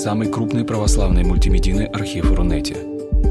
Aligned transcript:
самый 0.00 0.32
крупный 0.32 0.64
православный 0.64 1.24
мультимедийный 1.24 1.84
архив 1.84 2.32
Рунете. 2.32 2.74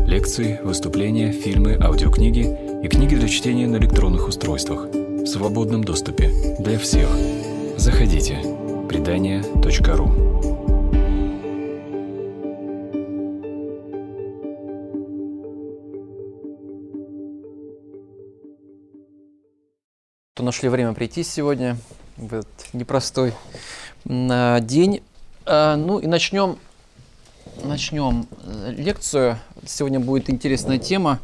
Лекции, 0.06 0.60
выступления, 0.64 1.32
фильмы, 1.32 1.76
аудиокниги 1.82 2.46
и 2.84 2.88
книги 2.88 3.16
для 3.16 3.28
чтения 3.28 3.66
на 3.66 3.78
электронных 3.78 4.28
устройствах 4.28 4.86
в 4.86 5.26
свободном 5.26 5.84
доступе 5.84 6.32
для 6.60 6.78
всех. 6.78 7.10
Заходите. 7.76 8.38
Предания.ру 8.88 10.12
То 20.36 20.44
нашли 20.44 20.70
время 20.70 20.94
прийти 20.94 21.24
сегодня 21.24 21.78
в 22.16 22.32
этот 22.32 22.74
непростой 22.74 23.34
день. 24.06 25.02
А, 25.52 25.76
ну 25.76 25.98
и 25.98 26.06
начнем, 26.06 26.60
начнем 27.64 28.28
э, 28.44 28.72
лекцию. 28.78 29.40
Сегодня 29.66 30.00
будет 30.00 30.30
интересная 30.30 30.78
тема. 30.78 31.18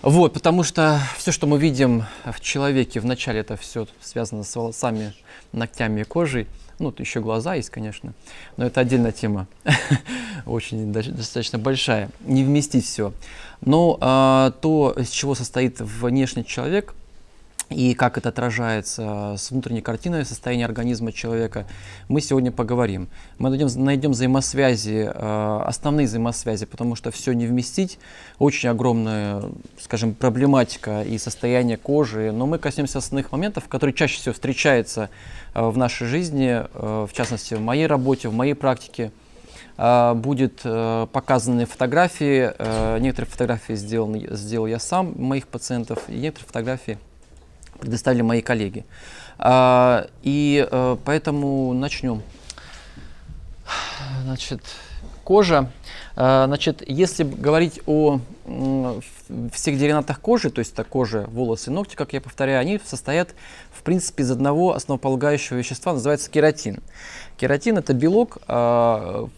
Вот, 0.00 0.32
потому 0.32 0.62
что 0.62 0.98
все, 1.18 1.32
что 1.32 1.46
мы 1.46 1.58
видим 1.58 2.06
в 2.24 2.40
человеке, 2.40 2.98
вначале 2.98 3.40
это 3.40 3.58
все 3.58 3.88
связано 4.00 4.42
с 4.42 4.56
волосами, 4.56 5.12
ногтями 5.52 6.00
и 6.00 6.04
кожей. 6.04 6.46
Ну, 6.78 6.90
тут 6.90 7.00
еще 7.00 7.20
глаза 7.20 7.56
есть, 7.56 7.68
конечно, 7.68 8.14
но 8.56 8.64
это 8.66 8.80
отдельная 8.80 9.12
тема, 9.12 9.46
очень 10.46 10.90
достаточно 10.90 11.58
большая, 11.58 12.08
не 12.20 12.42
вместить 12.42 12.86
все. 12.86 13.12
Но 13.60 13.98
а, 14.00 14.52
то, 14.62 14.94
из 14.96 15.10
чего 15.10 15.34
состоит 15.34 15.78
внешний 15.78 16.46
человек– 16.46 16.94
и 17.68 17.94
как 17.94 18.16
это 18.16 18.28
отражается 18.28 19.34
с 19.36 19.50
внутренней 19.50 19.80
картиной 19.80 20.24
состояния 20.24 20.64
организма 20.64 21.12
человека, 21.12 21.66
мы 22.08 22.20
сегодня 22.20 22.52
поговорим. 22.52 23.08
Мы 23.38 23.50
найдем, 23.50 23.68
найдем 23.84 24.12
взаимосвязи, 24.12 25.10
э, 25.12 25.60
основные 25.64 26.06
взаимосвязи, 26.06 26.64
потому 26.64 26.94
что 26.94 27.10
все 27.10 27.32
не 27.32 27.46
вместить, 27.46 27.98
очень 28.38 28.68
огромная, 28.68 29.42
скажем, 29.80 30.14
проблематика 30.14 31.02
и 31.02 31.18
состояние 31.18 31.76
кожи, 31.76 32.30
но 32.30 32.46
мы 32.46 32.58
коснемся 32.58 32.98
основных 32.98 33.32
моментов, 33.32 33.66
которые 33.66 33.94
чаще 33.94 34.18
всего 34.18 34.32
встречаются 34.32 35.10
э, 35.52 35.66
в 35.66 35.76
нашей 35.76 36.06
жизни, 36.06 36.62
э, 36.72 37.06
в 37.10 37.12
частности, 37.12 37.54
в 37.54 37.60
моей 37.60 37.88
работе, 37.88 38.28
в 38.28 38.34
моей 38.34 38.54
практике 38.54 39.10
будет 39.78 40.62
показаны 40.62 41.66
фотографии. 41.66 42.98
Некоторые 42.98 43.30
фотографии 43.30 43.74
сделал, 43.74 44.10
сделал 44.30 44.66
я 44.66 44.78
сам, 44.78 45.12
моих 45.18 45.48
пациентов, 45.48 45.98
и 46.08 46.14
некоторые 46.14 46.46
фотографии 46.46 46.98
предоставили 47.78 48.22
мои 48.22 48.42
коллеги. 48.42 48.84
А, 49.38 50.08
и 50.22 50.66
а, 50.70 50.98
поэтому 51.04 51.72
начнем. 51.72 52.22
Значит, 54.24 54.60
кожа. 55.24 55.70
А, 56.14 56.46
значит, 56.46 56.82
если 56.86 57.24
говорить 57.24 57.80
о 57.86 58.20
всех 59.52 59.78
деринатах 59.78 60.20
кожи, 60.20 60.50
то 60.50 60.60
есть 60.60 60.72
это 60.72 60.84
кожа, 60.84 61.26
волосы, 61.28 61.70
ногти, 61.70 61.96
как 61.96 62.12
я 62.12 62.20
повторяю, 62.20 62.60
они 62.60 62.80
состоят 62.84 63.34
в 63.72 63.82
принципе 63.82 64.22
из 64.22 64.30
одного 64.30 64.74
основополагающего 64.74 65.58
вещества, 65.58 65.92
называется 65.92 66.30
кератин. 66.30 66.82
Кератин 67.36 67.76
это 67.76 67.92
белок, 67.92 68.38
а, 68.46 69.28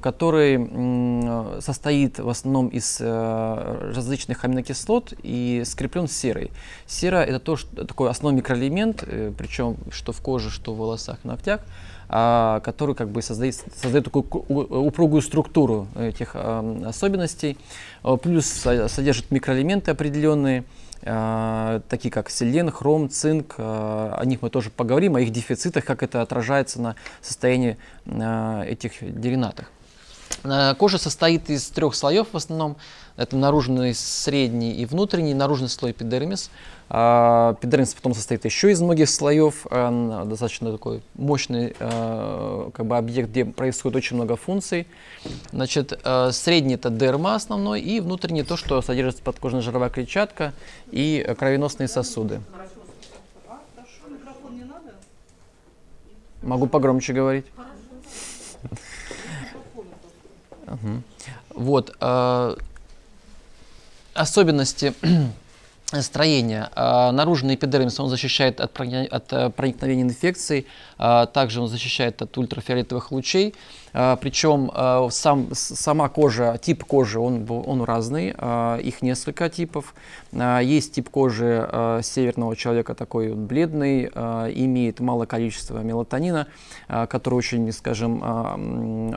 который 0.00 1.60
состоит 1.60 2.18
в 2.18 2.28
основном 2.28 2.68
из 2.68 2.98
э, 3.00 3.92
различных 3.94 4.44
аминокислот 4.44 5.14
и 5.22 5.62
скреплен 5.64 6.08
серой. 6.08 6.50
Сера 6.86 7.16
это 7.16 7.40
то, 7.40 7.56
что, 7.56 7.84
такой 7.84 8.10
основной 8.10 8.38
микроэлемент, 8.38 9.04
э, 9.06 9.32
причем 9.36 9.76
что 9.90 10.12
в 10.12 10.20
коже, 10.20 10.50
что 10.50 10.74
в 10.74 10.78
волосах, 10.78 11.18
ногтях, 11.24 11.60
который 12.08 12.94
как 12.94 13.08
бы 13.08 13.22
создает, 13.22 13.56
создает 13.74 14.04
такую 14.04 14.24
упругую 14.24 15.22
структуру 15.22 15.88
этих 15.96 16.36
особенностей. 16.36 17.58
Э, 18.04 18.16
плюс 18.22 18.46
содержит 18.46 19.30
микроэлементы 19.30 19.90
определенные, 19.90 20.64
такие 21.02 22.10
как 22.10 22.30
селен, 22.30 22.70
хром, 22.70 23.08
цинк. 23.10 23.54
О 23.58 24.22
них 24.24 24.42
мы 24.42 24.50
тоже 24.50 24.70
поговорим, 24.70 25.14
о 25.14 25.20
их 25.20 25.30
дефицитах, 25.30 25.84
как 25.84 26.02
это 26.02 26.22
отражается 26.22 26.80
на 26.80 26.96
состоянии 27.20 27.76
этих 28.06 28.94
деринатов. 29.00 29.66
Э, 30.44 30.74
кожа 30.74 30.98
состоит 30.98 31.50
из 31.50 31.68
трех 31.68 31.94
слоев 31.94 32.28
в 32.32 32.36
основном. 32.36 32.76
Это 33.16 33.36
наружный, 33.36 33.94
средний 33.94 34.72
и 34.72 34.84
внутренний. 34.84 35.34
Наружный 35.34 35.68
слой 35.68 35.92
эпидермис. 35.92 36.50
А, 36.88 37.56
эпидермис 37.58 37.94
потом 37.94 38.14
состоит 38.14 38.44
еще 38.44 38.70
из 38.70 38.80
многих 38.80 39.08
слоев. 39.08 39.66
Э, 39.70 40.24
достаточно 40.26 40.72
такой 40.72 41.02
мощный 41.14 41.74
э, 41.78 42.70
как 42.72 42.86
бы 42.86 42.96
объект, 42.96 43.30
где 43.30 43.44
происходит 43.44 43.96
очень 43.96 44.16
много 44.16 44.36
функций. 44.36 44.86
Значит, 45.50 45.98
средний 46.30 46.74
это 46.74 46.90
дерма 46.90 47.34
основной 47.34 47.80
и 47.80 48.00
внутренний 48.00 48.42
то, 48.42 48.56
что 48.56 48.80
содержится 48.82 49.22
подкожная 49.22 49.62
жировая 49.62 49.90
клетчатка 49.90 50.52
и 50.90 51.34
кровеносные 51.38 51.88
сосуды. 51.88 52.40
Могу 56.42 56.68
погромче 56.68 57.12
говорить. 57.12 57.46
Угу. 60.66 61.02
Вот. 61.54 61.96
Э, 62.00 62.56
особенности 64.14 64.94
строения. 66.00 66.70
Э, 66.74 67.10
наружный 67.10 67.54
эпидермис 67.54 68.00
он 68.00 68.08
защищает 68.08 68.60
от, 68.60 68.78
от 68.80 69.32
э, 69.32 69.50
проникновения 69.50 70.02
инфекций, 70.02 70.66
также 70.96 71.60
он 71.60 71.68
защищает 71.68 72.22
от 72.22 72.36
ультрафиолетовых 72.38 73.12
лучей. 73.12 73.54
А, 73.98 74.16
Причем 74.16 74.70
а, 74.74 75.08
сам, 75.10 75.48
сама 75.54 76.10
кожа, 76.10 76.58
тип 76.60 76.84
кожи, 76.84 77.18
он, 77.18 77.46
он 77.48 77.82
разный, 77.82 78.34
а, 78.36 78.76
их 78.76 79.00
несколько 79.00 79.48
типов. 79.48 79.94
Есть 80.32 80.94
тип 80.94 81.08
кожи 81.08 81.66
северного 82.02 82.56
человека, 82.56 82.94
такой 82.94 83.32
бледный, 83.32 84.04
имеет 84.04 85.00
мало 85.00 85.24
количества 85.24 85.78
мелатонина, 85.78 86.46
который 86.88 87.36
очень, 87.36 87.72
скажем, 87.72 89.16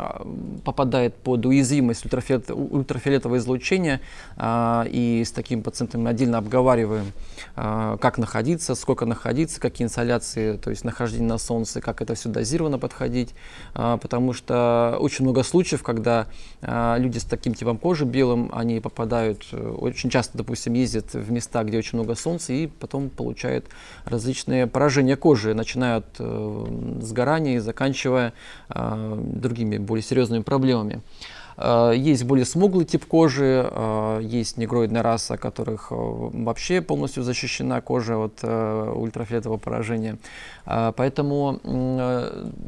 попадает 0.64 1.16
под 1.16 1.46
уязвимость 1.46 2.06
ультрафиолет, 2.06 2.50
ультрафиолетового 2.52 3.38
излучения. 3.38 4.00
И 4.42 5.24
с 5.26 5.32
таким 5.34 5.62
пациентом 5.62 6.04
мы 6.04 6.12
отдельно 6.12 6.38
обговариваем, 6.38 7.12
как 7.56 8.18
находиться, 8.18 8.76
сколько 8.76 9.06
находиться, 9.06 9.60
какие 9.60 9.86
инсоляции, 9.86 10.56
то 10.56 10.70
есть 10.70 10.86
нахождение 10.86 11.28
на 11.28 11.38
солнце, 11.38 11.69
как 11.74 12.02
это 12.02 12.16
все 12.16 12.30
дозированно 12.30 12.80
подходить, 12.80 13.34
потому 13.74 14.34
что 14.34 14.60
Э, 14.60 14.98
очень 15.00 15.26
много 15.26 15.44
случаев, 15.44 15.84
когда 15.84 16.28
э, 16.62 16.96
люди 16.98 17.18
с 17.18 17.24
таким 17.24 17.54
типом 17.54 17.78
кожи 17.78 18.06
белым, 18.06 18.50
они 18.54 18.80
попадают, 18.80 19.46
э, 19.52 19.58
очень 19.58 20.10
часто, 20.10 20.38
допустим, 20.38 20.74
ездят 20.74 21.14
в 21.14 21.32
места, 21.32 21.64
где 21.64 21.78
очень 21.78 21.98
много 21.98 22.16
солнца, 22.16 22.54
и 22.54 22.68
потом 22.68 23.10
получают 23.10 23.66
различные 24.06 24.68
поражения 24.68 25.16
кожи, 25.16 25.54
начиная 25.54 25.98
от 25.98 26.18
сгорания 27.04 27.56
и 27.56 27.60
заканчивая 27.60 28.34
другими 28.70 29.78
более 29.78 30.04
серьезными 30.04 30.44
проблемами. 30.44 31.02
Есть 31.94 32.24
более 32.24 32.46
смуглый 32.46 32.86
тип 32.86 33.06
кожи, 33.06 33.70
есть 34.22 34.56
негроидная 34.58 35.04
раса, 35.04 35.38
которых 35.38 35.88
вообще 35.92 36.82
полностью 36.82 37.24
защищена 37.24 37.82
кожа 37.82 38.18
от 38.18 38.42
ультрафиолетового 38.44 39.58
поражения. 39.58 40.18
Поэтому 40.66 41.60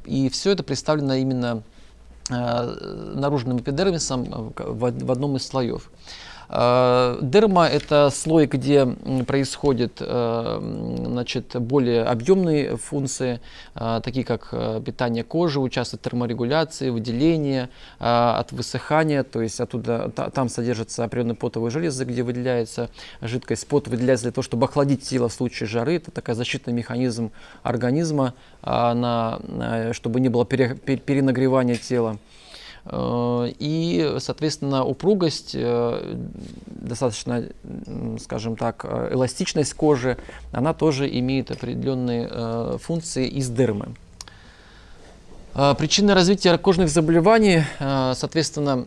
и 0.05 0.29
все 0.29 0.51
это 0.51 0.63
представлено 0.63 1.13
именно 1.13 1.63
Э, 2.31 2.63
наружным 3.15 3.57
эпидермисом 3.57 4.53
в 4.55 5.11
одном 5.11 5.35
из 5.35 5.45
слоев. 5.45 5.91
Э, 6.53 7.17
дерма– 7.21 7.67
это 7.71 8.09
слой, 8.09 8.45
где 8.45 8.85
происходят 9.25 9.93
э, 10.01 10.97
значит, 11.05 11.55
более 11.55 12.03
объемные 12.03 12.75
функции, 12.75 13.39
э, 13.73 14.01
такие 14.03 14.25
как 14.25 14.53
питание 14.83 15.23
кожи, 15.23 15.59
участвует 15.61 16.01
терморегуляции, 16.01 16.89
выделение, 16.89 17.69
от 17.99 18.51
высыхания, 18.51 19.23
то 19.23 19.41
есть 19.41 19.59
оттуда, 19.59 20.09
там 20.09 20.49
содержатся 20.49 21.03
определенные 21.03 21.35
потовые 21.35 21.71
железы, 21.71 22.03
где 22.03 22.23
выделяется 22.23 22.89
жидкость. 23.21 23.67
Пот 23.67 23.87
выделяется 23.87 24.25
для 24.25 24.31
того, 24.31 24.43
чтобы 24.43 24.65
охладить 24.65 25.03
тело 25.03 25.29
в 25.29 25.33
случае 25.33 25.67
жары. 25.67 25.95
Это 25.95 26.11
такой 26.11 26.35
защитный 26.35 26.73
механизм 26.73 27.31
организма, 27.63 28.33
на, 28.63 29.39
чтобы 29.93 30.19
не 30.19 30.29
было 30.29 30.45
перенагревания 30.45 31.75
тела. 31.75 32.17
Э, 32.85 33.51
и, 33.59 34.15
соответственно, 34.19 34.83
упругость, 34.83 35.51
э, 35.53 36.15
достаточно, 36.65 37.45
скажем 38.19 38.55
так, 38.55 38.85
э, 38.87 39.09
эластичность 39.13 39.73
кожи, 39.73 40.17
она 40.51 40.73
тоже 40.73 41.07
имеет 41.19 41.51
определенные 41.51 42.77
функции 42.79 43.27
из 43.27 43.49
дермы. 43.49 43.95
Причины 45.53 46.13
развития 46.13 46.57
кожных 46.57 46.87
заболеваний, 46.87 47.63
соответственно, 47.77 48.85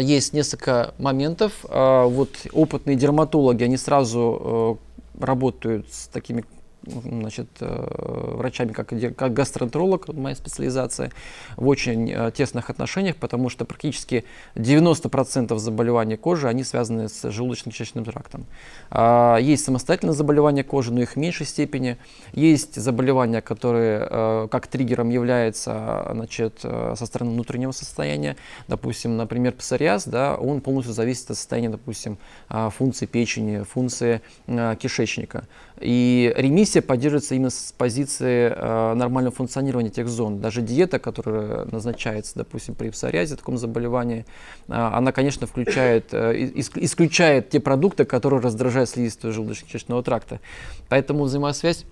есть 0.00 0.32
несколько 0.32 0.94
моментов. 0.98 1.52
Вот 1.68 2.30
опытные 2.52 2.94
дерматологи, 2.94 3.64
они 3.64 3.76
сразу 3.76 4.78
работают 5.18 5.92
с 5.92 6.06
такими 6.06 6.44
значит, 6.86 7.48
врачами, 7.60 8.72
как, 8.72 8.92
как 9.16 9.32
гастроэнтеролог, 9.32 10.08
моя 10.08 10.34
специализация, 10.34 11.10
в 11.56 11.66
очень 11.68 12.32
тесных 12.32 12.70
отношениях, 12.70 13.16
потому 13.16 13.48
что 13.50 13.64
практически 13.64 14.24
90% 14.54 15.56
заболеваний 15.58 16.16
кожи, 16.16 16.48
они 16.48 16.64
связаны 16.64 17.08
с 17.08 17.24
желудочно-кишечным 17.24 18.04
трактом. 18.04 18.46
А, 18.90 19.36
есть 19.36 19.64
самостоятельные 19.64 20.14
заболевания 20.14 20.64
кожи, 20.64 20.92
но 20.92 21.02
их 21.02 21.12
в 21.12 21.16
меньшей 21.16 21.46
степени. 21.46 21.96
Есть 22.32 22.80
заболевания, 22.80 23.40
которые 23.40 24.48
как 24.48 24.66
триггером 24.66 25.10
являются 25.10 26.08
значит, 26.12 26.60
со 26.60 27.06
стороны 27.06 27.32
внутреннего 27.32 27.72
состояния. 27.72 28.36
Допустим, 28.68 29.16
например, 29.16 29.52
псориаз, 29.52 30.06
да, 30.06 30.36
он 30.36 30.60
полностью 30.60 30.94
зависит 30.94 31.30
от 31.30 31.36
состояния, 31.36 31.68
допустим, 31.68 32.18
функции 32.48 33.06
печени, 33.06 33.62
функции 33.62 34.20
кишечника. 34.46 35.46
И 35.80 36.32
ремиссия 36.36 36.80
поддерживается 36.80 37.34
именно 37.34 37.50
с 37.50 37.74
позиции 37.76 38.52
э, 38.54 38.94
нормального 38.94 39.34
функционирования 39.34 39.90
тех 39.90 40.08
зон. 40.08 40.40
Даже 40.40 40.62
диета, 40.62 40.98
которая 40.98 41.66
назначается, 41.66 42.32
допустим, 42.36 42.74
при 42.74 42.90
псориазе, 42.90 43.36
таком 43.36 43.58
заболевании, 43.58 44.24
э, 44.68 44.72
она, 44.72 45.12
конечно, 45.12 45.46
включает, 45.46 46.14
э, 46.14 46.50
исключает 46.54 47.50
те 47.50 47.60
продукты, 47.60 48.04
которые 48.04 48.40
раздражают 48.40 48.88
слизистую 48.88 49.34
желудочно-кишечного 49.34 50.02
тракта. 50.02 50.40
Поэтому 50.88 51.24
взаимосвязь 51.24 51.84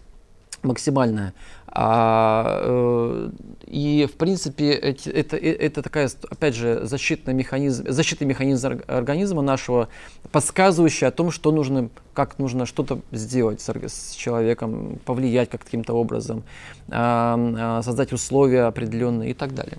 максимальная. 0.64 1.34
А, 1.76 2.60
э, 2.62 3.30
и, 3.66 4.08
в 4.10 4.16
принципе, 4.16 4.70
это, 4.70 5.10
это, 5.10 5.36
это 5.36 5.82
такая, 5.82 6.08
опять 6.30 6.54
же, 6.54 6.86
защитный 6.86 7.34
механизм, 7.34 7.84
защитный 7.88 8.28
механизм 8.28 8.80
организма 8.86 9.42
нашего, 9.42 9.88
подсказывающий 10.30 11.08
о 11.08 11.10
том, 11.10 11.32
что 11.32 11.50
нужно, 11.50 11.88
как 12.12 12.38
нужно 12.38 12.64
что-то 12.64 13.00
сделать 13.10 13.60
с, 13.60 13.68
с 13.68 14.12
человеком, 14.14 15.00
повлиять 15.04 15.50
как 15.50 15.64
каким-то 15.64 15.94
образом, 15.94 16.44
а, 16.90 17.80
создать 17.82 18.12
условия 18.12 18.64
определенные 18.64 19.30
и 19.30 19.34
так 19.34 19.52
далее. 19.52 19.78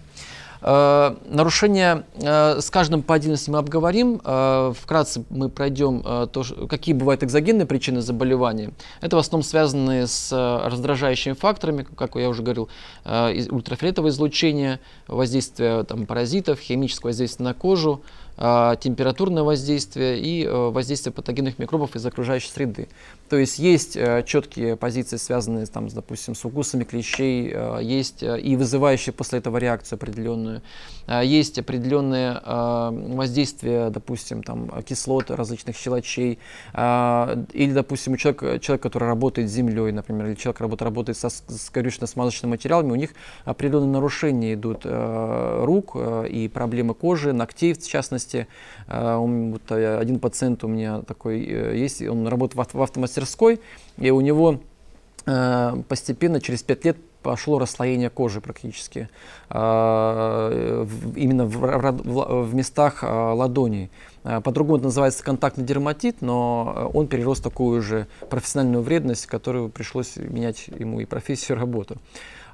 Э, 0.67 1.15
нарушения 1.29 2.05
э, 2.15 2.59
с 2.59 2.71
каждым 2.71 3.03
по 3.03 3.13
отдельности 3.13 3.51
мы 3.51 3.59
обговорим. 3.59 4.19
Э, 4.23 4.73
вкратце 4.75 5.23
мы 5.29 5.49
пройдем, 5.49 6.01
то, 6.01 6.43
какие 6.67 6.95
бывают 6.95 7.23
экзогенные 7.23 7.67
причины 7.67 8.01
заболевания. 8.01 8.71
Это 8.99 9.15
в 9.15 9.19
основном 9.19 9.43
связаны 9.43 10.07
с 10.07 10.31
раздражающими 10.65 11.33
факторами, 11.33 11.85
как 11.95 12.15
я 12.15 12.29
уже 12.29 12.41
говорил, 12.41 12.69
ультрафиолетовое 13.05 14.09
излучение, 14.09 14.79
воздействие 15.07 15.83
там, 15.83 16.05
паразитов, 16.05 16.59
химическое 16.59 17.09
воздействие 17.09 17.45
на 17.45 17.53
кожу, 17.53 18.01
температурное 18.37 19.43
воздействие 19.43 20.19
и 20.19 20.43
э, 20.43 20.69
воздействие 20.69 21.13
патогенных 21.13 21.57
микробов 21.57 21.95
из 21.95 22.05
окружающей 22.05 22.49
среды. 22.49 22.89
То 23.29 23.37
есть 23.37 23.59
есть 23.59 23.95
э, 23.95 24.23
четкие 24.27 24.75
позиции, 24.75 25.15
связанные 25.15 25.65
там, 25.67 25.87
допустим, 25.87 26.35
с 26.35 26.43
укусами 26.43 26.83
клещей, 26.83 27.49
э, 27.53 27.79
есть 27.81 28.23
и 28.23 28.55
вызывающие 28.57 29.13
после 29.13 29.39
этого 29.39 29.57
реакцию 29.57 29.95
определенную, 29.97 30.61
есть 31.23 31.59
определенные 31.59 32.41
воздействия, 32.43 33.91
допустим, 33.91 34.41
там, 34.41 34.71
кислот 34.81 35.29
различных 35.29 35.77
щелочей, 35.77 36.39
или, 36.73 37.71
допустим, 37.73 38.13
у 38.13 38.17
человека, 38.17 38.57
человек, 38.59 38.81
который 38.81 39.07
работает 39.07 39.47
с 39.49 39.53
землей, 39.53 39.91
например, 39.91 40.25
или 40.25 40.33
человек, 40.33 40.57
который 40.57 40.85
работает 40.85 41.17
со, 41.17 41.29
с 41.29 41.71
горючечно-смазочными 41.71 42.49
материалами, 42.49 42.91
у 42.91 42.95
них 42.95 43.11
определенные 43.45 43.91
нарушения 43.91 44.55
идут 44.55 44.81
рук 44.83 45.95
и 45.95 46.49
проблемы 46.51 46.95
кожи, 46.95 47.33
ногтей, 47.33 47.73
в 47.73 47.87
частности, 47.87 48.24
частности, 48.25 48.47
э, 48.87 49.15
вот 49.17 49.71
э, 49.71 49.97
один 49.97 50.19
пациент 50.19 50.63
у 50.63 50.67
меня 50.67 51.01
такой 51.01 51.43
э, 51.43 51.77
есть, 51.77 52.01
он 52.01 52.27
работает 52.27 52.73
в 52.73 52.81
автомастерской, 52.81 53.59
и 53.97 54.11
у 54.11 54.21
него 54.21 54.59
постепенно 55.89 56.39
через 56.39 56.61
5 56.61 56.85
лет 56.85 56.97
пошло 57.23 57.57
расслоение 57.57 58.11
кожи 58.11 58.41
практически, 58.41 59.09
именно 59.49 61.45
в, 61.47 62.53
местах 62.53 63.01
ладоней. 63.01 63.89
По-другому 64.21 64.77
это 64.77 64.85
называется 64.85 65.23
контактный 65.23 65.63
дерматит, 65.65 66.17
но 66.21 66.91
он 66.93 67.07
перерос 67.07 67.39
такую 67.39 67.81
же 67.81 68.05
профессиональную 68.29 68.83
вредность, 68.83 69.25
которую 69.25 69.69
пришлось 69.69 70.15
менять 70.17 70.67
ему 70.67 70.99
и 70.99 71.05
профессию, 71.05 71.57
и 71.57 71.59
работу. 71.59 71.97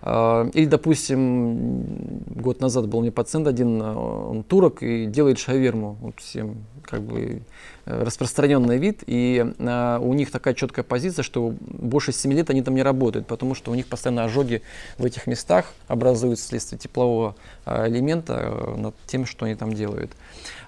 Или, 0.03 0.65
допустим, 0.65 2.23
год 2.35 2.59
назад 2.59 2.87
был 2.87 3.01
мне 3.01 3.11
пациент 3.11 3.47
один, 3.47 3.79
а, 3.83 4.29
он 4.31 4.43
турок 4.43 4.81
и 4.81 5.05
делает 5.05 5.37
шаверму. 5.37 5.95
Вот 6.01 6.19
всем 6.19 6.65
как 6.83 7.01
бы 7.01 7.43
э, 7.80 7.80
распространенный 7.85 8.77
вид, 8.77 9.03
и 9.05 9.45
а, 9.59 9.99
у 9.99 10.13
них 10.13 10.31
такая 10.31 10.53
четкая 10.53 10.83
позиция, 10.83 11.23
что 11.23 11.53
больше 11.59 12.11
7 12.11 12.31
лет 12.33 12.49
они 12.49 12.61
там 12.61 12.75
не 12.75 12.83
работают, 12.83 13.27
потому 13.27 13.55
что 13.55 13.71
у 13.71 13.75
них 13.75 13.87
постоянно 13.87 14.23
ожоги 14.23 14.61
в 14.97 15.05
этих 15.05 15.27
местах 15.27 15.73
образуются 15.87 16.45
вследствие 16.45 16.79
теплового 16.79 17.35
элемента 17.65 18.39
э, 18.41 18.75
над 18.77 18.95
тем, 19.07 19.25
что 19.25 19.45
они 19.45 19.55
там 19.55 19.73
делают. 19.73 20.11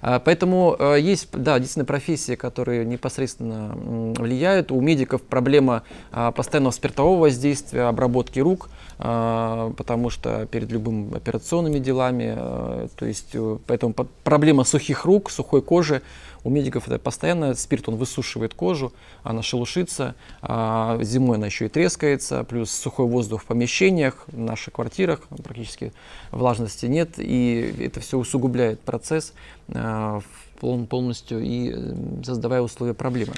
Поэтому 0.01 0.75
э, 0.77 0.99
есть, 0.99 1.29
да, 1.31 1.57
действительно 1.59 1.85
профессии, 1.85 2.35
которые 2.35 2.85
непосредственно 2.85 3.73
влияют. 4.17 4.71
У 4.71 4.81
медиков 4.81 5.21
проблема 5.21 5.83
постоянного 6.11 6.71
спиртового 6.73 7.21
воздействия, 7.21 7.83
обработки 7.83 8.39
рук– 8.39 8.69
а, 8.99 9.73
потому 9.75 10.09
что 10.09 10.45
перед 10.45 10.71
любыми 10.71 11.15
операционными 11.15 11.79
делами, 11.79 12.35
а, 12.37 12.87
то 12.95 13.05
есть 13.05 13.29
э, 13.33 13.57
поэтому 13.65 13.93
проблема 14.23 14.63
сухих 14.63 15.05
рук, 15.05 15.31
сухой 15.31 15.61
кожи 15.61 16.01
у 16.43 16.49
медиков 16.49 16.87
это 16.87 16.99
постоянно 16.99 17.53
спирт, 17.55 17.87
он 17.89 17.95
высушивает 17.95 18.53
кожу, 18.53 18.93
она 19.23 19.41
шелушится, 19.41 20.15
а 20.41 20.97
зимой 21.01 21.37
она 21.37 21.47
еще 21.47 21.65
и 21.65 21.69
трескается, 21.69 22.43
плюс 22.43 22.71
сухой 22.71 23.05
воздух 23.05 23.43
в 23.43 23.45
помещениях, 23.45 24.25
в 24.27 24.37
наших 24.37 24.73
квартирах 24.73 25.21
практически 25.43 25.93
влажности 26.31 26.85
нет, 26.85 27.13
и 27.17 27.75
это 27.79 27.99
все 27.99 28.17
усугубляет 28.17 28.81
процесс 28.81 29.33
а, 29.73 30.19
полностью 30.59 31.41
и 31.41 31.75
создавая 32.23 32.61
условия 32.61 32.93
проблемы. 32.93 33.33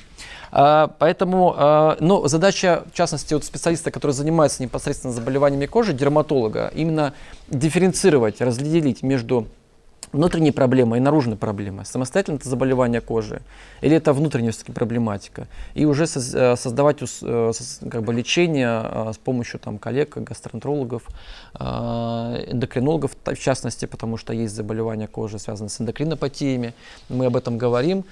А, 0.52 0.94
поэтому, 1.00 1.54
а, 1.58 1.98
но 2.00 2.28
задача, 2.28 2.86
в 2.92 2.96
частности, 2.96 3.34
вот 3.34 3.44
специалиста, 3.44 3.92
который 3.92 4.12
занимается 4.12 4.64
непосредственно 4.64 5.14
заболеваниями 5.14 5.66
кожи, 5.66 5.94
дерматолога, 5.94 6.72
именно 6.76 7.14
дифференцировать, 7.48 8.42
разделить 8.42 9.04
между 9.04 9.48
внутренней 10.16 10.52
проблемой 10.52 11.00
и 11.00 11.02
наружной 11.02 11.36
проблемой. 11.38 11.86
Самостоятельно 11.86 12.38
это 12.38 12.50
заболевание 12.50 13.02
кожи 13.02 13.42
или 13.82 13.96
это 13.98 14.14
внутренняя 14.14 14.52
все-таки 14.52 14.72
проблематика. 14.72 15.48
И 15.74 15.86
уже 15.86 16.06
э, 16.06 16.56
создавать 16.56 17.00
э, 17.02 17.52
как 17.90 18.04
бы, 18.04 18.14
лечение 18.14 18.82
э, 18.84 19.12
с 19.14 19.18
помощью 19.18 19.60
там, 19.60 19.78
коллег, 19.78 20.18
гастроэнтерологов, 20.18 21.04
эндокринологов 21.54 23.12
в 23.26 23.36
частности, 23.36 23.86
потому 23.86 24.18
что 24.18 24.34
есть 24.34 24.56
заболевания 24.56 25.08
кожи, 25.08 25.40
связанные 25.40 25.70
с 25.70 25.82
эндокринопатиями. 25.82 26.74
Мы 27.10 27.26
об 27.26 27.36
этом 27.36 27.58
говорим. 27.58 28.04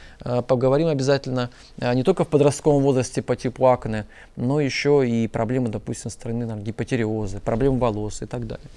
Поговорим 0.48 0.88
обязательно 0.88 1.50
не 1.78 2.04
только 2.04 2.24
в 2.24 2.28
подростковом 2.28 2.84
возрасте 2.84 3.22
по 3.22 3.36
типу 3.36 3.68
акне, 3.68 4.06
но 4.36 4.62
еще 4.62 5.08
и 5.08 5.28
проблемы, 5.28 5.70
допустим, 5.70 6.12
стороны 6.12 6.48
там, 6.48 6.64
гипотериоза, 6.64 7.40
проблемы 7.40 7.80
волос 7.80 8.22
и 8.22 8.26
так 8.26 8.48
далее. 8.48 8.68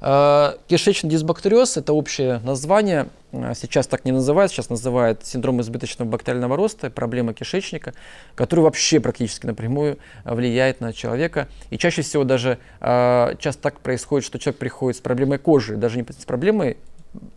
Э, 0.00 0.54
кишечный 0.68 1.10
дисбактериоз– 1.10 1.76
это 1.78 1.92
общее 1.92 2.40
название, 2.44 3.08
э, 3.32 3.52
сейчас 3.54 3.86
так 3.86 4.04
не 4.04 4.12
называют, 4.12 4.52
сейчас 4.52 4.70
называют 4.70 5.24
синдром 5.24 5.60
избыточного 5.60 6.08
бактериального 6.08 6.56
роста, 6.56 6.90
проблема 6.90 7.34
кишечника, 7.34 7.94
который 8.34 8.60
вообще 8.60 9.00
практически 9.00 9.46
напрямую 9.46 9.98
влияет 10.24 10.80
на 10.80 10.92
человека. 10.92 11.48
И 11.70 11.78
чаще 11.78 12.02
всего 12.02 12.24
даже 12.24 12.58
э, 12.80 13.34
часто 13.38 13.62
так 13.62 13.80
происходит, 13.80 14.26
что 14.26 14.38
человек 14.38 14.58
приходит 14.58 14.98
с 14.98 15.00
проблемой 15.00 15.38
кожи, 15.38 15.76
даже 15.76 15.98
не 15.98 16.04
с 16.04 16.24
проблемой 16.24 16.76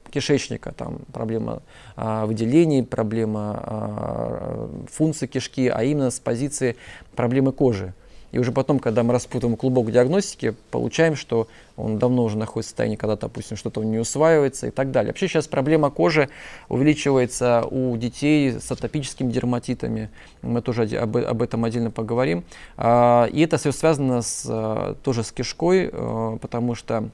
кишечника, 0.10 0.72
там 0.72 1.00
проблема 1.14 1.62
выделений, 1.96 2.84
проблема 2.84 4.70
функции 4.92 5.28
кишки, 5.28 5.68
а 5.68 5.84
именно 5.84 6.10
с 6.10 6.20
позиции 6.20 6.78
проблемы 7.16 7.52
кожи. 7.52 7.94
И 8.32 8.40
уже 8.40 8.52
потом, 8.52 8.80
когда 8.80 9.04
мы 9.04 9.14
распутываем 9.14 9.58
клубок 9.58 9.92
диагностики, 9.92 10.54
получаем, 10.72 11.16
что 11.16 11.48
он 11.78 11.98
давно 11.98 12.24
уже 12.24 12.38
находится 12.38 12.70
в 12.70 12.72
состоянии, 12.72 12.98
когда, 12.98 13.16
допустим, 13.16 13.56
что-то 13.56 13.84
не 13.84 14.00
усваивается 14.00 14.68
и 14.68 14.72
так 14.72 14.92
далее. 14.92 15.12
Вообще 15.12 15.28
сейчас 15.28 15.48
проблема 15.48 15.90
кожи 15.90 16.30
увеличивается 16.68 17.64
у 17.70 17.96
детей 17.96 18.60
с 18.60 18.70
атопическими 18.72 19.32
дерматитами. 19.32 20.10
Мы 20.42 20.62
тоже 20.62 20.84
об, 20.84 21.16
об 21.18 21.42
этом 21.42 21.64
отдельно 21.64 21.90
поговорим. 21.90 22.44
А, 22.76 23.26
и 23.32 23.42
это 23.42 23.58
все 23.58 23.72
связано 23.72 24.22
с, 24.22 24.46
а, 24.50 24.96
тоже 25.04 25.24
с 25.24 25.32
кишкой, 25.32 25.90
а, 25.92 26.38
потому 26.38 26.76
что 26.76 27.10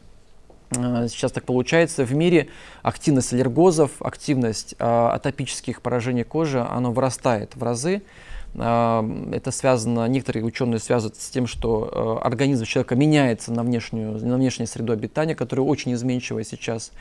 сейчас 0.72 1.32
так 1.32 1.44
получается, 1.44 2.04
в 2.04 2.16
мире 2.16 2.48
активность 2.82 3.32
аллергозов, 3.32 3.92
активность 4.00 4.74
атопических 4.80 5.84
поражений 5.84 6.24
кожи, 6.24 6.60
она 6.68 6.90
вырастает 6.90 7.56
в 7.56 7.62
разы. 7.62 8.02
Это 8.56 9.50
связано, 9.52 10.08
некоторые 10.08 10.44
ученые 10.44 10.80
связывают 10.80 11.18
с 11.20 11.30
тем, 11.30 11.48
что 11.48 12.22
организм 12.24 12.66
человека 12.66 12.96
меняется 12.96 13.52
на 13.52 13.64
внешнюю, 13.64 14.24
на 14.26 14.36
внешнюю 14.36 14.68
среду 14.68 14.94
обитания, 14.94 15.36
которая 15.36 15.66
очень 15.66 15.94
изменчивая 15.94 16.44
сейчас. 16.44 16.92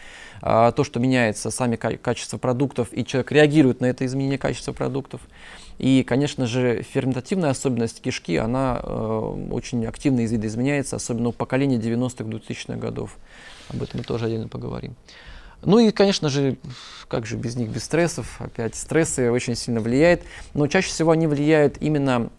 То, 0.41 0.83
что 0.83 0.99
меняется 0.99 1.51
сами 1.51 1.77
качество 1.77 2.39
продуктов, 2.39 2.89
и 2.93 3.05
человек 3.05 3.33
реагирует 3.33 3.81
на 3.81 3.87
это 3.87 4.07
изменение 4.07 4.39
качества 4.39 4.73
продуктов. 4.73 5.21
И, 5.79 6.05
конечно 6.05 6.47
же, 6.47 6.83
ферментативная 6.83 7.51
особенность 7.51 8.01
кишки, 8.01 8.37
она 8.37 8.81
э, 8.83 9.49
очень 9.51 9.85
активно 9.87 10.21
видоизменяется, 10.21 10.97
особенно 10.97 11.31
у 11.31 11.33
поколения 11.33 11.77
90-х, 11.77 12.25
2000-х 12.25 12.79
годов. 12.79 13.17
Об 13.69 13.83
этом 13.83 13.99
мы 13.99 14.05
тоже 14.05 14.27
отдельно 14.27 14.49
поговорим. 14.49 14.95
Ну 15.65 15.79
и, 15.79 15.91
конечно 15.93 16.29
же, 16.29 16.57
как 17.09 17.27
же 17.27 17.37
без 17.37 17.57
них, 17.57 17.69
без 17.69 17.85
стрессов, 17.85 18.41
опять 18.41 18.75
стрессы 18.75 19.31
очень 19.31 19.55
сильно 19.55 19.81
влияют, 19.81 20.23
но 20.55 20.67
чаще 20.67 20.89
всего 20.89 21.13
они 21.13 21.27
влияют 21.27 21.77
именно 21.81 22.31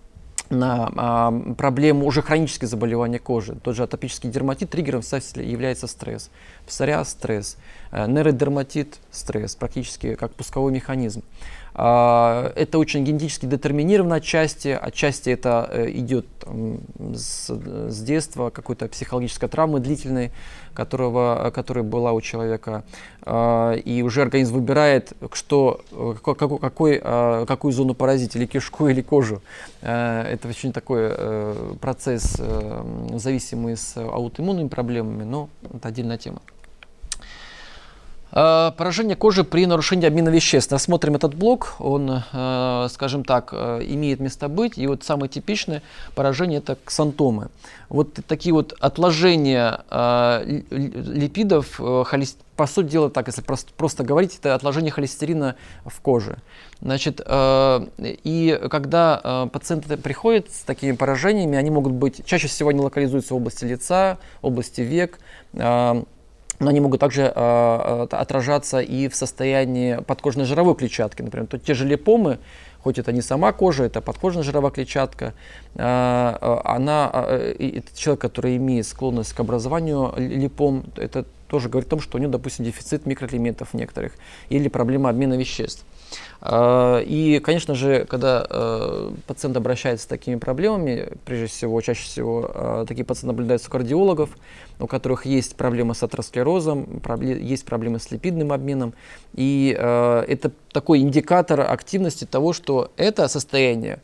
на 0.50 0.92
а, 0.96 1.32
проблему 1.58 2.06
уже 2.06 2.22
хронических 2.22 2.68
заболеваний 2.68 3.18
кожи. 3.18 3.56
Тот 3.56 3.76
же 3.76 3.84
атопический 3.84 4.30
дерматит 4.30 4.70
триггером 4.70 5.02
является 5.02 5.88
стресс. 5.88 6.30
Псориаз– 6.68 7.10
стресс. 7.12 7.58
Э, 7.92 8.08
нейродерматит– 8.08 9.00
стресс, 9.12 9.56
практически 9.56 10.16
как 10.16 10.34
пусковой 10.34 10.72
механизм. 10.72 11.24
А, 11.76 12.52
это 12.56 12.78
очень 12.78 13.04
генетически 13.04 13.46
детерминировано 13.46 14.16
отчасти, 14.16 14.68
отчасти 14.80 15.32
это 15.32 15.68
э, 15.72 15.90
идет 15.92 16.26
с, 17.16 17.50
с 17.50 18.02
детства, 18.02 18.52
какой-то 18.52 18.88
психологической 18.88 19.50
травмы 19.50 19.80
длительной, 19.80 20.32
которого, 20.74 21.52
которая 21.54 21.84
была 21.84 22.14
у 22.14 22.22
человека. 22.22 22.84
А, 23.24 23.74
и 23.74 24.04
уже 24.04 24.22
организм 24.22 24.56
выбирает, 24.56 25.14
что, 25.32 25.82
какой, 26.24 26.60
какой, 26.60 27.02
а, 27.04 27.46
какую 27.46 27.72
зону 27.72 27.96
поразить, 27.96 28.36
или 28.36 28.46
кишку, 28.46 28.88
или 28.88 29.02
кожу. 29.02 29.42
Это 29.82 30.48
очень 30.48 30.74
такой 30.74 31.10
э, 31.10 31.74
процесс, 31.82 32.36
э, 32.40 32.84
зависимый 33.16 33.78
с 33.78 33.98
аутоиммунными 33.98 34.68
проблемами, 34.68 35.24
но 35.24 35.50
это 35.74 35.90
отдельная 35.90 36.18
тема. 36.18 36.42
Э, 38.36 38.72
поражение 38.76 39.16
кожи 39.16 39.44
при 39.44 39.66
нарушении 39.68 40.08
обмена 40.08 40.30
веществ. 40.30 40.72
Рассмотрим 40.72 41.16
этот 41.16 41.36
блок. 41.36 41.76
Он, 41.80 42.24
э, 42.32 42.88
скажем 42.90 43.24
так, 43.24 43.50
э, 43.52 43.82
имеет 43.86 44.20
место 44.20 44.48
быть. 44.48 44.78
И 44.78 44.88
вот 44.88 45.04
самое 45.04 45.30
типичное 45.30 45.84
поражение 46.16 46.58
это 46.58 46.78
ксантомы. 46.84 47.50
Вот 47.90 48.14
такие 48.28 48.54
вот 48.54 48.74
отложения 48.80 49.82
липидов, 50.72 51.80
по 51.80 52.66
сути 52.66 52.88
дела, 52.88 53.12
так, 53.12 53.28
если 53.28 53.42
просто, 53.42 53.72
просто 53.78 54.04
говорить, 54.04 54.36
это 54.40 54.56
отложение 54.56 54.92
холестерина 54.92 55.56
в 55.86 56.02
коже. 56.02 56.40
Значит, 56.82 57.22
и 57.28 58.60
когда 58.72 59.48
пациенты 59.54 59.98
приходят 59.98 60.50
с 60.52 60.62
такими 60.62 60.94
поражениями, 60.94 61.56
они 61.56 61.70
могут 61.70 61.94
быть, 61.94 62.26
чаще 62.26 62.48
всего 62.48 62.70
они 62.70 62.80
локализуются 62.80 63.36
в 63.36 63.38
области 63.38 63.66
лица, 63.66 64.18
области 64.42 64.82
век, 64.82 65.20
но 66.60 66.70
они 66.70 66.80
могут 66.80 67.00
также 67.00 67.32
э, 67.34 68.08
отражаться 68.12 68.80
и 68.80 69.08
в 69.08 69.16
состоянии 69.16 69.98
подкожной 69.98 70.46
жировой 70.46 70.76
клетчатки. 70.76 71.22
Например, 71.22 71.48
то 71.48 71.58
те 71.58 71.74
же 71.74 71.86
липомы, 71.86 72.40
хоть 72.82 73.00
это 73.00 73.12
не 73.12 73.22
сама 73.22 73.52
кожа, 73.52 73.84
это 73.84 74.02
подкожная 74.02 74.44
жировая 74.44 74.72
клетчатка, 74.72 75.34
э, 75.76 76.60
она, 76.64 77.12
э, 77.14 77.82
человек, 77.96 78.22
который 78.22 78.58
имеет 78.58 78.88
склонность 78.88 79.34
к 79.34 79.40
образованию 79.40 80.14
липом, 80.18 80.86
это 80.96 81.26
тоже 81.48 81.70
говорит 81.70 81.88
о 81.88 81.92
том, 81.92 82.00
что 82.00 82.18
у 82.18 82.22
него, 82.22 82.32
допустим, 82.32 82.66
дефицит 82.66 83.06
микроэлементов 83.06 83.74
некоторых 83.74 84.14
или 84.50 84.70
проблема 84.70 85.10
обмена 85.10 85.36
веществ. 85.36 85.86
А, 86.42 87.00
и, 87.00 87.40
конечно 87.40 87.76
же, 87.76 88.06
когда 88.06 88.46
э, 88.50 89.12
пациент 89.28 89.58
обращается 89.58 90.04
с 90.04 90.08
такими 90.08 90.36
проблемами, 90.36 91.10
прежде 91.26 91.48
всего, 91.48 91.80
чаще 91.82 92.04
всего 92.04 92.52
э, 92.54 92.86
такие 92.88 93.06
пациенты 93.06 93.28
наблюдаются 93.28 93.70
у 93.70 93.72
кардиологов, 93.72 94.30
у 94.80 94.88
которых 94.88 95.26
есть 95.26 95.56
проблемы 95.56 95.96
с 95.96 96.04
атеросклерозом, 96.04 97.02
есть 97.22 97.66
проблемы 97.66 98.00
с 98.00 98.12
липидным 98.12 98.52
обменом. 98.52 98.94
И 99.34 99.76
э, 99.78 100.26
это 100.28 100.52
такой 100.72 101.00
индикатор 101.00 101.62
активности 101.62 102.26
того, 102.26 102.54
что 102.54 102.92
это 102.98 103.28
состояние 103.28 104.02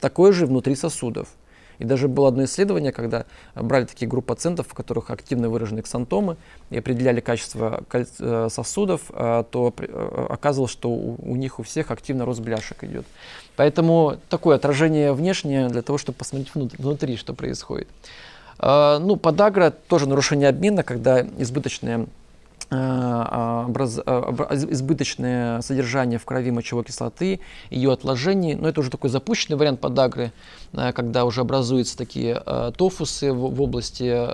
такое 0.00 0.32
же 0.32 0.46
внутри 0.46 0.74
сосудов. 0.74 1.28
И 1.78 1.84
даже 1.84 2.08
было 2.08 2.28
одно 2.28 2.44
исследование, 2.44 2.92
когда 2.92 3.26
брали 3.54 3.84
такие 3.84 4.08
группы 4.08 4.28
пациентов, 4.28 4.68
в 4.68 4.74
которых 4.74 5.10
активно 5.10 5.48
выражены 5.48 5.82
ксантомы, 5.82 6.36
и 6.70 6.78
определяли 6.78 7.20
качество 7.20 7.84
э, 7.92 8.48
сосудов, 8.50 9.02
э, 9.10 9.44
то 9.50 9.74
э, 9.76 10.26
оказывалось, 10.30 10.72
что 10.72 10.90
у 10.90 11.36
них 11.36 11.58
у 11.58 11.62
всех 11.62 11.90
активно 11.90 12.24
рост 12.24 12.40
бляшек 12.40 12.82
идет. 12.84 13.06
Поэтому 13.56 14.16
такое 14.28 14.56
отражение 14.56 15.12
внешнее 15.12 15.68
для 15.68 15.82
того, 15.82 15.98
чтобы 15.98 16.18
посмотреть 16.18 16.52
внутри, 16.54 17.16
что 17.16 17.32
происходит. 17.32 17.88
Ну, 18.58 19.16
подагра 19.16 19.70
тоже 19.70 20.08
нарушение 20.08 20.48
обмена, 20.48 20.82
когда 20.82 21.20
избыточная 21.20 22.06
Э, 22.06 22.25
образ, 22.70 24.00
э, 24.04 24.10
избыточное 24.70 25.60
содержание 25.60 26.18
в 26.18 26.24
крови 26.24 26.50
мочевой 26.50 26.84
кислоты, 26.84 27.40
ее 27.70 27.92
отложений. 27.92 28.56
Но 28.56 28.68
это 28.68 28.80
уже 28.80 28.90
такой 28.90 29.08
запущенный 29.10 29.56
вариант 29.56 29.80
подагры, 29.80 30.32
э, 30.72 30.92
когда 30.92 31.24
уже 31.24 31.42
образуются 31.42 31.96
такие 31.96 32.42
тофусы 32.76 33.32
в, 33.32 33.54
в 33.54 33.62
области 33.62 34.26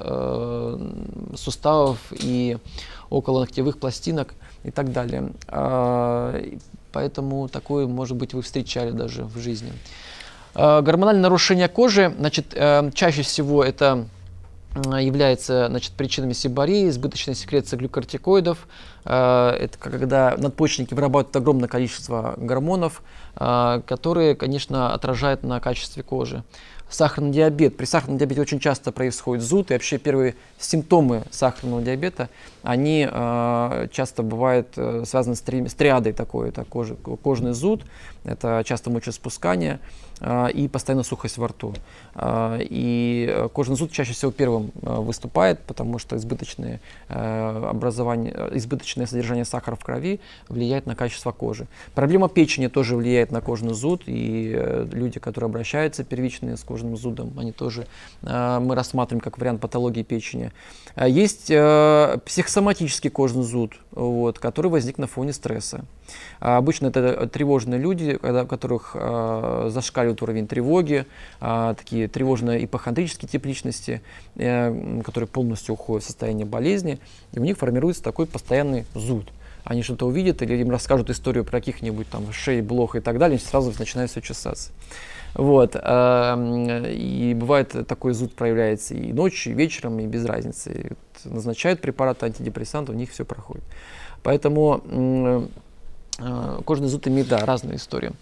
суставов 1.37 1.99
и 2.13 2.57
около 3.11 3.41
ногтевых 3.41 3.79
пластинок 3.79 4.35
и 4.65 4.71
так 4.71 4.93
далее. 4.93 5.33
Поэтому 6.93 7.49
такое, 7.49 7.87
может 7.87 8.17
быть, 8.17 8.35
вы 8.35 8.43
встречали 8.43 8.91
даже 8.91 9.25
в 9.25 9.39
жизни. 9.39 9.73
Гормональное 10.55 11.23
нарушение 11.23 11.69
кожи, 11.69 12.15
значит, 12.19 12.55
чаще 12.95 13.23
всего 13.23 13.65
это 13.65 14.07
является 14.75 15.69
значит, 15.69 15.93
причинами 15.93 16.33
сибарии, 16.33 16.89
избыточная 16.89 17.35
секреция 17.35 17.79
глюкортикоидов. 17.79 18.67
Э, 19.05 19.51
это 19.51 19.79
когда 19.79 20.35
надпочечники 20.37 20.95
вырабатывают 20.95 21.37
огромное 21.37 21.69
количество 21.69 22.35
гормонов, 22.39 23.03
э, 23.37 23.83
которые, 23.87 24.35
конечно, 24.35 24.95
отражают 24.95 25.43
на 25.43 25.61
качестве 25.61 26.03
кожи. 26.03 26.43
Сахарный 26.89 27.31
диабет. 27.31 27.79
При 27.79 27.87
сахарном 27.87 28.19
диабете 28.19 28.43
очень 28.43 28.61
часто 28.61 28.93
происходит 28.93 29.43
зуд, 29.43 29.71
и 29.71 29.75
вообще 29.75 29.97
первые 29.97 30.35
симптомы 30.59 31.23
сахарного 31.31 31.81
диабета, 31.81 32.29
они 32.63 33.09
э, 33.11 33.89
часто 33.93 34.23
бывают 34.23 34.69
связаны 34.75 35.35
с, 35.35 35.41
три, 35.41 35.67
с 35.67 35.75
триадой 35.75 36.13
такой, 36.13 36.51
это 36.51 36.65
кожный 36.65 37.53
зуд, 37.53 37.83
это 38.25 38.63
часто 38.67 38.91
мочеспускание, 38.91 39.81
и 40.55 40.69
постоянно 40.69 41.03
сухость 41.03 41.39
во 41.39 41.49
рту. 41.49 41.75
А, 42.15 42.59
и 42.61 43.27
э, 43.29 43.49
кожный 43.53 43.77
зуд 43.77 43.91
чаще 43.91 44.13
всего 44.13 44.31
первым 44.31 44.71
э, 44.83 44.95
выступает, 44.97 45.61
потому 45.61 45.99
что 45.99 46.17
избыточное 46.17 46.81
э, 47.09 47.69
образование, 47.71 48.35
избыточное 48.53 49.07
содержание 49.07 49.45
сахара 49.45 49.77
в 49.77 49.85
крови 49.85 50.21
влияет 50.49 50.87
на 50.87 50.95
качество 50.95 51.33
кожи. 51.33 51.67
Проблема 51.95 52.29
печени 52.29 52.67
тоже 52.67 52.97
влияет 52.97 53.33
на 53.33 53.41
кожный 53.41 53.73
зуд, 53.73 54.03
и 54.07 54.87
люди, 54.93 55.21
которые 55.21 55.49
обращаются 55.49 56.05
первичные 56.05 56.57
с 56.57 56.63
кожным 56.63 56.97
зудом, 56.97 57.33
они 57.39 57.53
тоже 57.53 57.87
мы 58.23 58.75
рассматриваем 58.75 59.21
как 59.21 59.39
вариант 59.39 59.61
патологии 59.61 60.03
печени. 60.03 60.53
Есть 60.97 61.47
психосоматический 61.47 63.11
кожный 63.11 63.43
зуд, 63.43 63.79
вот, 63.93 64.39
который 64.39 64.71
возник 64.71 64.99
на 64.99 65.07
фоне 65.07 65.33
стресса. 65.33 65.85
Обычно 66.41 66.89
это 66.89 67.27
тревожные 67.29 67.81
люди, 67.81 68.19
у 68.23 68.47
которых 68.47 68.97
зашкаливает 69.69 70.02
зашкаливает 70.03 70.23
уровень 70.23 70.47
тревоги, 70.47 71.07
а, 71.41 71.75
такие 71.75 72.09
тревожные 72.09 72.65
ипохондрические 72.65 73.29
тип 73.29 73.47
личности, 73.47 74.03
э, 74.37 75.01
которые 75.05 75.29
полностью 75.29 75.75
уходят 75.75 76.05
в 76.05 76.07
состояние 76.07 76.47
болезни, 76.47 76.99
и 77.33 77.39
у 77.39 77.43
них 77.43 77.59
формируется 77.59 78.03
такой 78.03 78.27
постоянный 78.27 78.85
зуд. 78.95 79.31
Они 79.65 79.83
что-то 79.83 80.07
увидят 80.07 80.43
или 80.43 80.57
им 80.57 80.71
расскажут 80.71 81.11
историю 81.11 81.45
про 81.45 81.61
каких-нибудь 81.61 82.09
там 82.11 82.33
шеи, 82.33 82.61
блох 82.61 82.97
и 82.97 83.01
так 83.01 83.19
далее, 83.19 83.39
и 83.39 83.41
сразу 83.41 83.73
начинает 83.79 84.11
все 84.11 84.21
чесаться. 84.21 84.73
Вот. 85.35 85.77
А, 85.77 86.37
и 86.89 87.35
бывает 87.35 87.87
такой 87.87 88.13
зуд 88.13 88.35
проявляется 88.35 88.95
и 88.95 89.13
ночью, 89.13 89.53
и 89.53 89.57
вечером, 89.57 90.01
и 90.01 90.07
без 90.07 90.25
разницы. 90.25 90.97
Назначают 91.25 91.81
препараты 91.81 92.27
антидепрессанты, 92.27 92.93
у 92.93 92.95
них 92.95 93.11
все 93.11 93.25
проходит. 93.25 93.65
Поэтому 94.23 94.81
э, 96.19 96.59
кожный 96.65 96.89
зуд 96.89 97.07
имеет 97.09 97.29
да, 97.29 97.39
разную 97.45 97.77
историю 97.77 98.15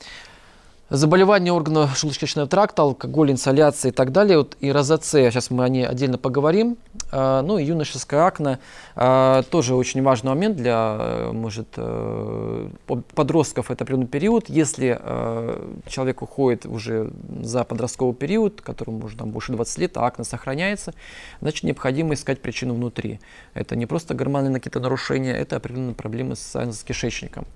заболевания 0.91 1.53
органов 1.53 1.95
желудочно-кишечного 1.95 2.47
тракта, 2.47 2.83
алкоголь, 2.83 3.31
инсоляция 3.31 3.91
и 3.91 3.93
так 3.93 4.13
далее, 4.13 4.39
вот, 4.39 4.57
и 4.61 4.73
розоцея, 4.73 5.31
сейчас 5.31 5.51
мы 5.51 5.65
о 5.65 5.69
ней 5.69 5.87
отдельно 5.87 6.19
поговорим. 6.19 6.77
А, 7.13 7.43
ну 7.43 7.59
и 7.59 7.65
юношеская 7.65 8.25
акне, 8.25 8.59
а, 8.97 9.43
тоже 9.45 9.75
очень 9.75 10.03
важный 10.03 10.31
момент 10.31 10.57
для, 10.57 10.97
э, 10.99 11.33
может, 11.33 11.69
э, 11.77 12.69
подростков, 13.15 13.71
это 13.71 13.85
определенный 13.85 14.09
период. 14.09 14.49
Если 14.49 14.99
э, 15.01 15.75
человек 15.87 16.23
уходит 16.23 16.67
уже 16.67 17.11
за 17.43 17.65
подростковый 17.65 18.15
период, 18.15 18.61
которому 18.61 19.05
уже 19.05 19.17
там 19.17 19.31
больше 19.31 19.53
20 19.53 19.79
лет, 19.79 19.97
а 19.97 20.07
акне 20.07 20.25
сохраняется, 20.25 20.93
значит 21.41 21.65
необходимо 21.65 22.15
искать 22.15 22.41
причину 22.41 22.75
внутри. 22.75 23.21
Это 23.55 23.77
не 23.77 23.87
просто 23.87 24.15
гормональные 24.15 24.61
какие-то 24.61 24.81
нарушения, 24.81 25.37
это 25.37 25.57
определенные 25.57 25.95
проблемы 25.95 26.37
с, 26.37 26.85
кишечником. 26.85 27.47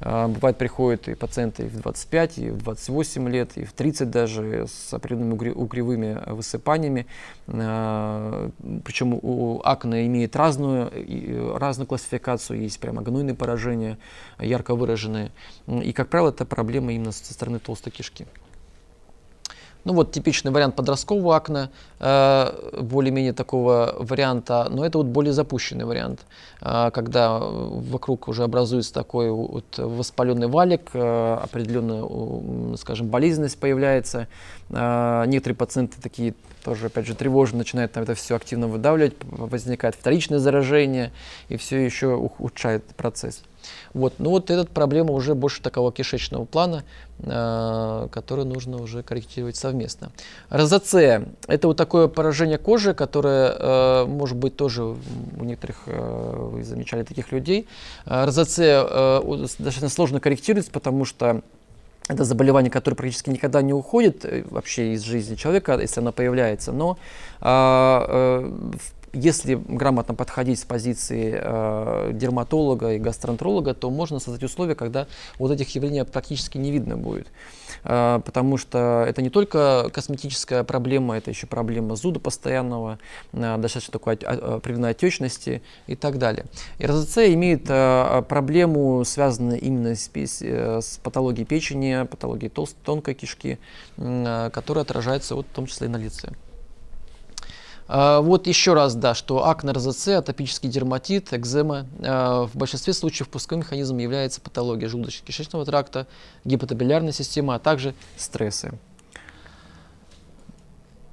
А, 0.00 0.28
бывает, 0.28 0.58
приходят 0.58 1.08
и 1.08 1.14
пациенты 1.14 1.64
и 1.64 1.68
в 1.68 1.80
25, 1.80 2.38
и 2.38 2.50
в 2.50 2.58
20 2.58 2.83
28 2.86 3.28
лет, 3.28 3.56
и 3.56 3.64
в 3.64 3.72
30 3.72 4.10
даже 4.10 4.66
с 4.68 4.92
определенными 4.92 5.50
угревыми 5.50 6.18
высыпаниями. 6.26 7.06
Причем 7.46 9.14
у 9.14 9.60
акне 9.64 10.06
имеет 10.06 10.36
разную, 10.36 10.90
разную 11.58 11.86
классификацию, 11.86 12.60
есть 12.60 12.78
прямо 12.80 13.02
гнойные 13.02 13.34
поражения, 13.34 13.98
ярко 14.38 14.74
выраженные. 14.74 15.30
И, 15.66 15.92
как 15.92 16.08
правило, 16.08 16.30
это 16.30 16.44
проблема 16.44 16.92
именно 16.92 17.12
со 17.12 17.32
стороны 17.32 17.58
толстой 17.58 17.92
кишки. 17.92 18.26
Ну 19.84 19.92
вот 19.92 20.12
типичный 20.12 20.50
вариант 20.50 20.76
подросткового 20.76 21.36
акне, 21.36 21.68
э, 22.00 22.80
более-менее 22.80 23.34
такого 23.34 23.94
варианта, 23.98 24.66
но 24.70 24.84
это 24.84 24.96
вот 24.96 25.08
более 25.08 25.34
запущенный 25.34 25.84
вариант, 25.84 26.20
э, 26.62 26.90
когда 26.90 27.38
вокруг 27.38 28.28
уже 28.28 28.44
образуется 28.44 28.94
такой 28.94 29.30
вот 29.30 29.76
воспаленный 29.76 30.48
валик, 30.48 30.90
э, 30.94 31.38
определенная, 31.42 32.76
скажем, 32.78 33.08
болезненность 33.08 33.58
появляется. 33.58 34.28
Некоторые 34.70 35.56
пациенты 35.56 36.00
такие 36.00 36.34
тоже, 36.64 36.86
опять 36.86 37.06
же, 37.06 37.14
тревожно 37.14 37.58
начинают 37.58 37.92
там 37.92 38.02
это 38.02 38.14
все 38.14 38.34
активно 38.34 38.66
выдавливать, 38.66 39.14
возникает 39.22 39.94
вторичное 39.94 40.38
заражение 40.38 41.12
и 41.48 41.58
все 41.58 41.84
еще 41.84 42.14
ухудшает 42.14 42.84
процесс. 42.96 43.42
Вот. 43.94 44.14
Ну 44.18 44.30
вот 44.30 44.50
эта 44.50 44.66
проблема 44.66 45.12
уже 45.12 45.34
больше 45.34 45.62
такого 45.62 45.92
кишечного 45.92 46.44
плана, 46.44 46.82
э, 47.20 48.08
который 48.10 48.44
нужно 48.44 48.82
уже 48.82 49.04
корректировать 49.04 49.56
совместно. 49.56 50.10
Розацея– 50.50 51.28
это 51.46 51.68
вот 51.68 51.76
такое 51.76 52.08
поражение 52.08 52.58
кожи, 52.58 52.92
которое 52.92 53.54
э, 53.56 54.04
может 54.06 54.36
быть 54.36 54.56
тоже 54.56 54.82
у 54.82 55.44
некоторых, 55.44 55.84
э, 55.86 56.48
вы 56.52 56.64
замечали 56.64 57.04
таких 57.04 57.30
людей. 57.30 57.68
Розацея 58.04 58.84
э, 58.84 59.36
достаточно 59.38 59.88
сложно 59.88 60.18
корректируется, 60.18 60.72
потому 60.72 61.04
что 61.04 61.42
это 62.06 62.24
заболевание, 62.24 62.70
которое 62.70 62.96
практически 62.96 63.30
никогда 63.30 63.62
не 63.62 63.72
уходит 63.72 64.26
вообще 64.50 64.92
из 64.92 65.02
жизни 65.02 65.36
человека, 65.36 65.78
если 65.80 66.00
оно 66.00 66.12
появляется. 66.12 66.70
Но 66.70 66.98
э, 67.40 67.46
э, 67.46 68.52
если 69.14 69.54
грамотно 69.54 70.14
подходить 70.14 70.58
с 70.58 70.64
позиции 70.64 71.38
э, 71.40 72.10
дерматолога 72.12 72.92
и 72.92 72.98
гастроэнтеролога, 72.98 73.74
то 73.74 73.90
можно 73.90 74.18
создать 74.18 74.42
условия, 74.42 74.74
когда 74.74 75.06
вот 75.38 75.50
этих 75.50 75.74
явлений 75.74 76.04
практически 76.04 76.58
не 76.58 76.70
видно 76.70 76.96
будет. 76.96 77.28
Э, 77.84 78.20
потому 78.24 78.56
что 78.58 79.04
это 79.08 79.22
не 79.22 79.30
только 79.30 79.88
косметическая 79.92 80.64
проблема, 80.64 81.16
это 81.16 81.30
еще 81.30 81.46
проблема 81.46 81.96
зуда 81.96 82.20
постоянного, 82.20 82.98
э, 83.32 83.56
достаточно 83.58 83.92
такой 83.92 84.14
определенной 84.14 84.90
отечности 84.90 85.62
и 85.86 85.94
так 85.94 86.18
далее. 86.18 86.46
И 86.78 86.86
РЗЦ 86.86 87.18
имеет 87.18 87.66
э, 87.68 88.22
проблему, 88.28 89.04
связанную 89.04 89.60
именно 89.60 89.94
с, 89.94 90.10
э, 90.14 90.80
с 90.80 90.98
патологией 91.02 91.46
печени, 91.46 92.04
патологией 92.04 92.50
толстой, 92.50 92.80
тонкой 92.84 93.14
кишки, 93.14 93.58
э, 93.96 94.50
которая 94.52 94.84
отражается 94.84 95.34
вот, 95.34 95.46
в 95.46 95.54
том 95.54 95.66
числе 95.66 95.86
и 95.86 95.90
на 95.90 95.96
лице. 95.96 96.32
А, 97.96 98.20
вот 98.20 98.48
еще 98.48 98.74
раз, 98.74 98.96
да, 98.96 99.14
что 99.14 99.46
акне 99.46 99.70
РЗЦ, 99.70 100.08
атопический 100.08 100.68
дерматит, 100.68 101.32
экзема. 101.32 101.86
А, 102.00 102.42
в 102.46 102.56
большинстве 102.56 102.92
случаев 102.92 103.28
пусковым 103.28 103.60
механизмом 103.60 103.98
является 103.98 104.40
патология 104.40 104.88
желудочно-кишечного 104.88 105.64
тракта, 105.64 106.08
гипотобилярной 106.44 107.12
системы, 107.12 107.54
а 107.54 107.60
также 107.60 107.94
стрессы. 108.16 108.76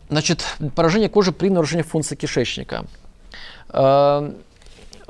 Значит, 0.09 0.43
поражение 0.75 1.07
кожи 1.07 1.31
при 1.31 1.50
нарушении 1.50 1.83
функции 1.83 2.15
кишечника. 2.15 2.88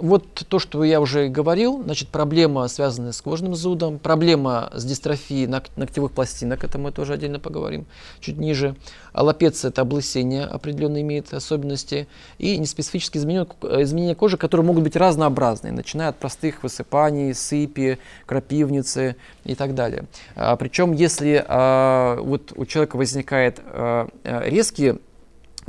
А, 0.02 0.06
вот 0.06 0.26
то, 0.48 0.60
что 0.60 0.84
я 0.84 1.00
уже 1.00 1.28
говорил, 1.28 1.82
значит, 1.84 2.10
проблема, 2.10 2.68
связанная 2.68 3.12
с 3.12 3.22
кожным 3.22 3.56
зудом, 3.56 4.00
проблема 4.00 4.70
с 4.74 4.84
дистрофией 4.84 5.48
ногтевых 5.48 6.12
пластинок, 6.12 6.64
это 6.64 6.78
мы 6.78 6.92
тоже 6.92 7.14
отдельно 7.14 7.40
поговорим 7.40 7.86
чуть 8.20 8.38
ниже. 8.38 8.76
Аллопеция– 9.14 9.70
это 9.72 9.82
облысение 9.82 10.46
определенно 10.46 11.02
имеет 11.02 11.34
особенности. 11.34 12.08
И 12.38 12.58
неспецифические 12.58 13.22
изменения, 13.22 13.48
изменения 13.84 14.16
кожи, 14.16 14.38
которые 14.38 14.66
могут 14.66 14.84
быть 14.84 14.96
разнообразные, 14.96 15.74
начиная 15.74 16.10
от 16.10 16.18
простых 16.18 16.64
высыпаний, 16.64 17.34
сыпи, 17.34 18.00
крапивницы 18.26 19.16
и 19.44 19.56
так 19.56 19.76
далее. 19.76 20.06
А, 20.36 20.56
причем, 20.56 20.94
если 20.94 21.44
а, 21.48 22.20
вот 22.22 22.54
у 22.56 22.66
человека 22.66 22.96
возникает 22.96 23.60
а, 23.66 24.08
резкие 24.24 25.00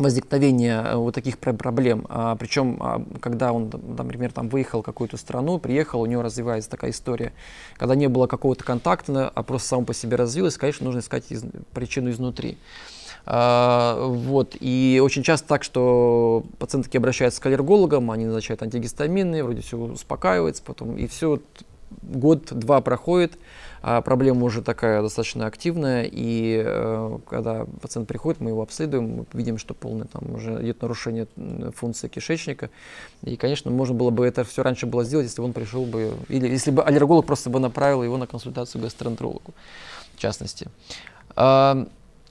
возникновения 0.03 0.83
э, 0.83 0.97
вот 0.97 1.15
таких 1.15 1.39
проблем. 1.39 2.07
А, 2.09 2.37
причем, 2.37 2.79
а, 2.81 3.05
когда 3.21 3.53
он, 3.53 3.71
например, 3.97 4.33
там 4.33 4.49
выехал 4.49 4.83
в 4.83 4.85
какую-то 4.85 5.17
страну, 5.17 5.59
приехал, 5.59 6.01
у 6.01 6.07
него 6.07 6.23
развивается 6.23 6.71
такая 6.71 6.91
история, 6.91 7.33
когда 7.77 7.95
не 7.95 8.09
было 8.09 8.27
какого-то 8.27 8.65
контакта, 8.65 9.31
а 9.35 9.43
просто 9.43 9.69
само 9.69 9.85
по 9.85 9.95
себе 9.95 10.17
развилось, 10.17 10.57
конечно, 10.57 10.85
нужно 10.85 11.01
искать 11.01 11.25
из, 11.31 11.45
причину 11.73 12.11
изнутри. 12.11 12.59
А, 13.25 14.07
вот. 14.07 14.57
И 14.61 15.01
очень 15.03 15.23
часто 15.23 15.49
так, 15.49 15.63
что 15.63 16.45
пациенты 16.59 16.97
обращаются 16.99 17.41
к 17.41 17.47
аллергологам, 17.47 18.11
они 18.11 18.27
назначают 18.27 18.63
антигистамины, 18.63 19.45
вроде 19.45 19.63
все 19.63 19.77
успокаивается, 19.77 20.63
потом 20.65 20.97
и 20.97 21.07
все, 21.07 21.39
год-два 22.03 22.81
проходит, 22.81 23.39
а 23.83 24.01
проблема 24.01 24.45
уже 24.45 24.63
такая 24.63 25.03
достаточно 25.03 25.47
активная, 25.47 26.09
и 26.11 26.63
э, 26.65 27.19
когда 27.29 27.67
пациент 27.81 28.09
приходит, 28.09 28.41
мы 28.41 28.51
его 28.51 28.63
обследуем, 28.63 29.17
мы 29.17 29.27
видим, 29.33 29.59
что 29.59 29.75
полное 29.75 30.07
там 30.07 30.35
уже 30.35 30.63
идет 30.63 30.81
нарушение 30.81 31.27
функции 31.75 32.07
кишечника, 32.07 32.71
и, 33.25 33.37
конечно, 33.37 33.71
можно 33.73 33.95
было 33.95 34.11
бы 34.11 34.25
это 34.25 34.45
все 34.45 34.63
раньше 34.63 34.87
было 34.87 35.05
сделать, 35.05 35.27
если 35.27 35.41
бы 35.41 35.47
он 35.47 35.53
пришел 35.53 35.85
бы, 35.85 36.13
или 36.29 36.49
если 36.49 36.71
бы 36.71 36.83
аллерголог 36.83 37.27
просто 37.27 37.51
бы 37.51 37.59
направил 37.59 38.05
его 38.05 38.17
на 38.17 38.29
консультацию 38.29 38.81
к 38.81 38.85
гастроэнтерологу, 38.85 39.53
в 40.15 40.19
частности. 40.19 40.69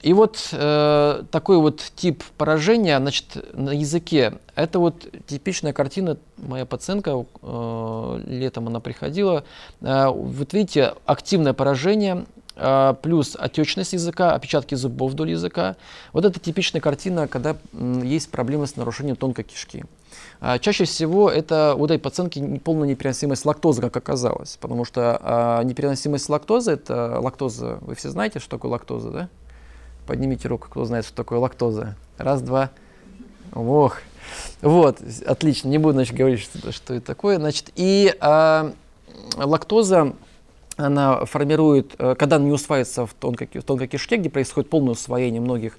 И 0.02 0.12
вот 0.12 0.48
э, 0.50 1.22
такой 1.30 1.58
вот 1.58 1.80
тип 1.94 2.24
поражения, 2.36 2.98
значит, 2.98 3.54
на 3.54 3.70
языке, 3.70 4.34
это 4.56 4.80
вот 4.80 5.06
типичная 5.28 5.72
картина, 5.72 6.18
моя 6.38 6.66
пациентка, 6.66 7.24
э, 7.40 8.20
летом 8.26 8.66
она 8.66 8.80
приходила, 8.80 9.44
э, 9.80 10.06
вот 10.08 10.52
видите, 10.54 10.94
активное 11.06 11.52
поражение, 11.52 12.26
э, 12.56 12.94
плюс 13.00 13.36
отечность 13.38 13.92
языка, 13.92 14.34
опечатки 14.34 14.74
зубов 14.74 15.12
вдоль 15.12 15.30
языка. 15.30 15.76
Вот 16.12 16.24
это 16.24 16.40
типичная 16.40 16.80
картина, 16.80 17.28
когда 17.28 17.56
э, 17.72 18.00
есть 18.02 18.28
проблемы 18.28 18.66
с 18.66 18.74
нарушением 18.74 19.14
тонкой 19.14 19.44
кишки. 19.44 19.84
А 20.40 20.58
чаще 20.58 20.84
всего 20.84 21.30
это 21.30 21.76
у 21.78 21.84
этой 21.84 22.00
пациентки 22.00 22.58
полная 22.58 22.88
непереносимость 22.88 23.46
лактозы, 23.46 23.80
как 23.80 23.96
оказалось, 23.96 24.58
потому 24.60 24.84
что 24.84 25.18
а, 25.22 25.62
непереносимость 25.62 26.28
лактозы, 26.28 26.72
это 26.72 27.18
лактоза, 27.20 27.78
вы 27.80 27.94
все 27.94 28.10
знаете, 28.10 28.40
что 28.40 28.50
такое 28.50 28.72
лактоза, 28.72 29.10
да? 29.10 29.28
Поднимите 30.06 30.48
руку, 30.48 30.68
кто 30.68 30.84
знает, 30.84 31.04
что 31.04 31.14
такое 31.14 31.38
лактоза. 31.38 31.96
Раз, 32.18 32.42
два. 32.42 32.70
Ох. 33.54 33.98
Вот, 34.60 35.00
отлично. 35.26 35.68
Не 35.68 35.78
буду, 35.78 35.94
значит, 35.94 36.16
говорить, 36.16 36.40
что, 36.40 36.72
что 36.72 36.94
это 36.94 37.06
такое. 37.06 37.38
Значит, 37.38 37.70
и 37.76 38.14
а, 38.20 38.72
лактоза 39.36 40.14
она 40.76 41.24
формирует, 41.24 41.94
э, 41.98 42.14
когда 42.18 42.36
она 42.36 42.46
не 42.46 42.52
усваивается 42.52 43.06
в 43.06 43.14
тонкой, 43.14 43.48
в 43.52 43.62
тонкой 43.62 43.88
кишке, 43.88 44.16
где 44.16 44.30
происходит 44.30 44.70
полное 44.70 44.92
усвоение 44.92 45.40
многих 45.40 45.78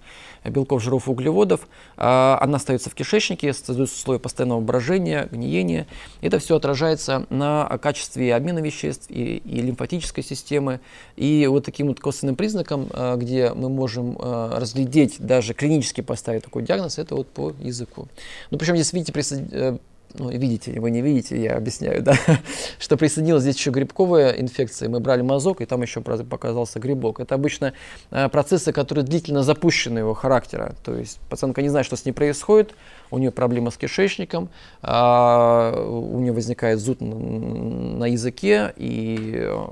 белков, 0.51 0.81
жиров, 0.81 1.09
углеводов, 1.09 1.67
а, 1.97 2.37
она 2.41 2.57
остается 2.57 2.89
в 2.89 2.95
кишечнике, 2.95 3.53
создается 3.53 3.99
слой 3.99 4.19
постоянного 4.19 4.61
брожения, 4.61 5.27
гниения. 5.31 5.87
Это 6.21 6.39
все 6.39 6.55
отражается 6.55 7.25
на 7.29 7.65
качестве 7.81 8.35
обмена 8.35 8.59
веществ 8.59 9.09
и, 9.09 9.37
и 9.37 9.61
лимфатической 9.61 10.23
системы. 10.23 10.79
И 11.15 11.47
вот 11.47 11.65
таким 11.65 11.87
вот 11.87 11.99
косвенным 11.99 12.35
признаком, 12.35 12.87
а, 12.91 13.15
где 13.15 13.53
мы 13.53 13.69
можем 13.69 14.17
а, 14.19 14.59
разглядеть, 14.59 15.17
даже 15.19 15.53
клинически 15.53 16.01
поставить 16.01 16.43
такой 16.43 16.63
диагноз, 16.63 16.97
это 16.99 17.15
вот 17.15 17.27
по 17.27 17.53
языку. 17.59 18.07
Ну, 18.51 18.57
причем 18.57 18.75
здесь, 18.75 18.93
видите, 18.93 19.13
э, 19.51 19.77
ну, 20.15 20.29
видите, 20.29 20.79
вы 20.79 20.91
не 20.91 21.01
видите, 21.01 21.41
я 21.41 21.55
объясняю, 21.57 22.03
да, 22.03 22.15
что 22.79 22.97
присоединилась 22.97 23.43
здесь 23.43 23.57
еще 23.57 23.71
грибковая 23.71 24.31
инфекция, 24.31 24.89
мы 24.89 24.99
брали 24.99 25.21
мазок, 25.21 25.61
и 25.61 25.65
там 25.65 25.81
еще 25.81 26.01
показался 26.01 26.79
грибок. 26.79 27.19
Это 27.19 27.35
обычно 27.35 27.73
э, 28.11 28.29
процессы, 28.29 28.71
которые 28.71 29.05
длительно 29.05 29.43
запущены 29.43 29.99
его 29.99 30.13
характера, 30.13 30.75
то 30.83 30.95
есть 30.95 31.19
пациентка 31.29 31.61
не 31.61 31.69
знает, 31.69 31.85
что 31.85 31.95
с 31.95 32.05
ней 32.05 32.11
происходит, 32.11 32.75
у 33.11 33.17
нее 33.17 33.31
проблема 33.31 33.71
с 33.71 33.77
кишечником, 33.77 34.49
а, 34.81 35.71
у 35.87 36.19
нее 36.19 36.31
возникает 36.31 36.79
зуд 36.79 37.01
на, 37.01 37.15
на 37.15 38.05
языке, 38.05 38.73
и 38.75 39.35
э, 39.35 39.65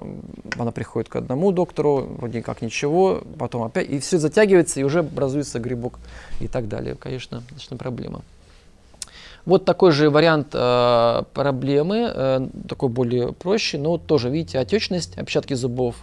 она 0.58 0.71
приходит 0.71 1.10
к 1.10 1.15
одному 1.15 1.51
доктору, 1.51 2.08
вроде 2.17 2.41
как 2.41 2.62
ничего, 2.62 3.23
потом 3.38 3.63
опять, 3.63 3.89
и 3.89 3.99
все 3.99 4.17
затягивается, 4.17 4.80
и 4.80 4.84
уже 4.84 4.99
образуется 4.99 5.60
грибок 5.60 5.99
и 6.39 6.47
так 6.47 6.67
далее. 6.67 6.95
Конечно, 6.95 7.43
конечно 7.49 7.77
проблема. 7.77 8.21
Вот 9.45 9.65
такой 9.65 9.91
же 9.91 10.10
вариант 10.10 10.49
э, 10.54 11.23
проблемы, 11.34 12.12
э, 12.13 12.47
такой 12.67 12.89
более 12.89 13.34
проще, 13.34 13.77
но 13.77 13.97
тоже, 13.97 14.30
видите, 14.30 14.60
отечность, 14.60 15.17
отпечатки 15.17 15.54
зубов 15.54 15.95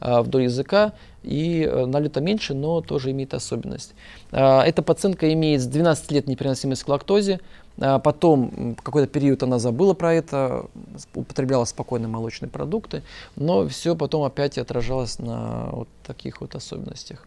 э, 0.00 0.20
вдоль 0.20 0.44
языка, 0.44 0.92
и 1.22 1.62
э, 1.62 1.86
налета 1.86 2.20
меньше, 2.20 2.54
но 2.54 2.80
тоже 2.80 3.10
имеет 3.10 3.34
особенность. 3.34 3.94
А, 4.32 4.64
эта 4.64 4.82
пациентка 4.82 5.32
имеет 5.32 5.60
с 5.60 5.66
12 5.66 6.10
лет 6.12 6.26
непереносимость 6.26 6.84
к 6.84 6.88
лактозе, 6.88 7.40
а 7.78 7.98
потом 7.98 8.76
какой-то 8.82 9.08
период 9.10 9.42
она 9.42 9.58
забыла 9.58 9.94
про 9.94 10.14
это, 10.14 10.66
употребляла 11.14 11.64
спокойно 11.64 12.08
молочные 12.08 12.48
продукты, 12.48 13.02
но 13.36 13.66
все 13.68 13.94
потом 13.94 14.22
опять 14.22 14.58
отражалось 14.58 15.18
на 15.18 15.68
вот 15.72 15.88
таких 16.06 16.40
вот 16.40 16.54
особенностях. 16.54 17.26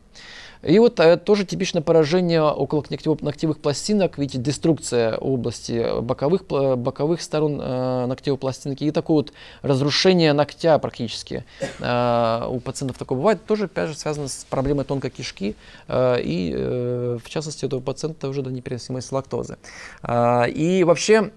И 0.64 0.80
вот 0.80 1.00
э, 1.00 1.18
тоже 1.18 1.46
типичное 1.46 1.82
поражение 1.82 2.42
около 2.42 2.84
ногтевых 2.90 3.60
пластинок, 3.60 4.18
видите, 4.18 4.40
деструкция 4.40 5.18
области 5.18 6.02
боковых, 6.02 6.46
боковых 6.46 7.22
сторон 7.22 7.60
э, 7.62 8.06
ногтевой 8.06 8.38
пластинки 8.38 8.86
и 8.86 8.92
такое 8.92 9.16
вот 9.18 9.34
разрушение 9.62 10.34
ногтя 10.34 10.80
практически. 10.80 11.46
Э, 11.80 12.48
у 12.50 12.60
пациентов 12.60 12.98
такое 12.98 13.18
бывает, 13.18 13.46
тоже 13.46 13.66
опять 13.66 13.90
же 13.90 13.96
связано 13.96 14.28
с 14.28 14.46
проблемой 14.50 14.86
тонкой 14.86 15.12
кишки 15.12 15.56
э, 15.88 16.22
и 16.22 16.54
э, 16.56 17.20
в 17.24 17.30
частности 17.30 17.66
у 17.66 17.68
этого 17.68 17.82
пациента 17.82 18.30
уже 18.30 18.42
до 18.42 18.50
непереносимости 18.50 19.14
лактозы. 19.14 19.58
Э, 20.02 20.50
и 20.50 20.84
вообще 20.84 21.32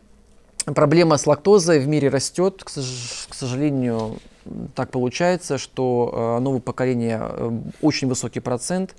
проблема 0.67 1.17
с 1.17 1.27
лактозой 1.27 1.81
в 1.81 1.89
мире 1.89 2.09
растет, 2.09 2.63
к 2.65 3.35
сожалению, 3.35 4.19
так 4.75 4.91
получается, 4.91 5.59
что 5.59 6.37
э, 6.39 6.41
новое 6.41 6.61
поколение 6.61 7.21
э, 7.23 7.51
очень 7.83 8.09
высокий 8.09 8.41
процент. 8.41 8.95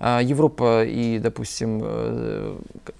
Э, 0.00 0.20
Европа 0.22 0.84
и, 0.84 1.18
допустим, 1.18 1.82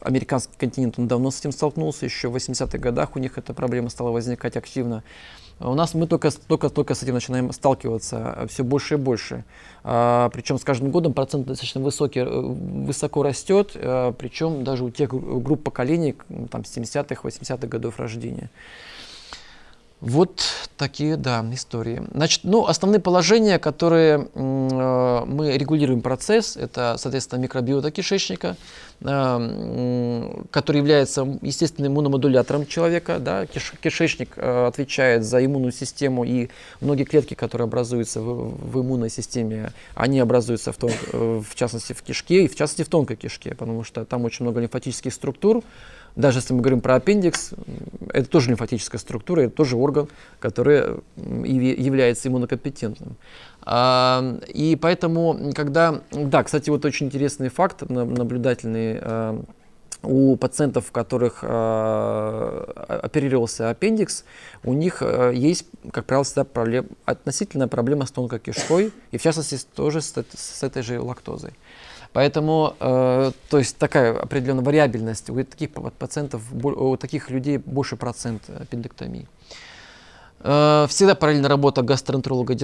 американский 0.00 0.54
континент, 0.58 0.98
он 0.98 1.08
давно 1.08 1.30
с 1.30 1.40
этим 1.40 1.52
столкнулся, 1.52 2.04
еще 2.04 2.28
в 2.28 2.36
80-х 2.36 2.78
годах 2.78 3.16
у 3.16 3.18
них 3.18 3.38
эта 3.38 3.54
проблема 3.54 3.90
стала 3.90 4.10
возникать 4.10 4.56
активно. 4.56 5.02
У 5.60 5.74
нас 5.74 5.94
мы 5.94 6.06
только, 6.06 6.30
только, 6.30 6.70
только 6.70 6.94
с 6.94 7.02
этим 7.04 7.14
начинаем 7.14 7.52
сталкиваться 7.52 8.46
все 8.48 8.64
больше 8.64 8.94
и 8.94 8.96
больше. 8.96 9.44
Причем 9.82 10.58
с 10.58 10.64
каждым 10.64 10.90
годом 10.90 11.12
процент 11.12 11.46
достаточно 11.46 11.80
высокий, 11.80 12.22
высоко 12.22 13.22
растет, 13.22 13.72
причем 13.74 14.64
даже 14.64 14.84
у 14.84 14.90
тех 14.90 15.10
групп 15.10 15.62
поколений, 15.62 16.16
там, 16.50 16.62
70-х, 16.62 17.22
80-х 17.22 17.66
годов 17.68 18.00
рождения. 18.00 18.50
Вот 20.02 20.42
такие, 20.76 21.16
да, 21.16 21.46
истории. 21.52 22.02
Значит, 22.12 22.40
ну, 22.42 22.66
основные 22.66 22.98
положения, 22.98 23.60
которые 23.60 24.26
э, 24.34 25.24
мы 25.26 25.56
регулируем 25.56 26.00
процесс, 26.00 26.56
это, 26.56 26.96
соответственно, 26.98 27.38
микробиота 27.40 27.92
кишечника, 27.92 28.56
э, 29.00 30.44
который 30.50 30.78
является 30.78 31.38
естественным 31.40 31.92
иммуномодулятором 31.92 32.66
человека. 32.66 33.20
Да? 33.20 33.46
Киш, 33.46 33.74
кишечник 33.80 34.30
э, 34.34 34.66
отвечает 34.66 35.22
за 35.24 35.46
иммунную 35.46 35.70
систему, 35.70 36.24
и 36.24 36.48
многие 36.80 37.04
клетки, 37.04 37.34
которые 37.34 37.66
образуются 37.66 38.20
в, 38.20 38.72
в 38.72 38.80
иммунной 38.80 39.08
системе, 39.08 39.72
они 39.94 40.18
образуются, 40.18 40.72
в, 40.72 40.78
тон, 40.78 40.90
э, 41.12 41.42
в 41.48 41.54
частности, 41.54 41.92
в 41.92 42.02
кишке, 42.02 42.46
и 42.46 42.48
в 42.48 42.56
частности, 42.56 42.82
в 42.82 42.88
тонкой 42.88 43.14
кишке, 43.14 43.54
потому 43.54 43.84
что 43.84 44.04
там 44.04 44.24
очень 44.24 44.44
много 44.44 44.58
лимфатических 44.58 45.14
структур, 45.14 45.62
даже 46.16 46.38
если 46.38 46.54
мы 46.54 46.60
говорим 46.60 46.80
про 46.80 46.96
аппендикс, 46.96 47.52
это 48.12 48.28
тоже 48.28 48.50
лимфатическая 48.50 48.98
структура, 48.98 49.42
это 49.42 49.54
тоже 49.54 49.76
орган, 49.76 50.08
который 50.38 51.00
является 51.16 52.28
иммунокомпетентным. 52.28 53.16
А, 53.64 54.38
и 54.48 54.76
поэтому, 54.76 55.52
когда... 55.54 56.02
Да, 56.10 56.42
кстати, 56.42 56.70
вот 56.70 56.84
очень 56.84 57.06
интересный 57.06 57.48
факт 57.48 57.88
наблюдательный 57.88 58.98
а, 59.00 59.44
у 60.02 60.36
пациентов, 60.36 60.90
у 60.90 60.92
которых 60.92 61.38
э, 61.42 62.64
оперировался 62.88 63.70
аппендикс, 63.70 64.24
у 64.64 64.72
них 64.72 64.98
э, 65.00 65.32
есть, 65.34 65.66
как 65.92 66.06
правило, 66.06 66.24
всегда 66.24 66.44
проблем, 66.44 66.88
относительная 67.04 67.68
проблема 67.68 68.06
с 68.06 68.10
тонкой 68.10 68.40
кишкой, 68.40 68.92
и 69.12 69.18
в 69.18 69.22
частности 69.22 69.58
тоже 69.74 70.00
с 70.02 70.62
этой 70.62 70.82
же 70.82 71.00
лактозой. 71.00 71.52
Поэтому, 72.12 72.74
э, 72.78 73.32
то 73.48 73.58
есть 73.58 73.78
такая 73.78 74.18
определенная 74.18 74.64
вариабельность 74.64 75.30
у 75.30 75.34
таких 75.42 75.70
пациентов, 75.70 76.42
у 76.52 76.96
таких 76.96 77.30
людей 77.30 77.56
больше 77.56 77.96
процент 77.96 78.42
аппендэктомии. 78.50 79.26
Э, 80.44 80.86
всегда 80.88 81.14
параллельно 81.14 81.48
работа 81.48 81.82
гастроэнтеролога 81.82 82.54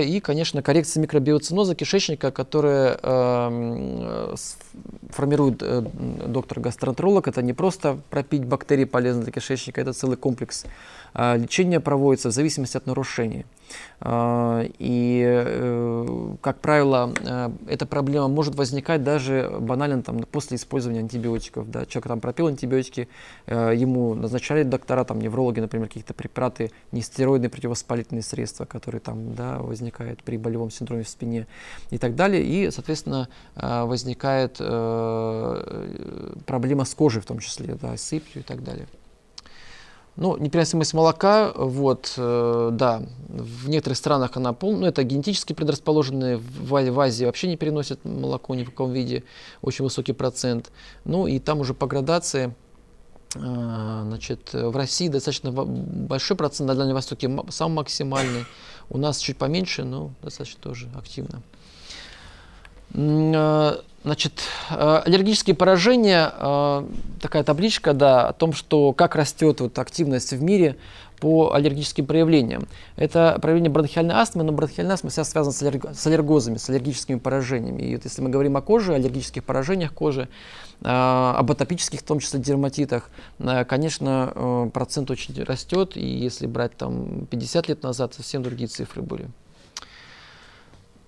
и 0.00 0.20
конечно, 0.20 0.62
коррекция 0.62 1.02
микробиоциноза 1.02 1.74
кишечника, 1.74 2.30
которая 2.30 2.98
э, 3.02 4.34
формирует 5.10 5.62
э, 5.62 5.82
доктор-гастроэнтеролог. 6.26 7.28
Это 7.28 7.42
не 7.42 7.52
просто 7.52 7.98
пропить 8.10 8.44
бактерии 8.44 8.84
полезные 8.84 9.24
для 9.24 9.32
кишечника, 9.32 9.80
это 9.80 9.92
целый 9.92 10.16
комплекс 10.16 10.64
э, 11.14 11.36
лечения 11.36 11.80
проводится 11.80 12.30
в 12.30 12.32
зависимости 12.32 12.76
от 12.76 12.86
нарушений. 12.86 13.44
Э, 14.00 14.68
и, 14.78 15.22
э, 15.26 16.34
как 16.40 16.60
правило, 16.60 17.12
э, 17.20 17.50
эта 17.68 17.86
проблема 17.86 18.28
может 18.28 18.54
возникать 18.54 19.02
даже 19.02 19.56
банально 19.60 20.02
там, 20.02 20.20
после 20.20 20.56
использования 20.56 21.00
антибиотиков. 21.00 21.70
Да. 21.70 21.86
Человек 21.86 22.08
там 22.08 22.20
пропил 22.20 22.46
антибиотики, 22.48 23.08
э, 23.46 23.72
ему 23.74 24.14
назначали 24.14 24.62
доктора, 24.62 25.04
там, 25.04 25.20
неврологи, 25.20 25.60
например, 25.60 25.88
какие-то 25.88 26.14
препараты 26.14 26.70
не 26.92 27.02
стероидные 27.02 27.50
противовоспалительные 27.50 28.22
средства, 28.22 28.64
которые 28.64 29.00
там 29.00 29.34
да, 29.34 29.58
возникают 29.58 30.22
при 30.22 30.36
болевом 30.36 30.70
синдроме 30.70 31.02
в 31.02 31.08
спине 31.08 31.46
и 31.90 31.98
так 31.98 32.14
далее. 32.14 32.42
И, 32.42 32.70
соответственно, 32.70 33.28
возникает 33.54 34.58
проблема 36.46 36.84
с 36.84 36.94
кожей 36.94 37.22
в 37.22 37.26
том 37.26 37.38
числе, 37.38 37.74
да, 37.74 37.96
сыпью 37.96 38.42
и 38.42 38.44
так 38.44 38.62
далее. 38.62 38.86
Ну, 40.16 40.36
непереносимость 40.38 40.94
молока, 40.94 41.52
вот, 41.54 42.14
э, 42.16 42.70
да, 42.72 43.02
в 43.28 43.68
некоторых 43.68 43.98
странах 43.98 44.36
она 44.36 44.54
полная, 44.54 44.80
ну, 44.80 44.86
это 44.86 45.02
генетически 45.02 45.52
предрасположенные, 45.52 46.38
в, 46.38 46.70
в 46.70 47.00
Азии 47.00 47.26
вообще 47.26 47.48
не 47.48 47.58
переносят 47.58 48.02
молоко 48.04 48.54
ни 48.54 48.64
в 48.64 48.70
каком 48.70 48.92
виде, 48.92 49.24
очень 49.60 49.84
высокий 49.84 50.14
процент. 50.14 50.72
Ну, 51.04 51.26
и 51.26 51.38
там 51.38 51.60
уже 51.60 51.74
по 51.74 51.86
градации 51.86 52.54
а, 53.34 54.04
значит, 54.04 54.54
в 54.54 54.74
России 54.74 55.08
достаточно 55.08 55.50
большой 55.52 56.36
процент, 56.36 56.68
на 56.68 56.74
Дальнем 56.74 56.94
Востоке 56.94 57.30
сам 57.50 57.74
максимальный. 57.74 58.46
У 58.88 58.98
нас 58.98 59.18
чуть 59.18 59.36
поменьше, 59.36 59.84
но 59.84 60.12
достаточно 60.22 60.60
тоже 60.62 60.88
активно. 60.94 61.42
А, 62.96 63.80
значит, 64.04 64.32
а, 64.70 65.02
аллергические 65.04 65.54
поражения, 65.54 66.32
такая 67.20 67.44
табличка, 67.44 67.92
да, 67.92 68.28
о 68.28 68.32
том, 68.32 68.52
что 68.52 68.92
как 68.92 69.14
растет 69.16 69.60
вот 69.60 69.78
активность 69.78 70.32
в 70.32 70.42
мире 70.42 70.76
по 71.18 71.52
аллергическим 71.52 72.06
проявлениям. 72.06 72.68
Это 72.96 73.38
проявление 73.40 73.70
бронхиальной 73.70 74.14
астмы, 74.14 74.44
но 74.44 74.52
бронхиальная 74.52 74.94
астма 74.94 75.10
вся 75.10 75.24
связана 75.24 75.52
с, 75.52 75.62
аллерг... 75.62 75.86
с 75.94 76.06
аллергозами, 76.06 76.56
с 76.56 76.68
аллергическими 76.68 77.18
поражениями. 77.18 77.82
И 77.82 77.94
вот 77.96 78.04
если 78.04 78.22
мы 78.22 78.30
говорим 78.30 78.56
о 78.56 78.62
коже, 78.62 78.94
аллергических 78.94 79.44
поражениях 79.44 79.92
кожи, 79.92 80.28
э, 80.82 80.86
об 80.86 81.50
атопических, 81.50 82.00
в 82.00 82.04
том 82.04 82.18
числе 82.18 82.40
дерматитах, 82.40 83.10
э, 83.38 83.64
конечно, 83.64 84.32
э, 84.34 84.70
процент 84.72 85.10
очень 85.10 85.42
растет, 85.42 85.96
и 85.96 86.06
если 86.06 86.46
брать 86.46 86.76
там 86.76 87.26
50 87.26 87.68
лет 87.68 87.82
назад, 87.82 88.14
совсем 88.14 88.42
другие 88.42 88.68
цифры 88.68 89.02
были. 89.02 89.26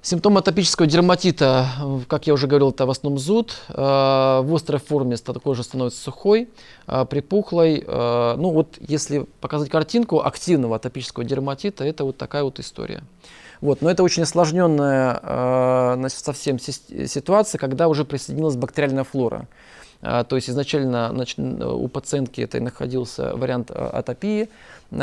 Симптомы 0.00 0.38
атопического 0.38 0.86
дерматита, 0.86 1.66
как 2.06 2.28
я 2.28 2.32
уже 2.32 2.46
говорил, 2.46 2.70
это 2.70 2.86
в 2.86 2.90
основном 2.90 3.18
зуд. 3.18 3.56
Э, 3.68 4.40
в 4.42 4.54
острой 4.54 4.78
форме 4.78 5.16
кожа 5.42 5.64
становится 5.64 6.00
сухой, 6.00 6.48
э, 6.86 7.04
припухлой. 7.04 7.82
Э, 7.84 8.36
ну 8.38 8.50
вот 8.50 8.76
если 8.78 9.26
показать 9.40 9.70
картинку 9.70 10.20
активного 10.20 10.76
атопического 10.76 11.24
дерматита, 11.24 11.82
это 11.84 12.04
вот 12.04 12.16
такая 12.16 12.44
вот 12.44 12.60
история. 12.60 13.02
Вот, 13.60 13.82
но 13.82 13.90
это 13.90 14.04
очень 14.04 14.22
осложненная 14.22 15.98
совсем 16.10 16.60
ситуация, 16.60 17.58
когда 17.58 17.88
уже 17.88 18.04
присоединилась 18.04 18.54
бактериальная 18.54 19.02
флора. 19.02 19.48
То 20.00 20.28
есть 20.30 20.48
изначально 20.48 21.10
значит, 21.12 21.40
у 21.40 21.88
пациентки 21.88 22.40
это 22.40 22.60
находился 22.60 23.34
вариант 23.34 23.72
атопии, 23.72 24.48
у 24.92 24.94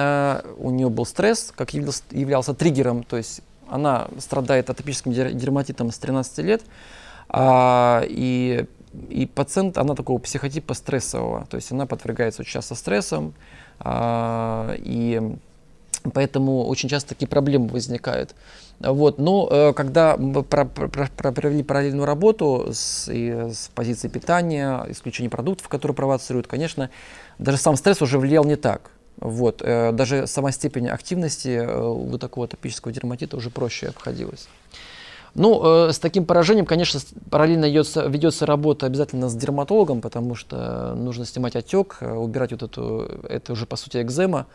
нее 0.71 0.89
был 0.89 1.05
стресс, 1.05 1.51
как 1.53 1.73
являлся 1.73 2.53
триггером, 2.53 3.03
то 3.03 3.17
есть 3.17 3.41
она 3.69 4.07
страдает 4.19 4.69
атопическим 4.69 5.13
дерматитом 5.13 5.91
с 5.91 5.97
13 5.97 6.37
лет, 6.39 6.63
а, 7.29 8.03
и, 8.07 8.65
и 9.09 9.25
пациент, 9.25 9.77
она 9.77 9.95
такого 9.95 10.19
психотипа 10.19 10.73
стрессового, 10.73 11.45
то 11.47 11.55
есть 11.55 11.71
она 11.71 11.85
подвергается 11.85 12.41
очень 12.41 12.53
часто 12.53 12.75
стрессам, 12.75 13.33
а, 13.79 14.75
и 14.77 15.37
поэтому 16.13 16.65
очень 16.65 16.89
часто 16.89 17.09
такие 17.09 17.27
проблемы 17.27 17.67
возникают. 17.67 18.35
Вот. 18.79 19.19
Но 19.19 19.47
э, 19.49 19.73
когда 19.73 20.17
мы 20.17 20.43
про, 20.43 20.65
про, 20.65 20.87
про, 20.87 21.31
провели 21.31 21.63
параллельную 21.63 22.05
работу 22.05 22.69
с, 22.71 23.09
и, 23.11 23.29
с 23.51 23.69
позиции 23.73 24.07
питания, 24.07 24.85
исключения 24.89 25.29
продуктов, 25.29 25.67
которые 25.69 25.95
провоцируют, 25.95 26.47
конечно, 26.47 26.89
даже 27.39 27.57
сам 27.57 27.75
стресс 27.75 28.01
уже 28.01 28.19
влиял 28.19 28.43
не 28.43 28.55
так. 28.55 28.91
Вот. 29.17 29.61
Э, 29.61 29.91
даже 29.91 30.27
сама 30.27 30.51
степень 30.51 30.87
активности 30.87 31.49
э, 31.49 31.87
у 31.87 32.17
такого 32.17 32.45
атопического 32.45 32.93
дерматита 32.93 33.37
уже 33.37 33.49
проще 33.49 33.87
обходилась. 33.87 34.47
Ну, 35.35 35.87
э, 35.87 35.91
с 35.91 35.99
таким 35.99 36.25
поражением, 36.25 36.65
конечно, 36.65 37.01
параллельно 37.29 37.65
ведется, 37.65 38.07
ведется 38.07 38.45
работа 38.45 38.85
обязательно 38.85 39.27
с 39.27 39.35
дерматологом, 39.35 39.99
потому 39.99 40.33
что 40.33 40.95
нужно 40.95 41.25
снимать 41.25 41.57
отек, 41.57 41.97
э, 41.99 42.09
убирать 42.13 42.51
вот 42.51 42.63
эту, 42.63 43.01
это 43.27 43.51
уже 43.51 43.65
по 43.65 43.75
сути 43.75 44.01
экзема, 44.01 44.47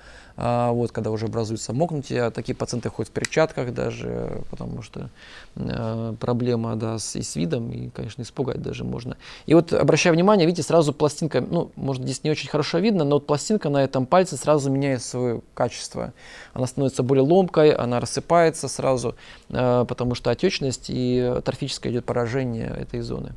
а, 0.43 0.73
вот, 0.73 0.91
когда 0.91 1.11
уже 1.11 1.27
образуется 1.27 1.75
мокнутие. 1.75 2.31
Такие 2.31 2.55
пациенты 2.55 2.89
ходят 2.89 3.11
в 3.11 3.13
перчатках 3.13 3.75
даже, 3.75 4.43
потому 4.51 4.81
что 4.81 5.11
э, 5.57 6.15
проблема 6.19 6.77
да, 6.77 6.99
с, 6.99 7.15
и 7.17 7.23
с 7.23 7.37
видом, 7.37 7.71
и, 7.71 7.91
конечно, 7.91 8.23
испугать 8.23 8.63
даже 8.63 8.85
можно. 8.85 9.19
И 9.45 9.53
вот, 9.53 9.75
обращая 9.75 10.15
внимание, 10.15 10.47
видите, 10.47 10.67
сразу 10.67 10.95
пластинка, 10.95 11.43
ну, 11.43 11.71
может, 11.77 12.05
здесь 12.05 12.25
не 12.25 12.31
очень 12.31 12.49
хорошо 12.49 12.79
видно, 12.79 13.05
но 13.05 13.17
вот 13.17 13.27
пластинка 13.27 13.69
на 13.69 13.85
этом 13.85 14.07
пальце 14.07 14.39
сразу 14.39 14.71
меняет 14.71 15.03
свое 15.03 15.43
качество. 15.53 16.15
Она 16.55 16.67
становится 16.67 17.03
более 17.03 17.23
ломкой, 17.23 17.73
она 17.73 18.01
рассыпается 18.01 18.69
сразу, 18.69 19.17
э, 19.51 19.85
потому 19.87 20.15
что 20.15 20.31
отечность 20.31 20.70
и 20.89 21.41
торфическое 21.45 21.93
идет 21.93 22.05
поражение 22.05 22.69
этой 22.69 23.01
зоны. 23.01 23.35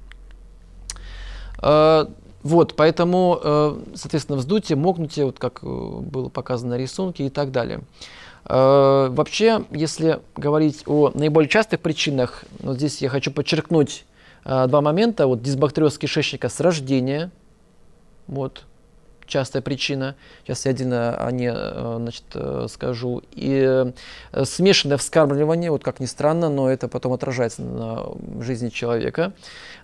Э, 1.64 2.06
вот, 2.44 2.76
поэтому, 2.76 3.40
э, 3.42 3.76
соответственно, 3.96 4.38
вздутие, 4.38 4.76
мокнутие, 4.76 5.26
вот 5.26 5.40
как 5.40 5.60
э, 5.64 5.66
было 5.66 6.28
показано 6.30 6.72
на 6.72 6.78
рисунке 6.78 7.28
и 7.28 7.30
так 7.30 7.52
далее. 7.52 7.82
Вообще, 8.46 9.64
если 9.72 10.20
говорить 10.36 10.84
о 10.86 11.12
наиболее 11.14 11.48
частых 11.48 11.80
причинах, 11.80 12.44
вот 12.60 12.76
здесь 12.76 13.02
я 13.02 13.08
хочу 13.08 13.32
подчеркнуть 13.32 14.04
два 14.44 14.82
момента. 14.82 15.28
Вот 15.28 15.42
дисбактериоз 15.42 15.98
кишечника 15.98 16.50
с 16.50 16.60
рождения, 16.60 17.32
вот, 18.28 18.66
частая 19.26 19.62
причина. 19.62 20.16
Сейчас 20.44 20.66
я 20.66 20.72
отдельно 20.72 21.16
о 21.16 21.32
ней 21.32 21.52
значит, 21.52 22.26
скажу. 22.72 23.22
И 23.32 23.92
смешанное 24.44 24.98
вскармливание, 24.98 25.72
вот 25.72 25.84
как 25.84 26.00
ни 26.00 26.06
странно, 26.06 26.50
но 26.50 26.70
это 26.70 26.88
потом 26.88 27.14
отражается 27.14 27.62
на 27.62 28.06
жизни 28.42 28.70
человека. 28.70 29.34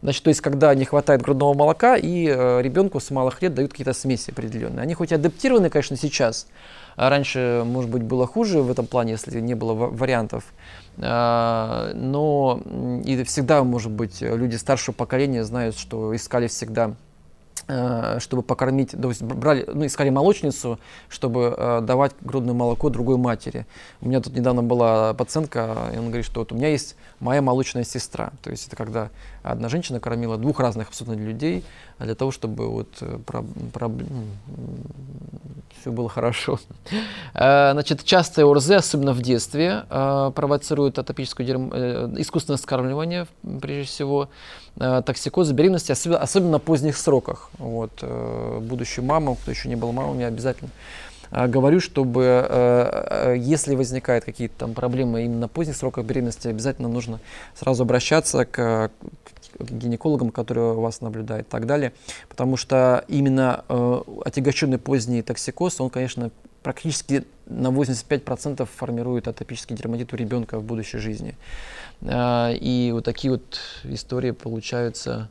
Значит, 0.02 0.23
то 0.23 0.30
есть, 0.30 0.41
когда 0.41 0.73
не 0.75 0.86
хватает 0.86 1.21
грудного 1.21 1.54
молока, 1.54 1.97
и 1.97 2.28
э, 2.28 2.62
ребенку 2.62 2.99
с 2.99 3.12
малых 3.12 3.41
лет 3.41 3.54
дают 3.54 3.71
какие-то 3.71 3.93
смеси 3.93 4.32
определенные. 4.32 4.84
Они 4.84 4.93
хоть 4.93 5.12
адаптированы, 5.12 5.69
конечно, 5.69 5.97
сейчас, 5.97 6.47
а 6.95 7.10
раньше, 7.10 7.63
может 7.65 7.89
быть, 7.89 8.04
было 8.04 8.25
хуже 8.25 8.62
в 8.62 8.71
этом 8.71 8.86
плане, 8.88 9.13
если 9.13 9.39
не 9.39 9.56
было 9.56 9.73
вариантов. 9.73 10.45
А, 10.97 11.91
но 11.93 12.62
и 13.06 13.23
всегда, 13.23 13.63
может 13.63 13.91
быть, 13.91 14.21
люди 14.21 14.56
старшего 14.56 14.95
поколения 14.95 15.43
знают, 15.43 15.78
что 15.78 16.15
искали 16.15 16.47
всегда 16.47 16.93
Э, 16.93 17.09
чтобы 18.19 18.41
покормить, 18.41 18.91
то 18.91 19.10
есть 19.10 19.21
брали, 19.21 19.63
ну, 19.71 19.86
искали 19.86 20.10
молочницу, 20.10 20.79
чтобы 21.08 21.53
э, 21.55 21.82
давать 21.82 22.13
грудное 22.21 22.53
молоко 22.53 22.89
другой 22.89 23.17
матери. 23.17 23.65
У 24.01 24.08
меня 24.08 24.21
тут 24.21 24.34
недавно 24.34 24.63
была 24.63 25.13
пациентка, 25.13 25.91
и 25.93 25.97
он 25.97 26.08
говорит, 26.08 26.25
что 26.25 26.39
вот 26.39 26.51
у 26.51 26.55
меня 26.55 26.69
есть 26.69 26.95
моя 27.19 27.41
молочная 27.41 27.84
сестра. 27.84 28.32
То 28.41 28.49
есть 28.49 28.67
это 28.67 28.75
когда 28.75 29.10
одна 29.43 29.69
женщина 29.69 29.99
кормила 29.99 30.38
двух 30.38 30.60
разных 30.60 30.88
абсолютно 30.89 31.21
людей, 31.21 31.63
для 31.99 32.15
того, 32.15 32.32
чтобы 32.32 32.69
вот 32.69 32.88
э, 33.01 33.19
про, 33.25 33.43
про, 33.73 33.91
все 35.79 35.91
было 35.91 36.10
хорошо. 36.10 36.60
Э, 37.34 37.71
значит, 37.73 38.03
частые 38.03 38.45
ОРЗ, 38.45 38.71
особенно 38.71 39.13
в 39.13 39.21
детстве, 39.21 39.86
э, 39.89 40.32
провоцируют 40.34 40.97
атопическое 40.97 41.45
дерм... 41.45 41.69
искусственное 42.19 42.58
скармливание, 42.58 43.27
прежде 43.62 43.84
всего, 43.84 44.29
токсикозы, 44.80 45.54
беременности, 45.54 45.92
особенно, 45.92 46.52
на 46.52 46.60
поздних 46.60 46.98
сроках. 46.98 47.50
Вот, 47.58 48.04
будущим 48.62 49.06
мамам, 49.06 49.36
кто 49.36 49.52
еще 49.52 49.70
не 49.70 49.76
был 49.76 49.92
мамами, 49.92 50.26
обязательно 50.26 50.70
говорю, 51.32 51.80
чтобы 51.80 53.36
если 53.38 53.76
возникают 53.76 54.26
какие-то 54.26 54.56
там 54.58 54.74
проблемы 54.74 55.26
именно 55.26 55.42
на 55.42 55.48
поздних 55.48 55.76
сроках 55.76 56.06
беременности, 56.06 56.48
обязательно 56.48 56.88
нужно 56.88 57.20
сразу 57.56 57.84
обращаться 57.84 58.46
к, 58.46 58.89
гинекологам, 59.60 60.32
которые 60.32 60.74
вас 60.74 61.02
наблюдают 61.02 61.48
и 61.48 61.50
так 61.50 61.65
далее. 61.65 61.94
Потому 62.28 62.58
что 62.58 63.04
именно 63.08 63.63
э, 63.68 64.02
отягощенный 64.26 64.78
поздний 64.78 65.22
токсикоз, 65.22 65.80
он, 65.82 65.89
конечно, 65.89 66.32
практически 66.63 67.26
на 67.46 67.68
85% 67.68 68.65
формирует 68.65 69.28
атопический 69.28 69.76
дерматит 69.76 70.13
у 70.13 70.15
ребенка 70.15 70.60
в 70.60 70.63
будущей 70.63 70.98
жизни. 70.98 71.36
Э, 72.02 72.54
и 72.54 72.92
вот 72.94 73.06
такие 73.06 73.32
вот 73.32 73.60
истории 73.84 74.32
получаются 74.32 75.30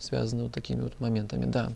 связаны 0.00 0.44
вот 0.44 0.52
такими 0.52 0.80
вот 0.80 0.98
моментами, 0.98 1.44
да. 1.44 1.72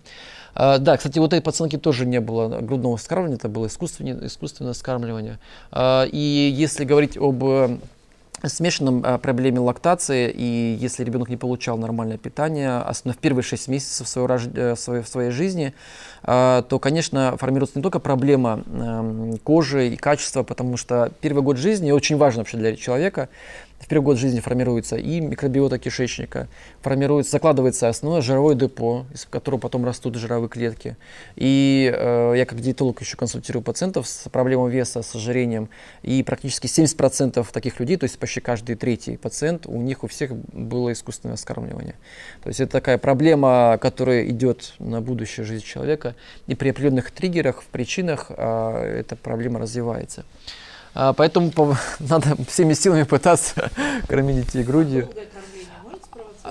А, 0.54 0.78
да, 0.78 0.96
кстати, 0.96 1.18
вот 1.18 1.32
этой 1.32 1.42
пациентки 1.42 1.76
тоже 1.76 2.06
не 2.06 2.20
было 2.20 2.60
грудного 2.60 2.96
вскармливания, 2.96 3.36
это 3.36 3.48
было 3.48 3.66
искусственное, 3.66 4.26
искусственное 4.26 4.72
вскармливание. 4.72 5.38
А, 5.70 6.04
и 6.04 6.18
если 6.18 6.84
говорить 6.84 7.16
об 7.18 7.44
смешанном 8.48 9.02
а, 9.04 9.18
проблеме 9.18 9.60
лактации, 9.60 10.30
и 10.30 10.76
если 10.78 11.04
ребенок 11.04 11.28
не 11.28 11.36
получал 11.36 11.78
нормальное 11.78 12.18
питание, 12.18 12.78
особенно 12.78 13.14
в 13.14 13.18
первые 13.18 13.42
6 13.42 13.68
месяцев 13.68 14.08
своего, 14.08 14.34
э, 14.34 14.76
своей, 14.76 15.04
своей 15.04 15.30
жизни, 15.30 15.74
а, 16.22 16.62
то, 16.62 16.78
конечно, 16.78 17.36
формируется 17.38 17.78
не 17.78 17.82
только 17.82 18.00
проблема 18.00 18.62
э, 18.66 19.36
кожи 19.42 19.88
и 19.88 19.96
качества, 19.96 20.42
потому 20.42 20.76
что 20.76 21.10
первый 21.20 21.42
год 21.42 21.56
жизни 21.56 21.90
очень 21.90 22.16
важен 22.16 22.38
вообще 22.40 22.56
для 22.56 22.76
человека, 22.76 23.28
в 23.84 23.86
первый 23.86 24.04
год 24.04 24.18
жизни 24.18 24.40
формируется 24.40 24.96
и 24.96 25.20
микробиота 25.20 25.78
кишечника, 25.78 26.48
формируется, 26.80 27.32
закладывается 27.32 27.90
основное 27.90 28.22
жировое 28.22 28.54
депо, 28.54 29.04
из 29.12 29.26
которого 29.26 29.60
потом 29.60 29.84
растут 29.84 30.14
жировые 30.14 30.48
клетки. 30.48 30.96
И 31.36 31.92
э, 31.94 32.32
я 32.34 32.46
как 32.46 32.60
диетолог 32.60 33.02
еще 33.02 33.18
консультирую 33.18 33.62
пациентов 33.62 34.08
с 34.08 34.30
проблемой 34.30 34.70
веса, 34.70 35.02
с 35.02 35.14
ожирением, 35.14 35.68
и 36.02 36.22
практически 36.22 36.66
70% 36.66 37.46
таких 37.52 37.78
людей, 37.78 37.98
то 37.98 38.04
есть 38.04 38.18
почти 38.18 38.40
каждый 38.40 38.76
третий 38.76 39.18
пациент, 39.18 39.66
у 39.66 39.76
них 39.76 40.02
у 40.02 40.06
всех 40.06 40.34
было 40.34 40.90
искусственное 40.90 41.36
вскармливание. 41.36 41.96
То 42.42 42.48
есть 42.48 42.60
это 42.60 42.72
такая 42.72 42.96
проблема, 42.96 43.78
которая 43.82 44.26
идет 44.30 44.72
на 44.78 45.02
будущее 45.02 45.44
жизнь 45.44 45.64
человека, 45.64 46.14
и 46.46 46.54
при 46.54 46.70
определенных 46.70 47.10
триггерах, 47.10 47.60
в 47.60 47.66
причинах 47.66 48.30
э, 48.30 49.00
эта 49.00 49.14
проблема 49.14 49.60
развивается. 49.60 50.24
А, 50.94 51.12
поэтому 51.12 51.50
надо 51.98 52.36
всеми 52.48 52.74
силами 52.74 53.02
пытаться 53.02 53.70
кормить 54.08 54.46
детей 54.46 54.62
грудью. 54.62 55.08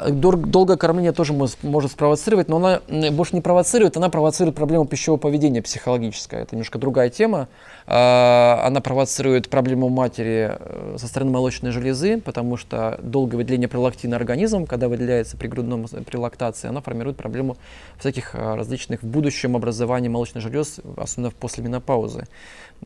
Долгое 0.10 0.76
кормление 0.76 1.12
тоже 1.12 1.34
может, 1.34 1.92
спровоцировать, 1.92 2.50
но 2.50 2.58
она 2.58 2.82
больше 3.12 3.36
не 3.36 3.42
провоцирует, 3.42 3.96
она 3.96 4.10
провоцирует 4.10 4.56
проблему 4.56 4.86
пищевого 4.86 5.20
поведения 5.20 5.62
психологическое. 5.62 6.42
Это 6.42 6.56
немножко 6.56 6.80
другая 6.80 7.10
тема. 7.10 7.48
А, 7.86 8.64
она 8.66 8.82
провоцирует 8.82 9.50
проблему 9.50 9.90
матери 9.90 10.58
э, 10.60 10.96
со 10.98 11.08
стороны 11.08 11.32
молочной 11.32 11.72
железы, 11.72 12.20
потому 12.20 12.58
что 12.58 13.00
долгое 13.04 13.38
выделение 13.38 13.68
пролактина 13.68 14.16
организмом, 14.16 14.66
когда 14.66 14.88
выделяется 14.88 15.38
при 15.38 15.48
грудном 15.48 15.86
при 15.86 16.18
лактации, 16.18 16.68
она 16.68 16.82
формирует 16.82 17.18
проблему 17.18 17.56
всяких 18.00 18.34
различных 18.34 19.04
в 19.04 19.06
будущем 19.08 19.56
образовании 19.56 20.10
молочных 20.10 20.42
желез, 20.42 20.80
особенно 20.98 21.30
после 21.30 21.64
менопаузы. 21.64 22.26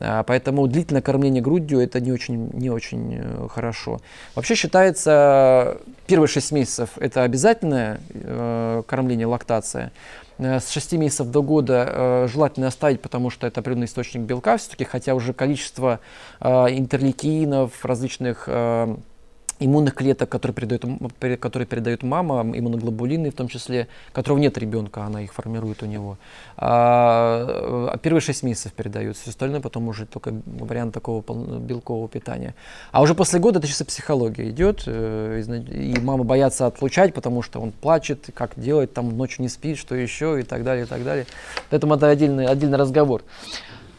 А, 0.00 0.22
поэтому 0.22 0.66
длительное 0.66 1.02
кормление 1.02 1.42
грудью 1.42 1.80
это 1.80 2.00
не 2.00 2.12
очень, 2.12 2.50
не 2.52 2.70
очень 2.70 3.16
э, 3.20 3.48
хорошо. 3.48 4.00
Вообще 4.34 4.54
считается, 4.54 5.78
первые 6.06 6.28
6 6.28 6.52
месяцев 6.52 6.90
это 6.96 7.22
обязательное 7.22 8.00
э, 8.12 8.82
кормление, 8.86 9.26
лактация. 9.26 9.92
Э, 10.38 10.60
с 10.60 10.70
6 10.70 10.92
месяцев 10.92 11.28
до 11.28 11.42
года 11.42 12.28
желательно 12.32 12.68
оставить, 12.68 13.00
потому 13.00 13.30
что 13.30 13.46
это 13.46 13.60
определенный 13.60 13.86
источник 13.86 14.22
белка 14.22 14.56
все-таки, 14.56 14.84
хотя 14.84 15.14
уже 15.14 15.32
количество 15.32 16.00
интерлейкинов, 16.40 17.84
различных 17.84 18.48
иммунных 19.60 19.94
клеток, 19.94 20.28
которые 20.28 20.54
передает, 20.54 20.84
которые 21.40 21.66
передает 21.66 22.02
мама, 22.02 22.42
иммуноглобулины 22.42 23.30
в 23.30 23.34
том 23.34 23.48
числе, 23.48 23.88
которого 24.12 24.38
нет 24.38 24.56
ребенка, 24.58 25.04
она 25.04 25.22
их 25.22 25.32
формирует 25.32 25.82
у 25.82 25.86
него. 25.86 26.18
А, 26.56 27.90
а 27.92 27.98
первые 27.98 28.20
6 28.20 28.42
месяцев 28.42 28.72
передаются, 28.72 29.22
все 29.22 29.30
остальное 29.30 29.60
потом 29.60 29.88
уже 29.88 30.06
только 30.06 30.32
вариант 30.46 30.94
такого 30.94 31.22
белкового 31.58 32.08
питания. 32.08 32.54
А 32.92 33.02
уже 33.02 33.14
после 33.14 33.40
года 33.40 33.58
это 33.58 33.68
чисто 33.68 33.84
психология 33.84 34.50
идет, 34.50 34.84
э, 34.86 35.42
и 35.70 35.98
мамы 36.00 36.24
боятся 36.24 36.66
отлучать, 36.66 37.14
потому 37.14 37.42
что 37.42 37.60
он 37.60 37.72
плачет, 37.72 38.30
как 38.34 38.52
делать, 38.56 38.92
там 38.92 39.16
ночью 39.16 39.42
не 39.42 39.48
спит, 39.48 39.78
что 39.78 39.94
еще 39.94 40.40
и 40.40 40.42
так 40.42 40.64
далее, 40.64 40.84
и 40.84 40.88
так 40.88 41.04
далее. 41.04 41.26
Поэтому 41.70 41.94
это 41.94 42.08
отдельный, 42.08 42.46
отдельный 42.46 42.78
разговор. 42.78 43.22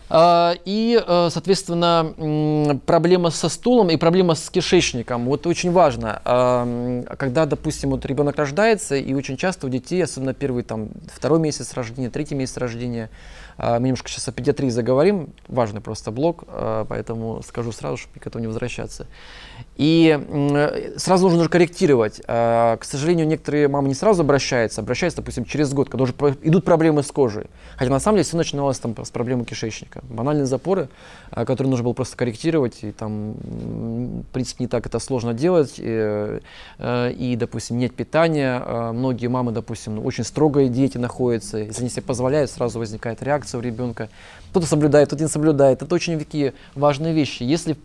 А, 0.09 0.55
и, 0.65 1.01
э, 1.05 1.29
соответственно, 1.31 2.79
проблема 2.85 3.29
со 3.29 3.47
стулом 3.47 3.89
и 3.89 3.97
проблема 3.97 4.33
с 4.33 4.49
кишечником. 4.49 5.25
Вот 5.25 5.45
очень 5.45 5.71
важно, 5.71 6.21
а, 6.25 7.03
когда, 7.17 7.45
допустим, 7.45 7.91
вот 7.91 8.05
ребенок 8.05 8.37
рождается, 8.37 8.95
и 8.95 9.13
очень 9.13 9.37
часто 9.37 9.67
у 9.67 9.69
детей, 9.69 10.03
особенно 10.03 10.33
первый, 10.33 10.63
там, 10.63 10.89
второй 11.13 11.39
месяц 11.39 11.73
рождения, 11.73 12.09
третий 12.09 12.35
месяц 12.35 12.57
рождения, 12.57 13.09
мы 13.59 13.87
немножко 13.87 14.09
сейчас 14.09 14.27
о 14.27 14.31
педиатрии 14.31 14.69
заговорим, 14.69 15.29
важный 15.47 15.81
просто 15.81 16.11
блок, 16.11 16.45
поэтому 16.87 17.41
скажу 17.43 17.71
сразу, 17.71 17.97
чтобы 17.97 18.19
к 18.19 18.27
этому 18.27 18.41
не 18.41 18.47
возвращаться. 18.47 19.05
И 19.75 20.17
сразу 20.97 21.27
нужно 21.27 21.43
же 21.43 21.49
корректировать. 21.49 22.21
А, 22.27 22.77
к 22.77 22.83
сожалению, 22.83 23.27
некоторые 23.27 23.67
мамы 23.67 23.87
не 23.87 23.93
сразу 23.93 24.21
обращаются, 24.21 24.81
обращаются, 24.81 25.21
допустим, 25.21 25.45
через 25.45 25.73
год, 25.73 25.89
когда 25.89 26.03
уже 26.03 26.13
идут 26.43 26.65
проблемы 26.65 27.03
с 27.03 27.11
кожей. 27.11 27.47
Хотя 27.75 27.91
на 27.91 27.99
самом 27.99 28.17
деле 28.17 28.25
все 28.25 28.37
начиналось 28.37 28.79
там 28.79 28.95
с 29.03 29.09
проблемы 29.09 29.45
кишечника. 29.45 30.01
Банальные 30.09 30.45
запоры, 30.45 30.89
а, 31.31 31.45
которые 31.45 31.71
нужно 31.71 31.85
было 31.85 31.93
просто 31.93 32.15
корректировать, 32.17 32.83
и 32.83 32.91
там, 32.91 33.33
в 33.33 34.23
принципе, 34.31 34.65
не 34.65 34.67
так 34.67 34.85
это 34.85 34.99
сложно 34.99 35.33
делать. 35.33 35.75
И, 35.77 36.39
э, 36.77 37.11
и 37.11 37.35
допустим, 37.35 37.77
менять 37.77 37.93
питание. 37.93 38.61
А, 38.63 38.93
многие 38.93 39.27
мамы, 39.27 39.51
допустим, 39.51 39.95
ну, 39.95 40.03
очень 40.03 40.23
строгой 40.23 40.69
диете 40.69 40.99
находятся. 40.99 41.57
Если 41.57 41.81
они 41.81 41.89
себе 41.89 42.03
позволяют, 42.03 42.51
сразу 42.51 42.79
возникает 42.79 43.23
реакция 43.23 43.48
у 43.57 43.61
ребенка. 43.61 44.09
Кто-то 44.51 44.65
соблюдает, 44.65 45.07
кто-то 45.07 45.23
не 45.23 45.29
соблюдает. 45.29 45.81
Это 45.81 45.93
очень 45.93 46.17
такие 46.17 46.53
важные 46.75 47.13
вещи. 47.13 47.43
Если 47.43 47.77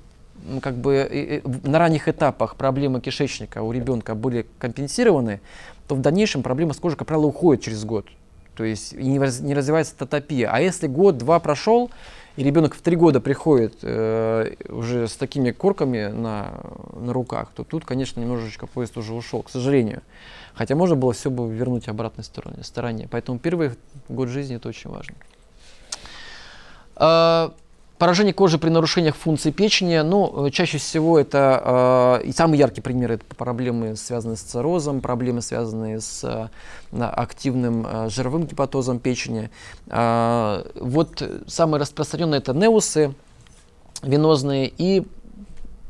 как 0.61 0.74
бы 0.74 1.42
на 1.62 1.79
ранних 1.79 2.09
этапах 2.09 2.57
проблемы 2.57 3.00
кишечника 3.00 3.62
у 3.62 3.72
ребенка 3.72 4.14
были 4.14 4.46
компенсированы, 4.59 5.40
то 5.88 5.94
в 5.94 6.00
дальнейшем 6.00 6.42
проблема 6.42 6.74
с 6.74 6.79
кожей, 6.79 6.96
как 6.96 7.09
правило, 7.09 7.27
уходит 7.27 7.62
через 7.64 7.85
год. 7.85 8.07
То 8.57 8.64
есть 8.64 8.92
не, 8.92 9.18
не 9.18 9.55
развивается 9.55 9.96
тотопия. 9.96 10.50
А 10.50 10.61
если 10.61 10.87
год-два 10.87 11.40
прошел, 11.40 11.90
и 12.37 12.42
ребенок 12.42 12.74
в 12.74 12.81
три 12.81 12.96
года 12.96 13.20
приходит 13.20 13.77
э, 13.83 14.55
уже 14.68 15.07
с 15.07 15.14
такими 15.14 15.53
корками 15.53 16.07
на, 16.07 16.61
на 16.98 17.12
руках, 17.12 17.50
то 17.55 17.62
тут, 17.62 17.85
конечно, 17.85 18.20
немножечко 18.20 18.66
поезд 18.66 18.96
уже 18.96 19.14
ушел, 19.14 19.42
к 19.42 19.50
сожалению. 19.50 20.03
Хотя 20.55 20.74
можно 20.74 20.96
было 20.96 21.12
все 21.12 21.31
бы 21.31 21.53
вернуть 21.53 21.88
обратной 21.88 22.24
стороне. 22.24 22.64
стороне. 22.64 23.09
Поэтому 23.11 23.38
первый 23.38 23.72
год 24.09 24.29
жизни 24.29 24.57
это 24.57 24.68
очень 24.68 24.90
важно. 24.90 25.14
А, 26.96 27.52
Поражение 27.98 28.35
кожи 28.35 28.59
при 28.59 28.70
нарушениях 28.70 29.14
функции 29.14 29.52
печени, 29.52 29.98
ну, 30.00 30.46
э, 30.46 30.50
чаще 30.50 30.78
всего 30.78 31.16
это, 31.16 32.20
э, 32.20 32.26
и 32.26 32.33
самый 32.33 32.59
яркий 32.59 32.80
пример, 32.80 33.12
это 33.12 33.24
проблемы, 33.37 33.94
связанные 33.94 34.37
с 34.37 34.40
циррозом, 34.40 35.00
проблемы, 35.00 35.40
связанные 35.40 36.00
с 36.00 36.24
э, 36.24 36.48
активным 37.00 37.87
э, 37.87 38.11
жировым 38.11 38.46
гепатозом 38.46 38.98
печени. 38.98 39.48
Э, 39.87 40.64
вот 40.74 41.22
самые 41.46 41.80
распространенные 41.80 42.38
это 42.38 42.52
неусы 42.52 43.14
венозные 44.02 44.72
и 44.76 45.07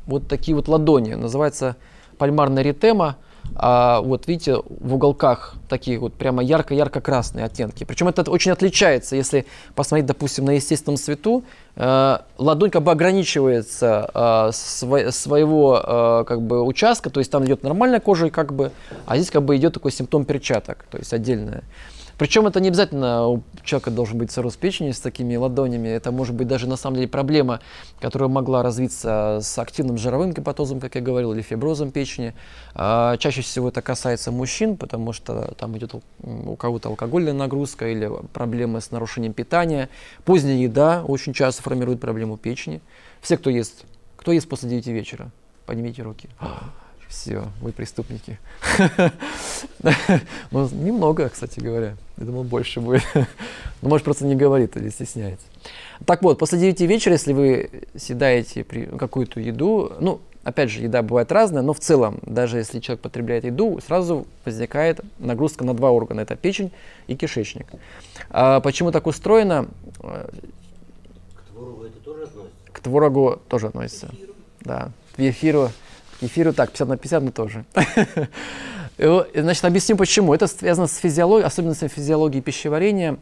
вот 0.07 0.29
такие 0.29 0.55
вот 0.55 0.69
ладони, 0.69 1.15
называется 1.15 1.77
пальмарная 2.19 2.63
ритема. 2.63 3.17
А, 3.57 4.01
вот 4.01 4.27
видите, 4.27 4.57
в 4.57 4.95
уголках 4.95 5.55
такие 5.69 5.99
вот 5.99 6.15
прямо 6.15 6.43
ярко-ярко 6.43 7.01
красные 7.01 7.45
оттенки. 7.45 7.85
Причем 7.85 8.09
это 8.09 8.29
очень 8.31 8.51
отличается, 8.51 9.17
если 9.17 9.47
посмотреть, 9.75 10.07
допустим, 10.07 10.45
на 10.45 10.53
естественном 10.53 10.97
свету, 10.97 11.45
э, 11.77 12.19
ладонь 12.37 12.71
как 12.71 12.83
бы 12.83 12.91
ограничивается 12.91 14.11
э, 14.13 14.51
сво 14.53 15.11
своего 15.11 15.81
э, 15.83 16.25
как 16.27 16.43
бы 16.43 16.63
участка, 16.63 17.11
то 17.11 17.21
есть 17.21 17.31
там 17.31 17.45
идет 17.45 17.63
нормальная 17.63 18.01
кожа, 18.01 18.31
как 18.31 18.53
бы, 18.53 18.73
а 19.07 19.17
здесь 19.17 19.31
как 19.31 19.43
бы 19.43 19.57
идет 19.57 19.75
такой 19.75 19.93
симптом 19.93 20.25
перчаток, 20.25 20.85
то 20.91 20.99
есть 20.99 21.13
отдельная. 21.13 21.63
Причем 22.19 22.47
это 22.47 22.61
не 22.61 22.69
обязательно 22.69 23.27
у 23.27 23.43
человека 23.65 23.91
должен 23.91 24.19
быть 24.19 24.31
цирроз 24.31 24.57
печени 24.57 24.93
с 24.93 25.01
такими 25.01 25.37
ладонями. 25.37 25.89
Это 25.89 26.13
может 26.13 26.35
быть 26.35 26.47
даже 26.47 26.69
на 26.69 26.77
самом 26.77 26.97
деле 26.97 27.09
проблема, 27.09 27.61
которая 28.01 28.29
могла 28.29 28.63
развиться 28.63 29.41
с 29.43 29.59
активным 29.59 29.99
жировым 29.99 30.33
гепатозом, 30.33 30.81
как 30.81 30.95
я 30.95 31.01
говорил, 31.01 31.33
или 31.33 31.43
фиброзом 31.43 31.91
печени. 31.91 32.35
А, 32.75 33.17
чаще 33.17 33.43
всего 33.43 33.69
это 33.69 33.83
касается 33.83 34.31
мужчин, 34.31 34.77
потому 34.77 35.13
что 35.13 35.55
там 35.59 35.77
идет 35.77 35.95
у 36.23 36.57
кого-то 36.57 36.89
алкогольная 36.89 37.33
нагрузка 37.33 37.89
или 37.89 38.11
проблемы 38.33 38.81
с 38.81 38.91
нарушением 38.91 39.33
питания. 39.33 39.89
Поздняя 40.25 40.57
еда 40.57 41.03
очень 41.07 41.33
часто 41.33 41.63
формирует 41.63 42.01
проблему 42.01 42.37
печени. 42.37 42.81
Все, 43.21 43.37
кто 43.37 43.51
ест, 43.51 43.85
кто 44.17 44.33
ест 44.33 44.49
после 44.49 44.69
9 44.71 44.87
вечера, 44.87 45.31
поднимите 45.67 46.03
руки. 46.03 46.29
Все, 47.15 47.45
вы 47.61 47.73
преступники. 47.73 48.39
Ну, 50.51 50.69
немного, 50.73 51.29
кстати 51.29 51.61
говоря. 51.61 51.97
Я 52.17 52.25
думал, 52.25 52.43
больше 52.45 52.81
будет. 52.81 53.03
Ну, 53.15 53.89
может, 53.89 54.05
просто 54.05 54.25
не 54.25 54.35
говорит 54.35 54.77
или 54.77 54.89
стесняется. 54.89 55.47
Так 56.07 56.23
вот, 56.23 56.39
после 56.39 56.59
9 56.59 56.81
вечера, 56.81 57.13
если 57.13 57.33
вы 57.33 57.71
съедаете 57.97 58.65
какую-то 58.65 59.41
еду, 59.41 59.93
ну, 60.01 60.21
опять 60.43 60.71
же, 60.71 60.81
еда 60.81 61.03
бывает 61.03 61.31
разная, 61.31 61.63
но 61.63 61.73
в 61.73 61.81
целом, 61.81 62.19
даже 62.23 62.59
если 62.59 62.81
человек 62.81 63.03
потребляет 63.03 63.45
еду, 63.45 63.79
сразу 63.87 64.27
возникает 64.45 65.01
нагрузка 65.19 65.65
на 65.65 65.75
два 65.75 65.91
органа. 65.91 66.23
Это 66.23 66.35
печень 66.37 66.73
и 67.07 67.15
кишечник. 67.15 67.67
А 68.31 68.61
почему 68.61 68.91
так 68.91 69.07
устроено? 69.07 69.69
К 70.01 70.31
творогу 71.53 71.85
это 71.85 71.99
тоже 72.01 72.23
относится? 72.23 72.51
К 72.73 72.81
творогу 72.81 73.41
тоже 73.49 73.67
относится. 73.69 74.07
К 74.09 74.13
эфиру? 74.13 74.35
Да. 74.63 74.91
К 75.17 75.21
эфиру 75.21 75.71
Кефиру 76.21 76.53
так, 76.53 76.71
50 76.71 76.89
на 76.89 76.97
50, 76.97 77.23
но 77.23 77.31
тоже. 77.31 77.65
Значит, 78.99 79.65
объясню 79.65 79.97
почему. 79.97 80.35
Это 80.35 80.47
связано 80.47 80.87
с 80.87 80.97
физиологией, 80.97 81.47
особенностями 81.47 81.89
физиологии 81.89 82.41
пищеварения. 82.41 83.19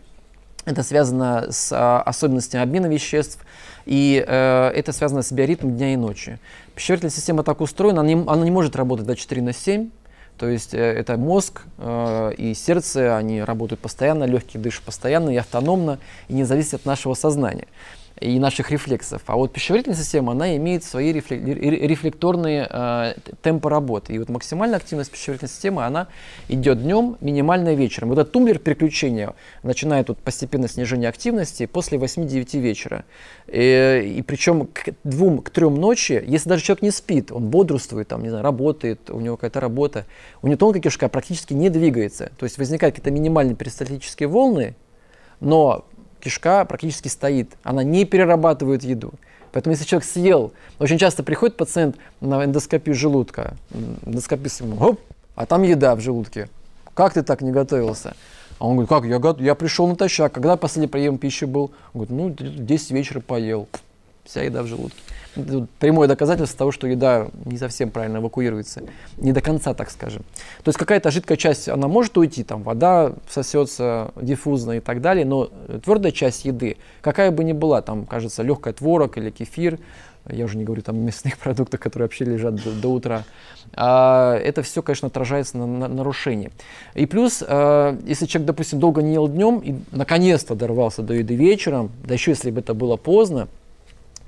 Это 0.64 0.82
связано 0.84 1.46
с 1.50 1.72
а, 1.72 2.00
особенностями 2.02 2.62
обмена 2.62 2.86
веществ, 2.86 3.40
и 3.84 4.24
э, 4.24 4.68
это 4.68 4.92
связано 4.92 5.22
с 5.22 5.32
биоритмом 5.32 5.76
дня 5.76 5.92
и 5.92 5.96
ночи. 5.96 6.38
Пищеварительная 6.76 7.10
система 7.10 7.42
так 7.42 7.60
устроена, 7.60 8.00
она 8.00 8.08
не, 8.08 8.24
она 8.28 8.44
не 8.44 8.52
может 8.52 8.76
работать 8.76 9.06
24 9.06 9.42
на 9.42 9.52
7, 9.52 9.90
то 10.38 10.48
есть 10.48 10.72
э, 10.72 10.78
это 10.78 11.16
мозг 11.16 11.62
э, 11.78 12.34
и 12.38 12.54
сердце, 12.54 13.16
они 13.16 13.42
работают 13.42 13.80
постоянно, 13.80 14.22
легкие 14.22 14.62
дышат 14.62 14.84
постоянно 14.84 15.30
и 15.30 15.36
автономно, 15.36 15.98
и 16.28 16.34
не 16.34 16.44
зависят 16.44 16.74
от 16.74 16.86
нашего 16.86 17.14
сознания 17.14 17.66
и 18.22 18.38
наших 18.38 18.70
рефлексов. 18.70 19.22
А 19.26 19.36
вот 19.36 19.52
пищеварительная 19.52 19.98
система, 19.98 20.32
она 20.32 20.56
имеет 20.56 20.84
свои 20.84 21.12
рефлекторные 21.12 22.66
э, 22.70 23.14
темпы 23.42 23.68
работы. 23.68 24.14
И 24.14 24.18
вот 24.18 24.28
максимальная 24.28 24.78
активность 24.78 25.10
пищеварительной 25.10 25.50
системы, 25.50 25.84
она 25.84 26.08
идет 26.48 26.82
днем, 26.82 27.16
минимальная 27.20 27.74
вечером. 27.74 28.08
Вот 28.10 28.18
этот 28.18 28.32
тумблер 28.32 28.58
переключения 28.58 29.34
начинает 29.62 30.08
вот 30.08 30.18
постепенно 30.18 30.68
снижение 30.68 31.08
активности 31.08 31.66
после 31.66 31.98
8-9 31.98 32.58
вечера. 32.58 33.04
И, 33.46 33.58
э, 33.58 34.04
и 34.04 34.22
причем 34.22 34.66
к 34.66 34.90
двум, 35.04 35.42
к 35.42 35.50
трем 35.50 35.74
ночи, 35.74 36.22
если 36.26 36.48
даже 36.48 36.62
человек 36.62 36.82
не 36.82 36.90
спит, 36.90 37.32
он 37.32 37.48
бодрствует, 37.48 38.08
там, 38.08 38.22
не 38.22 38.28
знаю, 38.28 38.44
работает, 38.44 39.10
у 39.10 39.20
него 39.20 39.36
какая-то 39.36 39.60
работа, 39.60 40.06
у 40.42 40.46
него 40.46 40.56
тонкая 40.56 40.82
кишка 40.82 41.08
практически 41.08 41.54
не 41.54 41.70
двигается. 41.70 42.30
То 42.38 42.44
есть 42.44 42.58
возникают 42.58 42.94
какие-то 42.94 43.10
минимальные 43.10 43.56
перистальтические 43.56 44.28
волны, 44.28 44.74
но 45.40 45.84
кишка 46.22 46.64
практически 46.64 47.08
стоит, 47.08 47.52
она 47.62 47.82
не 47.82 48.04
перерабатывает 48.04 48.84
еду. 48.84 49.12
Поэтому 49.52 49.72
если 49.72 49.84
человек 49.84 50.08
съел, 50.08 50.52
очень 50.78 50.98
часто 50.98 51.22
приходит 51.22 51.56
пациент 51.56 51.96
на 52.20 52.44
эндоскопию 52.44 52.94
желудка, 52.94 53.54
эндоскопист 54.06 54.62
ему, 54.62 54.76
хоп, 54.76 55.00
а 55.34 55.44
там 55.46 55.62
еда 55.62 55.94
в 55.94 56.00
желудке. 56.00 56.48
Как 56.94 57.12
ты 57.12 57.22
так 57.22 57.42
не 57.42 57.50
готовился? 57.50 58.14
А 58.58 58.66
он 58.66 58.76
говорит, 58.76 58.88
как, 58.88 59.04
я, 59.04 59.44
я 59.44 59.54
пришел 59.54 59.88
натощак, 59.88 60.32
когда 60.32 60.56
последний 60.56 60.88
прием 60.88 61.18
пищи 61.18 61.44
был? 61.44 61.72
Он 61.92 62.04
говорит, 62.04 62.40
ну, 62.40 62.64
10 62.64 62.90
вечера 62.92 63.20
поел, 63.20 63.68
вся 64.24 64.42
еда 64.42 64.62
в 64.62 64.66
желудке 64.66 64.96
прямое 65.78 66.08
доказательство 66.08 66.58
того, 66.58 66.72
что 66.72 66.86
еда 66.86 67.28
не 67.44 67.56
совсем 67.56 67.90
правильно 67.90 68.18
эвакуируется. 68.18 68.82
Не 69.16 69.32
до 69.32 69.40
конца, 69.40 69.74
так 69.74 69.90
скажем. 69.90 70.22
То 70.62 70.68
есть 70.68 70.78
какая-то 70.78 71.10
жидкая 71.10 71.36
часть, 71.36 71.68
она 71.68 71.88
может 71.88 72.16
уйти, 72.18 72.44
там 72.44 72.62
вода 72.62 73.12
сосется 73.28 74.12
диффузно 74.20 74.72
и 74.72 74.80
так 74.80 75.00
далее, 75.00 75.24
но 75.24 75.50
твердая 75.84 76.12
часть 76.12 76.44
еды, 76.44 76.76
какая 77.00 77.30
бы 77.30 77.44
ни 77.44 77.52
была, 77.52 77.82
там, 77.82 78.04
кажется, 78.04 78.42
легкая 78.42 78.74
творог 78.74 79.16
или 79.16 79.30
кефир, 79.30 79.78
я 80.28 80.44
уже 80.44 80.56
не 80.56 80.64
говорю 80.64 80.82
там 80.82 80.98
мясных 80.98 81.38
продуктах, 81.42 81.80
которые 81.80 82.06
вообще 82.06 82.24
лежат 82.24 82.56
до, 82.56 82.70
до 82.70 82.88
утра. 82.88 83.24
А, 83.74 84.36
это 84.36 84.62
все, 84.62 84.82
конечно, 84.82 85.08
отражается 85.08 85.56
на, 85.56 85.66
на 85.66 85.88
нарушении. 85.88 86.50
И 86.94 87.06
плюс, 87.06 87.42
а, 87.44 87.98
если 88.04 88.26
человек, 88.26 88.48
допустим, 88.48 88.78
долго 88.78 89.02
не 89.02 89.14
ел 89.14 89.26
днем 89.26 89.58
и 89.58 89.74
наконец-то 89.90 90.54
дорвался 90.54 91.02
до 91.02 91.14
еды 91.14 91.34
вечером, 91.34 91.90
да 92.04 92.14
еще 92.14 92.32
если 92.32 92.50
бы 92.50 92.60
это 92.60 92.74
было 92.74 92.96
поздно, 92.96 93.48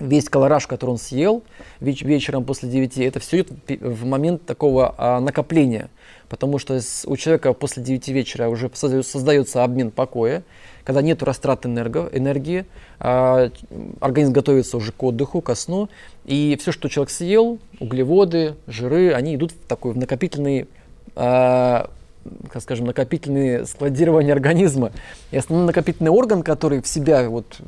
весь 0.05 0.29
колораж, 0.29 0.67
который 0.67 0.91
он 0.91 0.99
съел 0.99 1.43
веч 1.81 2.03
вечером 2.03 2.45
после 2.45 2.69
9, 2.69 2.99
это 2.99 3.21
все 3.21 3.45
в 3.81 4.05
момент 4.05 4.45
такого 4.45 4.95
а, 4.97 5.21
накопления. 5.21 5.91
Потому 6.29 6.59
что 6.59 6.81
у 7.07 7.17
человека 7.17 7.53
после 7.53 7.83
9 7.83 8.09
вечера 8.09 8.49
уже 8.49 8.71
создается 8.75 9.63
обмен 9.63 9.91
покоя, 9.91 10.43
когда 10.85 11.03
нет 11.03 11.23
растрат 11.23 11.67
энерго, 11.67 12.09
энергии, 12.13 12.67
а, 12.99 13.51
организм 14.01 14.33
готовится 14.33 14.77
уже 14.77 14.93
к 14.93 15.03
отдыху, 15.03 15.41
ко 15.41 15.55
сну, 15.55 15.89
и 16.25 16.57
все, 16.61 16.73
что 16.73 16.89
человек 16.89 17.11
съел, 17.11 17.59
углеводы, 17.81 18.55
жиры, 18.67 19.13
они 19.13 19.35
идут 19.35 19.53
в 19.53 19.67
такой 19.67 19.93
в 19.93 19.97
накопительный 19.97 20.69
а, 21.17 21.91
как 22.51 22.63
скажем, 22.63 22.87
накопительные 22.87 23.67
складирования 23.67 24.33
организма. 24.33 24.93
И 25.31 25.37
основной 25.37 25.67
накопительный 25.67 26.11
орган, 26.11 26.43
который 26.43 26.81
в 26.81 26.87
себя 26.87 27.29
вот 27.29 27.59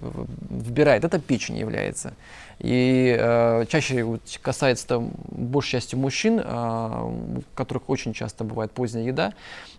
вбирает, 0.50 1.04
это 1.04 1.18
печень 1.18 1.56
является. 1.56 2.14
И 2.58 3.14
э, 3.18 3.66
чаще 3.68 4.02
вот, 4.02 4.22
касается 4.40 4.86
там, 4.86 5.10
большей 5.28 5.72
части 5.72 5.94
мужчин, 5.94 6.40
э, 6.40 6.44
у 6.46 7.42
которых 7.54 7.90
очень 7.90 8.14
часто 8.14 8.44
бывает 8.44 8.72
поздняя 8.72 9.04
еда, 9.04 9.34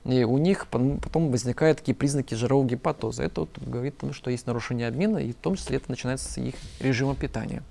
и 0.06 0.24
у 0.24 0.38
них 0.38 0.68
потом 0.68 1.32
возникают 1.32 1.80
такие 1.80 1.96
признаки 1.96 2.36
жирового 2.36 2.68
гепатоза. 2.68 3.24
Это 3.24 3.42
вот 3.42 3.58
говорит 3.60 3.96
о 3.98 4.02
том, 4.02 4.14
что 4.14 4.30
есть 4.30 4.46
нарушение 4.46 4.88
обмена, 4.88 5.18
и 5.18 5.32
в 5.32 5.36
том 5.36 5.56
числе 5.56 5.78
это 5.78 5.90
начинается 5.90 6.32
с 6.32 6.38
их 6.38 6.56
режима 6.80 7.16
питания. 7.16 7.64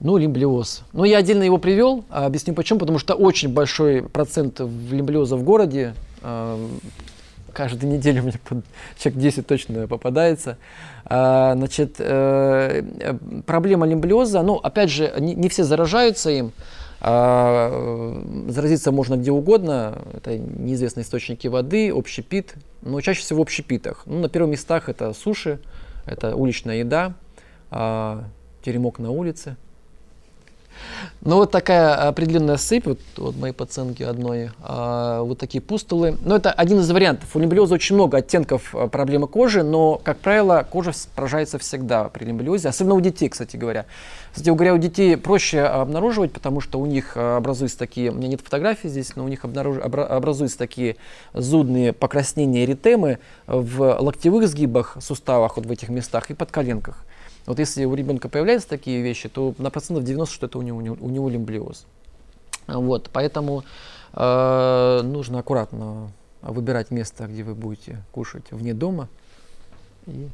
Ну, 0.00 0.16
лимблиоз. 0.16 0.82
Ну, 0.94 1.04
я 1.04 1.18
отдельно 1.18 1.42
его 1.42 1.58
привел, 1.58 2.04
а 2.08 2.26
объясню 2.26 2.54
почему. 2.54 2.78
Потому 2.78 2.98
что 2.98 3.14
очень 3.14 3.52
большой 3.52 4.02
процент 4.02 4.58
лимблиоза 4.58 5.36
в 5.36 5.42
городе. 5.42 5.94
Э, 6.22 6.56
каждую 7.52 7.92
неделю 7.92 8.22
мне 8.22 8.34
человек 8.98 9.20
10 9.20 9.46
точно 9.46 9.86
попадается. 9.86 10.56
А, 11.04 11.54
значит, 11.54 11.96
э, 11.98 12.82
проблема 13.46 13.86
лимблиоза, 13.86 14.42
ну, 14.42 14.56
опять 14.56 14.90
же, 14.90 15.12
не, 15.18 15.48
все 15.48 15.64
заражаются 15.64 16.30
им. 16.30 16.52
А, 17.02 18.22
заразиться 18.48 18.92
можно 18.92 19.16
где 19.16 19.30
угодно, 19.30 19.98
это 20.14 20.36
неизвестные 20.36 21.04
источники 21.04 21.46
воды, 21.46 21.90
общепит, 21.90 22.54
но 22.82 23.00
чаще 23.00 23.20
всего 23.20 23.38
в 23.38 23.42
общепитах. 23.42 24.02
Ну, 24.06 24.20
на 24.20 24.28
первых 24.28 24.52
местах 24.52 24.88
это 24.88 25.12
суши, 25.14 25.60
это 26.06 26.36
уличная 26.36 26.76
еда, 26.76 27.14
а, 27.70 28.24
теремок 28.62 28.98
на 28.98 29.10
улице. 29.10 29.56
Ну, 31.22 31.36
вот 31.36 31.50
такая 31.50 32.08
определенная 32.08 32.56
сыпь, 32.56 32.86
вот, 32.86 32.98
вот 33.18 33.36
мои 33.36 33.52
пациентки 33.52 34.02
одной, 34.02 34.50
а, 34.62 35.22
вот 35.22 35.38
такие 35.38 35.60
пустулы. 35.60 36.16
Но 36.24 36.36
это 36.36 36.50
один 36.50 36.80
из 36.80 36.90
вариантов. 36.90 37.36
У 37.36 37.38
лимблиоза 37.38 37.74
очень 37.74 37.94
много 37.94 38.18
оттенков 38.18 38.74
а, 38.74 38.88
проблемы 38.88 39.28
кожи, 39.28 39.62
но, 39.62 40.00
как 40.02 40.18
правило, 40.18 40.66
кожа 40.70 40.92
поражается 41.14 41.58
всегда 41.58 42.04
при 42.04 42.24
лимблиозе, 42.24 42.70
особенно 42.70 42.94
у 42.94 43.00
детей, 43.00 43.28
кстати 43.28 43.58
говоря. 43.58 43.84
Кстати 44.32 44.48
говоря, 44.48 44.72
у 44.72 44.78
детей 44.78 45.16
проще 45.18 45.60
обнаруживать, 45.60 46.32
потому 46.32 46.62
что 46.62 46.80
у 46.80 46.86
них 46.86 47.12
а, 47.16 47.36
образуются 47.36 47.78
такие, 47.78 48.10
у 48.10 48.14
меня 48.14 48.28
нет 48.28 48.40
фотографий 48.40 48.88
здесь, 48.88 49.14
но 49.14 49.24
у 49.24 49.28
них 49.28 49.44
обнаруж, 49.44 49.76
образуются 49.82 50.56
такие 50.56 50.96
зудные 51.34 51.92
покраснения 51.92 52.64
эритемы 52.64 53.18
в 53.46 53.98
локтевых 54.00 54.48
сгибах, 54.48 54.96
суставах, 55.00 55.56
вот 55.56 55.66
в 55.66 55.70
этих 55.70 55.90
местах 55.90 56.30
и 56.30 56.34
под 56.34 56.50
коленках. 56.50 57.04
Вот 57.46 57.58
если 57.58 57.84
у 57.84 57.94
ребенка 57.94 58.28
появляются 58.28 58.68
такие 58.68 59.02
вещи, 59.02 59.28
то 59.28 59.54
на 59.58 59.70
процентов 59.70 60.04
90, 60.04 60.34
что 60.34 60.46
это 60.46 60.58
у 60.58 60.62
него, 60.62 60.78
у 60.78 61.08
него 61.08 61.28
лимблиоз. 61.28 61.86
Вот, 62.66 63.10
поэтому 63.12 63.64
э, 64.12 65.00
нужно 65.02 65.40
аккуратно 65.40 66.12
выбирать 66.42 66.90
место, 66.90 67.26
где 67.26 67.42
вы 67.42 67.54
будете 67.54 68.02
кушать 68.12 68.44
вне 68.50 68.74
дома. 68.74 69.08
И 70.06 70.28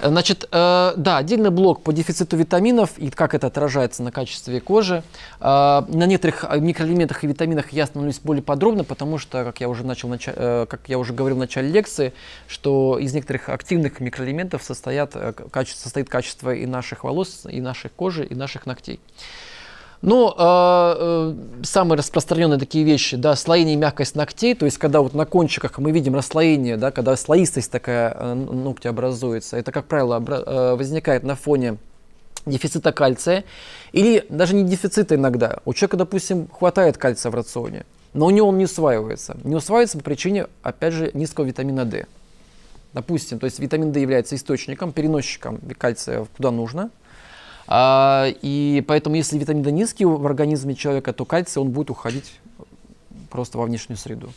Значит, 0.00 0.48
э, 0.50 0.92
да, 0.96 1.18
отдельный 1.18 1.50
блок 1.50 1.82
по 1.82 1.92
дефициту 1.92 2.36
витаминов 2.36 2.98
и 2.98 3.10
как 3.10 3.34
это 3.34 3.46
отражается 3.46 4.02
на 4.02 4.10
качестве 4.10 4.60
кожи. 4.60 5.02
Э, 5.40 5.82
на 5.88 6.06
некоторых 6.06 6.44
микроэлементах 6.58 7.24
и 7.24 7.26
витаминах 7.26 7.72
я 7.72 7.84
остановлюсь 7.84 8.18
более 8.18 8.42
подробно, 8.42 8.84
потому 8.84 9.18
что, 9.18 9.44
как 9.44 9.60
я 9.60 9.68
уже 9.68 9.84
начал, 9.84 10.12
э, 10.12 10.66
как 10.68 10.80
я 10.88 10.98
уже 10.98 11.12
говорил 11.12 11.36
в 11.36 11.40
начале 11.40 11.68
лекции, 11.68 12.12
что 12.48 12.98
из 12.98 13.14
некоторых 13.14 13.48
активных 13.48 14.00
микроэлементов 14.00 14.62
состоят, 14.62 15.12
э, 15.14 15.32
качество, 15.32 15.82
состоит 15.82 16.08
качество 16.08 16.54
и 16.54 16.66
наших 16.66 17.04
волос, 17.04 17.46
и 17.48 17.60
нашей 17.60 17.90
кожи, 17.90 18.24
и 18.24 18.34
наших 18.34 18.66
ногтей. 18.66 19.00
Ну, 20.02 20.30
э, 20.30 20.34
э, 20.36 21.34
самые 21.62 21.96
распространенные 21.96 22.58
такие 22.58 22.84
вещи, 22.84 23.16
да, 23.16 23.36
слоение 23.36 23.74
и 23.74 23.76
мягкость 23.76 24.16
ногтей, 24.16 24.56
то 24.56 24.64
есть 24.64 24.76
когда 24.76 25.00
вот 25.00 25.14
на 25.14 25.26
кончиках 25.26 25.78
мы 25.78 25.92
видим 25.92 26.16
расслоение, 26.16 26.76
да, 26.76 26.90
когда 26.90 27.16
слоистость 27.16 27.70
такая 27.70 28.12
э, 28.12 28.34
ногти 28.34 28.88
образуется, 28.88 29.56
это, 29.56 29.70
как 29.70 29.86
правило, 29.86 30.20
э, 30.20 30.74
возникает 30.74 31.22
на 31.22 31.36
фоне 31.36 31.76
дефицита 32.46 32.90
кальция 32.90 33.44
или 33.92 34.26
даже 34.28 34.56
не 34.56 34.64
дефицита 34.64 35.14
иногда. 35.14 35.60
У 35.64 35.72
человека, 35.72 35.98
допустим, 35.98 36.48
хватает 36.48 36.98
кальция 36.98 37.30
в 37.30 37.36
рационе, 37.36 37.86
но 38.12 38.26
у 38.26 38.30
него 38.30 38.48
он 38.48 38.58
не 38.58 38.64
усваивается. 38.64 39.36
Не 39.44 39.54
усваивается 39.54 39.98
по 39.98 40.04
причине, 40.04 40.48
опять 40.64 40.94
же, 40.94 41.12
низкого 41.14 41.44
витамина 41.44 41.84
D. 41.84 42.06
Допустим, 42.92 43.38
то 43.38 43.44
есть 43.44 43.60
витамин 43.60 43.92
D 43.92 44.00
является 44.00 44.34
источником, 44.34 44.90
переносчиком 44.90 45.60
кальция 45.78 46.26
куда 46.36 46.50
нужно– 46.50 46.90
а, 47.00 47.01
и 47.74 48.84
поэтому, 48.86 49.16
если 49.16 49.38
витамин 49.38 49.62
D 49.62 49.72
низкий 49.72 50.04
в 50.04 50.26
организме 50.26 50.74
человека, 50.74 51.12
то 51.12 51.24
кальций 51.24 51.62
он 51.62 51.70
будет 51.70 51.90
уходить 51.90 52.40
просто 53.30 53.58
во 53.58 53.64
внешнюю 53.64 53.96
среду, 53.96 54.30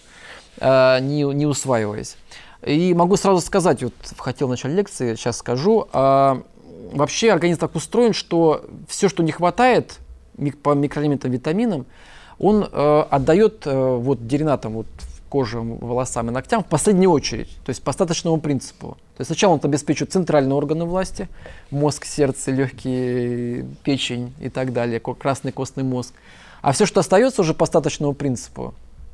а, 0.59 0.99
не, 0.99 1.23
не 1.23 1.45
усваиваясь. 1.45 2.17
И 2.65 2.93
могу 2.93 3.17
сразу 3.17 3.41
сказать, 3.41 3.83
вот 3.83 3.93
хотел 4.17 4.47
в 4.47 4.51
начале 4.51 4.75
лекции, 4.75 5.15
сейчас 5.15 5.37
скажу, 5.37 5.87
а, 5.91 6.41
вообще 6.91 7.31
организм 7.31 7.59
так 7.59 7.75
устроен, 7.75 8.13
что 8.13 8.65
все, 8.87 9.09
что 9.09 9.21
не 9.21 9.31
хватает 9.31 9.99
по 10.63 10.73
микроэлементам, 10.73 11.31
витаминам, 11.31 11.85
он 12.37 12.67
э, 12.69 13.03
отдает 13.09 13.65
э, 13.65 13.95
вот 13.95 14.27
деринатам, 14.27 14.73
вот 14.73 14.87
коже, 15.29 15.59
волосам 15.59 16.29
и 16.29 16.31
ногтям 16.31 16.63
в 16.63 16.67
последнюю 16.67 17.11
очередь, 17.11 17.49
то 17.65 17.69
есть 17.69 17.83
по 17.83 17.89
остаточному 17.89 18.39
принципу. 18.39 18.97
То 19.15 19.21
есть 19.21 19.27
сначала 19.27 19.53
он 19.53 19.59
обеспечивает 19.63 20.11
центральные 20.11 20.55
органы 20.55 20.85
власти, 20.85 21.27
мозг, 21.71 22.05
сердце, 22.05 22.51
легкие, 22.51 23.65
печень 23.83 24.33
и 24.39 24.49
так 24.49 24.73
далее, 24.73 24.99
красный 24.99 25.51
костный 25.51 25.83
мозг. 25.83 26.13
А 26.61 26.71
все, 26.71 26.85
что 26.85 26.99
остается 26.99 27.41
уже 27.41 27.53
по 27.53 27.63
остаточному 27.63 28.13
принципу, 28.13 28.73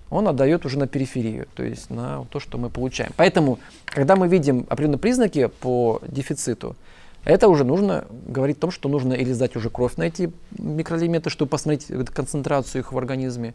он 0.09 0.27
отдает 0.27 0.65
уже 0.65 0.77
на 0.77 0.87
периферию, 0.87 1.47
то 1.55 1.63
есть 1.63 1.89
на 1.89 2.25
то, 2.29 2.39
что 2.39 2.57
мы 2.57 2.69
получаем. 2.69 3.11
Поэтому, 3.15 3.59
когда 3.85 4.15
мы 4.15 4.27
видим 4.27 4.65
определенные 4.69 4.99
признаки 4.99 5.47
по 5.47 6.01
дефициту, 6.07 6.75
это 7.23 7.47
уже 7.47 7.63
нужно 7.63 8.05
говорить 8.27 8.57
о 8.57 8.61
том, 8.61 8.71
что 8.71 8.89
нужно 8.89 9.13
или 9.13 9.31
сдать 9.31 9.55
уже 9.55 9.69
кровь 9.69 9.95
на 9.95 10.03
эти 10.03 10.31
микроэлементы, 10.57 11.29
чтобы 11.29 11.49
посмотреть 11.49 11.87
концентрацию 12.13 12.81
их 12.81 12.91
в 12.91 12.97
организме, 12.97 13.53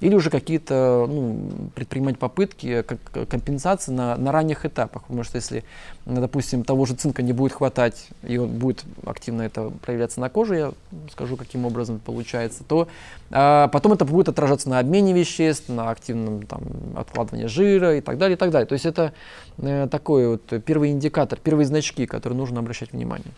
или 0.00 0.14
уже 0.14 0.30
какие-то 0.30 1.06
ну, 1.08 1.70
предпринимать 1.74 2.18
попытки 2.18 2.84
компенсации 3.28 3.90
на, 3.90 4.16
на 4.16 4.30
ранних 4.30 4.64
этапах. 4.64 5.02
Потому 5.02 5.24
что 5.24 5.36
если, 5.36 5.64
допустим, 6.06 6.62
того 6.62 6.86
же 6.86 6.94
цинка 6.94 7.22
не 7.22 7.32
будет 7.32 7.52
хватать, 7.52 8.08
и 8.22 8.38
он 8.38 8.50
будет 8.50 8.84
активно 9.04 9.42
это 9.42 9.70
проявляться 9.82 10.20
на 10.20 10.28
коже, 10.28 10.56
я 10.56 10.72
скажу, 11.10 11.36
каким 11.36 11.66
образом 11.66 11.98
получается, 11.98 12.62
то 12.62 12.88
а, 13.30 13.68
потом 13.68 13.92
это 13.92 14.04
будет 14.04 14.28
отражаться 14.28 14.68
на 14.68 14.78
обмене 14.78 15.12
веществ, 15.12 15.68
на 15.68 15.90
активном 15.90 16.46
там, 16.46 16.62
откладывании 16.94 17.46
жира 17.46 17.96
и 17.96 18.00
так 18.00 18.18
далее, 18.18 18.36
и 18.36 18.38
так 18.38 18.50
далее. 18.50 18.66
То 18.66 18.74
есть 18.74 18.86
это 18.86 19.12
э, 19.58 19.88
такой 19.90 20.28
вот 20.28 20.42
первый 20.64 20.90
индикатор, 20.90 21.38
первые 21.42 21.66
значки, 21.66 22.06
которые 22.06 22.38
нужно 22.38 22.60
обращать 22.60 22.92
внимание. 22.92 23.32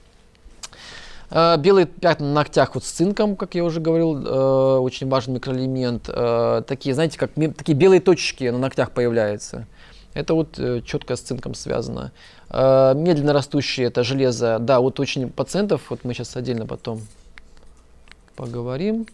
Э, 1.30 1.56
белые 1.58 1.86
пятна 1.86 2.26
на 2.26 2.34
ногтях 2.34 2.74
вот 2.74 2.84
с 2.84 2.90
цинком, 2.90 3.36
как 3.36 3.54
я 3.54 3.64
уже 3.64 3.80
говорил, 3.80 4.16
э, 4.16 4.78
очень 4.78 5.08
важный 5.08 5.34
микроэлемент. 5.34 6.08
Э, 6.08 6.62
такие, 6.66 6.94
знаете, 6.94 7.18
как 7.18 7.32
такие 7.34 7.76
белые 7.76 8.00
точки 8.00 8.44
на 8.44 8.58
ногтях 8.58 8.90
появляются. 8.90 9.66
Это 10.12 10.34
вот 10.34 10.58
четко 10.84 11.14
с 11.14 11.20
цинком 11.20 11.54
связано. 11.54 12.10
Медленно 12.52 13.32
растущие 13.32 13.86
это 13.86 14.02
железо. 14.02 14.58
Да, 14.58 14.80
вот 14.80 14.98
очень 14.98 15.30
пациентов, 15.30 15.82
вот 15.88 16.02
мы 16.02 16.14
сейчас 16.14 16.36
отдельно 16.36 16.66
потом 16.66 17.00
поговорим. 18.34 19.06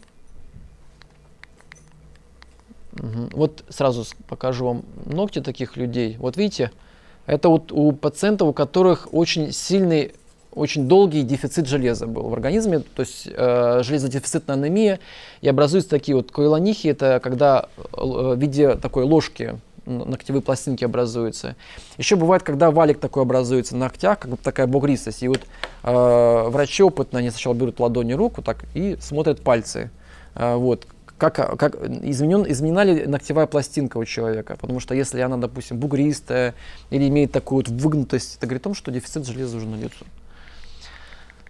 Угу. 2.94 3.28
Вот 3.32 3.64
сразу 3.68 4.06
покажу 4.26 4.64
вам 4.64 4.84
ногти 5.04 5.42
таких 5.42 5.76
людей. 5.76 6.16
Вот 6.18 6.38
видите, 6.38 6.70
это 7.26 7.50
вот 7.50 7.72
у 7.72 7.92
пациентов, 7.92 8.48
у 8.48 8.52
которых 8.54 9.12
очень 9.12 9.52
сильный 9.52 10.14
очень 10.56 10.88
долгий 10.88 11.22
дефицит 11.22 11.68
железа 11.68 12.06
был 12.06 12.28
в 12.28 12.32
организме, 12.32 12.80
то 12.80 13.00
есть 13.00 13.28
э, 13.30 13.82
железодефицитная 13.84 14.56
анемия, 14.56 14.98
и 15.42 15.48
образуются 15.48 15.90
такие 15.90 16.16
вот 16.16 16.32
койлонихи, 16.32 16.88
это 16.88 17.20
когда 17.22 17.68
э, 17.76 17.82
в 18.00 18.38
виде 18.38 18.74
такой 18.76 19.04
ложки 19.04 19.60
ногтевые 19.84 20.42
пластинки 20.42 20.84
образуются. 20.84 21.56
Еще 21.96 22.16
бывает, 22.16 22.42
когда 22.42 22.70
валик 22.70 22.98
такой 22.98 23.22
образуется 23.22 23.74
на 23.76 23.84
ногтях, 23.84 24.18
как 24.18 24.30
бы 24.32 24.36
такая 24.36 24.66
бугристость. 24.66 25.22
И 25.22 25.28
вот 25.28 25.42
э, 25.84 26.44
врачи 26.48 26.82
опытные, 26.82 27.20
они 27.20 27.30
сначала 27.30 27.54
берут 27.54 27.78
ладони 27.78 28.14
руку 28.14 28.42
так 28.42 28.64
и 28.74 28.96
смотрят 29.00 29.42
пальцы. 29.42 29.90
Э, 30.34 30.56
вот, 30.56 30.86
как, 31.18 31.34
как 31.58 31.76
изменен, 32.02 32.44
изменена 32.50 32.82
ли 32.82 33.06
ногтевая 33.06 33.46
пластинка 33.46 33.98
у 33.98 34.04
человека. 34.04 34.56
Потому 34.60 34.80
что 34.80 34.94
если 34.94 35.20
она, 35.20 35.36
допустим, 35.36 35.78
бугристая 35.78 36.54
или 36.90 37.08
имеет 37.08 37.30
такую 37.32 37.64
вот 37.64 37.68
выгнутость, 37.68 38.36
это 38.36 38.46
говорит 38.46 38.62
о 38.62 38.64
том, 38.64 38.74
что 38.74 38.90
дефицит 38.90 39.26
железа 39.26 39.56
уже 39.58 39.66
налицо. 39.66 40.04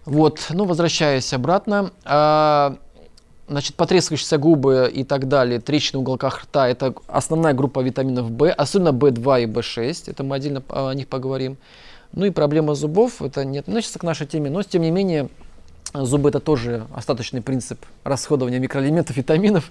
Вот, 0.07 0.47
ну, 0.51 0.63
возвращаясь 0.63 1.33
обратно. 1.33 1.91
А, 2.05 2.77
значит, 3.49 3.75
потрескавшиеся 3.75 4.37
губы 4.37 4.89
и 4.91 5.03
так 5.03 5.27
далее, 5.27 5.59
трещины 5.59 5.99
в 5.99 6.01
уголках 6.03 6.43
рта– 6.43 6.69
это 6.69 6.93
основная 7.07 7.53
группа 7.53 7.81
витаминов 7.81 8.29
В, 8.29 8.49
особенно 8.49 8.89
В2 8.89 9.43
и 9.43 9.45
В6, 9.47 10.09
это 10.09 10.23
мы 10.23 10.37
отдельно 10.37 10.63
о 10.69 10.93
них 10.93 11.09
поговорим. 11.09 11.57
Ну 12.13 12.23
и 12.23 12.29
проблема 12.29 12.73
зубов, 12.73 13.21
это 13.21 13.43
не 13.43 13.57
относится 13.57 13.99
к 13.99 14.03
нашей 14.03 14.27
теме, 14.27 14.49
но 14.49 14.63
тем 14.63 14.83
не 14.83 14.91
менее 14.91 15.27
зубы 15.93 16.29
это 16.29 16.39
тоже 16.39 16.87
остаточный 16.95 17.41
принцип 17.41 17.85
расходования 18.05 18.59
микроэлементов, 18.59 19.17
витаминов, 19.17 19.69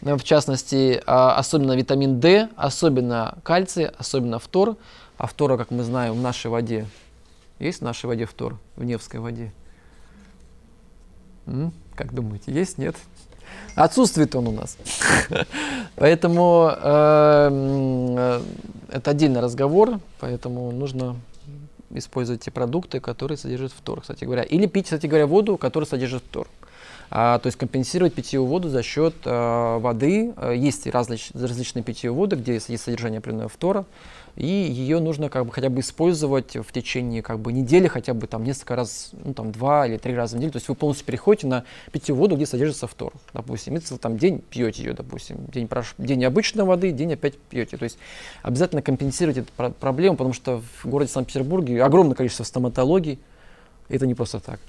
в 0.00 0.22
частности, 0.24 1.00
а, 1.06 1.36
особенно 1.36 1.76
витамин 1.76 2.18
D, 2.18 2.48
особенно 2.56 3.38
кальций, 3.44 3.86
особенно 3.86 4.40
фтор. 4.40 4.76
А 5.16 5.28
фтора, 5.28 5.56
как 5.56 5.70
мы 5.70 5.84
знаем, 5.84 6.14
в 6.14 6.20
нашей 6.20 6.50
воде 6.50 6.86
есть 7.60 7.78
в 7.78 7.84
нашей 7.84 8.06
воде 8.06 8.26
фтор, 8.26 8.58
в 8.74 8.82
Невской 8.82 9.20
воде? 9.20 9.52
Как 11.94 12.12
думаете, 12.12 12.52
есть, 12.52 12.78
нет? 12.78 12.96
Отсутствует 13.74 14.34
он 14.34 14.48
у 14.48 14.52
нас. 14.52 14.76
Поэтому 15.96 16.70
э, 16.74 18.40
это 18.90 19.10
отдельный 19.10 19.40
разговор, 19.40 20.00
поэтому 20.18 20.72
нужно 20.72 21.16
использовать 21.90 22.42
те 22.42 22.50
продукты, 22.50 23.00
которые 23.00 23.38
содержат 23.38 23.72
фтор, 23.72 24.00
кстати 24.00 24.24
говоря. 24.24 24.42
Или 24.42 24.66
пить, 24.66 24.84
кстати 24.84 25.06
говоря, 25.06 25.26
воду, 25.26 25.56
которая 25.56 25.88
содержит 25.88 26.22
фтор. 26.24 26.48
А, 27.10 27.38
то 27.38 27.46
есть 27.46 27.58
компенсировать 27.58 28.14
питьевую 28.14 28.48
воду 28.48 28.68
за 28.68 28.82
счет 28.82 29.14
а, 29.24 29.78
воды. 29.78 30.32
А, 30.36 30.52
есть 30.52 30.86
различ, 30.86 31.30
различные 31.34 31.82
питьевые 31.82 32.18
воды, 32.18 32.36
где 32.36 32.54
есть 32.54 32.82
содержание 32.82 33.18
определенного 33.18 33.48
фтора, 33.48 33.84
и 34.34 34.46
ее 34.46 35.00
нужно 35.00 35.30
как 35.30 35.46
бы 35.46 35.52
хотя 35.52 35.70
бы 35.70 35.80
использовать 35.80 36.56
в 36.56 36.72
течение 36.72 37.22
как 37.22 37.38
бы 37.38 37.52
недели, 37.52 37.88
хотя 37.88 38.12
бы 38.12 38.26
там 38.26 38.44
несколько 38.44 38.76
раз, 38.76 39.10
ну 39.24 39.32
там 39.32 39.50
два 39.50 39.86
или 39.86 39.96
три 39.96 40.14
раза 40.14 40.34
в 40.34 40.38
неделю. 40.38 40.52
То 40.52 40.58
есть 40.58 40.68
вы 40.68 40.74
полностью 40.74 41.06
переходите 41.06 41.46
на 41.46 41.64
питьевую 41.90 42.22
воду, 42.22 42.36
где 42.36 42.44
содержится 42.44 42.86
фтор. 42.86 43.14
Допустим, 43.32 43.74
если 43.74 43.96
там 43.96 44.18
день 44.18 44.42
пьете 44.50 44.82
ее, 44.82 44.92
допустим, 44.92 45.38
день, 45.46 45.68
прош... 45.68 45.94
день 45.96 46.22
обычной 46.24 46.64
воды, 46.64 46.90
день 46.90 47.14
опять 47.14 47.38
пьете. 47.38 47.78
То 47.78 47.84
есть 47.84 47.98
обязательно 48.42 48.82
компенсировать 48.82 49.38
эту 49.38 49.72
проблему, 49.72 50.16
потому 50.16 50.34
что 50.34 50.62
в 50.82 50.86
городе 50.86 51.10
Санкт-Петербурге 51.10 51.82
огромное 51.82 52.14
количество 52.14 52.44
стоматологий. 52.44 53.18
Это 53.88 54.06
не 54.06 54.14
просто 54.14 54.40
так. 54.40 54.60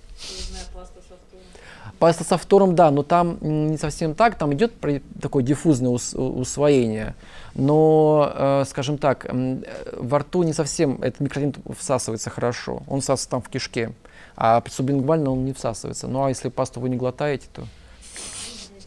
Паста 1.99 2.23
со 2.23 2.37
фтором, 2.37 2.75
да, 2.75 2.91
но 2.91 3.03
там 3.03 3.37
не 3.41 3.77
совсем 3.77 4.13
так, 4.13 4.37
там 4.37 4.53
идет 4.53 4.73
такое 5.21 5.43
диффузное 5.43 5.89
ус 5.89 6.13
усвоение. 6.13 7.15
Но, 7.55 8.31
э, 8.35 8.63
скажем 8.67 8.99
так, 8.99 9.25
э, 9.25 9.61
во 9.97 10.19
рту 10.19 10.43
не 10.43 10.53
совсем 10.53 11.01
этот 11.01 11.19
микроэлемент 11.21 11.57
всасывается 11.77 12.29
хорошо. 12.29 12.83
Он 12.87 13.01
всасывается 13.01 13.29
там 13.29 13.41
в 13.41 13.49
кишке, 13.49 13.93
а 14.35 14.61
сублингвально 14.69 15.31
он 15.31 15.43
не 15.45 15.53
всасывается. 15.53 16.07
Ну 16.07 16.23
а 16.23 16.29
если 16.29 16.49
пасту 16.49 16.79
вы 16.79 16.89
не 16.89 16.97
глотаете, 16.97 17.47
то... 17.53 17.63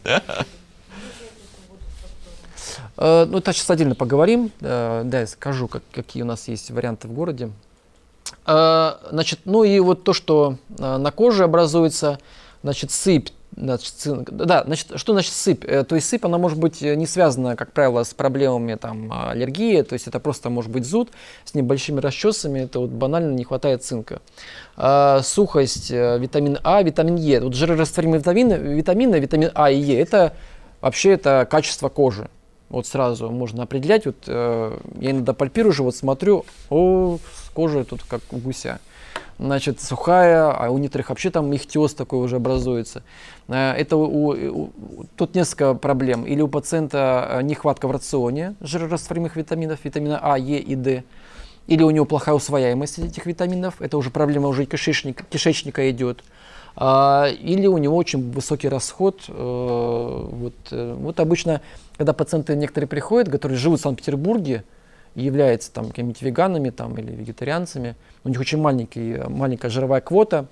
Э, 2.97 3.25
ну, 3.25 3.39
это 3.39 3.53
сейчас 3.53 3.69
отдельно 3.69 3.95
поговорим. 3.95 4.51
Э, 4.61 5.01
да, 5.05 5.21
я 5.21 5.27
скажу, 5.27 5.67
как, 5.67 5.81
какие 5.91 6.23
у 6.23 6.25
нас 6.25 6.47
есть 6.47 6.71
варианты 6.71 7.07
в 7.07 7.13
городе. 7.13 7.49
Э, 8.45 8.93
значит, 9.09 9.39
ну 9.45 9.63
и 9.63 9.79
вот 9.79 10.03
то, 10.03 10.13
что 10.13 10.57
на 10.77 11.11
коже 11.11 11.43
образуется, 11.43 12.19
значит, 12.63 12.91
сыпь, 12.91 13.29
значит. 13.55 13.93
Да, 14.05 14.63
значит, 14.65 14.87
что 14.95 15.13
значит 15.13 15.33
сыпь? 15.33 15.65
Э, 15.65 15.83
то 15.83 15.95
есть 15.95 16.07
сыпь, 16.07 16.25
она 16.25 16.37
может 16.37 16.59
быть 16.59 16.81
не 16.81 17.05
связана, 17.05 17.55
как 17.55 17.71
правило, 17.73 18.03
с 18.03 18.13
проблемами 18.13 18.75
там, 18.75 19.11
аллергии, 19.11 19.81
то 19.81 19.93
есть 19.93 20.07
это 20.07 20.19
просто 20.19 20.49
может 20.49 20.71
быть 20.71 20.85
зуд 20.85 21.09
с 21.43 21.53
небольшими 21.53 21.99
расчесами, 21.99 22.61
это 22.61 22.79
вот 22.79 22.89
банально 22.89 23.33
не 23.33 23.43
хватает 23.43 23.83
цинка. 23.83 24.21
А, 24.77 25.21
сухость, 25.23 25.91
э, 25.91 26.17
витамин 26.19 26.59
А, 26.63 26.81
витамин 26.81 27.15
Е. 27.15 27.41
Вот 27.41 27.55
жирорастворимые 27.55 28.19
витамины, 28.19 28.53
витамины, 28.53 29.15
витамин 29.17 29.51
А 29.53 29.71
и 29.71 29.79
Е, 29.79 29.99
это 29.99 30.33
вообще 30.81 31.11
это 31.11 31.47
качество 31.49 31.89
кожи. 31.89 32.29
Вот 32.69 32.87
сразу 32.87 33.29
можно 33.29 33.63
определять, 33.63 34.05
вот 34.05 34.15
э, 34.27 34.77
я 34.99 35.11
иногда 35.11 35.33
пальпирую 35.33 35.73
же, 35.73 35.83
вот 35.83 35.95
смотрю, 35.95 36.45
о, 36.69 37.17
кожа 37.53 37.83
тут 37.83 38.01
как 38.07 38.21
у 38.31 38.37
гуся 38.37 38.79
значит, 39.41 39.81
сухая, 39.81 40.51
а 40.51 40.69
у 40.69 40.77
некоторых 40.77 41.09
вообще 41.09 41.31
там 41.31 41.53
ихтиоз 41.53 41.93
такой 41.93 42.19
уже 42.19 42.37
образуется. 42.37 43.03
Э, 43.47 43.73
это 43.73 43.97
у, 43.97 44.29
у, 44.29 44.69
тут 45.15 45.35
несколько 45.35 45.73
проблем. 45.73 46.25
Или 46.25 46.41
у 46.41 46.47
пациента 46.47 47.27
э, 47.29 47.41
нехватка 47.41 47.87
в 47.87 47.91
рационе 47.91 48.55
жирорастворимых 48.61 49.35
витаминов, 49.35 49.83
витамина 49.83 50.19
А, 50.21 50.37
Е 50.37 50.59
и 50.59 50.75
D, 50.75 51.03
или 51.67 51.83
у 51.83 51.89
него 51.89 52.05
плохая 52.05 52.35
усвояемость 52.35 52.99
этих 52.99 53.25
витаминов, 53.25 53.81
это 53.81 53.97
уже 53.97 54.09
проблема 54.09 54.47
уже 54.47 54.65
кишечника, 54.65 55.23
кишечника 55.23 55.89
идет. 55.89 56.23
А, 56.75 57.27
или 57.27 57.67
у 57.67 57.77
него 57.77 57.97
очень 57.97 58.31
высокий 58.31 58.69
расход. 58.69 59.23
Э, 59.27 60.27
вот, 60.31 60.53
вот 60.71 61.19
обычно, 61.19 61.61
когда 61.97 62.13
пациенты 62.13 62.55
некоторые 62.55 62.87
приходят, 62.87 63.29
которые 63.29 63.57
живут 63.57 63.79
в 63.79 63.83
Санкт-Петербурге, 63.83 64.63
являются 65.15 65.71
там 65.71 65.87
какими-то 65.87 66.23
веганами 66.25 66.69
там, 66.69 66.97
или 66.97 67.11
вегетарианцами, 67.11 67.95
у 68.23 68.29
них 68.29 68.39
очень 68.39 68.59
маленький, 68.59 69.17
маленькая 69.27 69.69
жировая 69.69 70.01
квота 70.01 70.45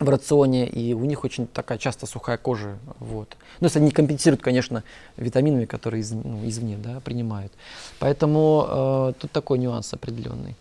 в 0.00 0.08
рационе, 0.08 0.66
и 0.66 0.92
у 0.92 1.04
них 1.04 1.24
очень 1.24 1.46
такая 1.46 1.78
часто 1.78 2.06
сухая 2.06 2.36
кожа. 2.36 2.78
Вот. 2.98 3.36
Ну, 3.60 3.66
если 3.66 3.78
они 3.78 3.90
компенсируют, 3.90 4.42
конечно, 4.42 4.82
витаминами, 5.16 5.66
которые 5.66 6.00
из, 6.00 6.10
ну, 6.12 6.40
извне 6.44 6.76
да, 6.76 7.00
принимают. 7.00 7.52
Поэтому 8.00 8.66
э, 8.68 9.12
тут 9.20 9.30
такой 9.30 9.58
нюанс 9.58 9.92
определенный. 9.92 10.56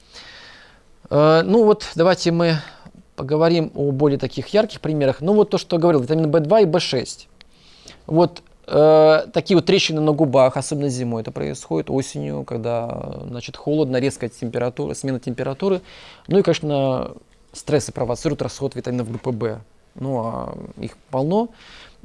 Э, 1.09 1.41
ну 1.43 1.63
вот, 1.63 1.89
давайте 1.95 2.31
мы 2.31 2.57
поговорим 3.15 3.71
о 3.75 3.91
более 3.91 4.19
таких 4.19 4.47
ярких 4.49 4.81
примерах. 4.81 5.21
Ну 5.21 5.33
вот 5.33 5.49
то, 5.49 5.57
что 5.57 5.77
говорил, 5.77 6.01
витамин 6.01 6.25
В2 6.25 6.63
и 6.63 6.65
В6. 6.65 7.27
Вот 8.05 8.41
Э, 8.65 9.25
такие 9.33 9.57
вот 9.57 9.65
трещины 9.65 9.99
на 9.99 10.11
губах, 10.13 10.55
особенно 10.57 10.89
зимой 10.89 11.21
это 11.21 11.31
происходит, 11.31 11.89
осенью, 11.89 12.43
когда 12.43 13.19
значит, 13.27 13.57
холодно, 13.57 13.97
резкая 13.97 14.29
температура, 14.29 14.93
смена 14.93 15.19
температуры. 15.19 15.81
Ну 16.27 16.39
и, 16.39 16.41
конечно, 16.41 17.11
стрессы 17.51 17.91
провоцируют 17.91 18.41
расход 18.41 18.75
витаминов 18.75 19.09
группы 19.09 19.31
В. 19.31 19.61
Ну, 19.95 20.21
а 20.25 20.57
их 20.79 20.97
полно. 21.09 21.49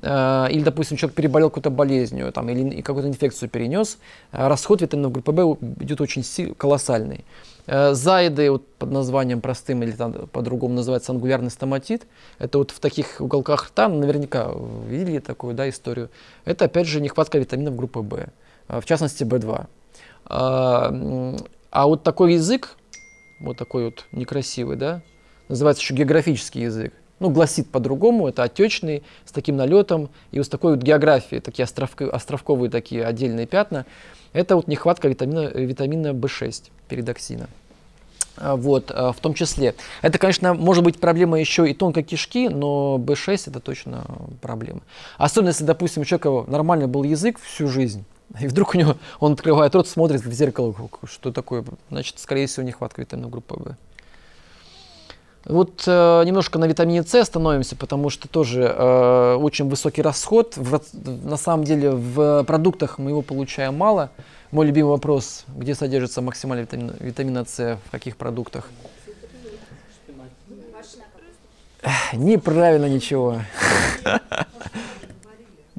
Э, 0.02 0.46
или, 0.50 0.62
допустим, 0.62 0.96
человек 0.96 1.16
переболел 1.16 1.48
какой-то 1.48 1.70
болезнью 1.70 2.32
там, 2.32 2.48
или 2.48 2.80
какую-то 2.82 3.08
инфекцию 3.08 3.48
перенес, 3.48 3.98
э, 4.32 4.48
расход 4.48 4.82
витаминов 4.82 5.12
группы 5.12 5.32
В 5.32 5.58
идет 5.82 6.00
очень 6.00 6.24
колоссальный. 6.54 7.24
Э, 7.68 7.92
Зайды 7.92 8.50
вот 8.50 8.66
под 8.78 8.90
названием 8.90 9.42
простым 9.42 9.82
или 9.82 9.92
там 9.92 10.12
по-другому 10.28 10.74
называется 10.74 11.12
ангулярный 11.12 11.50
стоматит. 11.50 12.06
Это 12.38 12.56
вот 12.56 12.70
в 12.70 12.80
таких 12.80 13.20
уголках 13.20 13.66
рта, 13.66 13.88
наверняка 13.88 14.50
видели 14.86 15.18
такую 15.18 15.54
да, 15.54 15.68
историю. 15.68 16.08
Это 16.46 16.64
опять 16.64 16.86
же 16.86 17.02
нехватка 17.02 17.38
витаминов 17.38 17.76
группы 17.76 18.00
В, 18.00 18.28
э, 18.68 18.80
в 18.80 18.86
частности 18.86 19.22
В2. 19.22 19.66
А, 20.30 20.94
а 21.70 21.86
вот 21.86 22.02
такой 22.02 22.34
язык, 22.34 22.76
вот 23.40 23.58
такой 23.58 23.86
вот 23.86 24.06
некрасивый, 24.12 24.76
да, 24.76 25.02
называется 25.48 25.82
еще 25.82 25.92
географический 25.92 26.62
язык. 26.62 26.94
Ну, 27.20 27.30
гласит 27.30 27.68
по-другому, 27.70 28.28
это 28.28 28.44
отечный, 28.44 29.02
с 29.24 29.32
таким 29.32 29.56
налетом, 29.56 30.08
и 30.30 30.38
вот 30.38 30.46
с 30.46 30.48
такой 30.48 30.74
вот 30.74 30.82
географией, 30.82 31.40
такие 31.40 31.64
островки, 31.64 32.04
островковые 32.04 32.70
такие 32.70 33.04
отдельные 33.04 33.46
пятна. 33.46 33.86
Это 34.32 34.56
вот 34.56 34.68
нехватка 34.68 35.08
витамина, 35.08 35.48
витамина 35.48 36.08
В6, 36.08 36.70
передоксина. 36.88 37.48
Вот, 38.40 38.90
а, 38.94 39.12
в 39.12 39.18
том 39.18 39.34
числе. 39.34 39.74
Это, 40.02 40.18
конечно, 40.18 40.54
может 40.54 40.84
быть 40.84 41.00
проблема 41.00 41.40
еще 41.40 41.68
и 41.68 41.74
тонкой 41.74 42.04
кишки, 42.04 42.48
но 42.48 42.96
B6 43.00 43.50
это 43.50 43.60
точно 43.60 44.04
проблема. 44.40 44.80
Особенно, 45.16 45.48
если, 45.48 45.64
допустим, 45.64 46.02
у 46.02 46.04
человека 46.04 46.44
нормальный 46.48 46.86
был 46.86 47.02
язык 47.02 47.38
всю 47.40 47.68
жизнь, 47.68 48.04
и 48.40 48.46
вдруг 48.46 48.74
у 48.74 48.78
него 48.78 48.96
он 49.20 49.32
открывает 49.32 49.74
рот, 49.74 49.88
смотрит 49.88 50.24
в 50.24 50.32
зеркало, 50.32 50.74
что 51.04 51.32
такое, 51.32 51.64
значит, 51.90 52.18
скорее 52.18 52.46
всего, 52.46 52.64
нехватка 52.64 53.00
витамина 53.00 53.28
группы 53.28 53.54
В. 53.56 53.76
Вот 55.48 55.84
э, 55.86 56.22
немножко 56.26 56.58
на 56.58 56.66
витамине 56.66 57.02
С 57.02 57.14
остановимся, 57.14 57.74
потому 57.74 58.10
что 58.10 58.28
тоже 58.28 58.62
э, 58.64 59.34
очень 59.36 59.66
высокий 59.68 60.02
расход. 60.02 60.58
В, 60.58 60.80
на 60.92 61.38
самом 61.38 61.64
деле 61.64 61.90
в 61.90 62.44
продуктах 62.44 62.98
мы 62.98 63.10
его 63.10 63.22
получаем 63.22 63.74
мало. 63.74 64.10
Мой 64.50 64.66
любимый 64.66 64.90
вопрос, 64.90 65.46
где 65.48 65.74
содержится 65.74 66.20
максимальный 66.20 66.64
витамин, 66.64 66.92
витамина 67.00 67.46
С, 67.46 67.78
в 67.86 67.90
каких 67.90 68.18
продуктах? 68.18 68.68
Неправильно 72.12 72.86
ничего. 72.86 73.40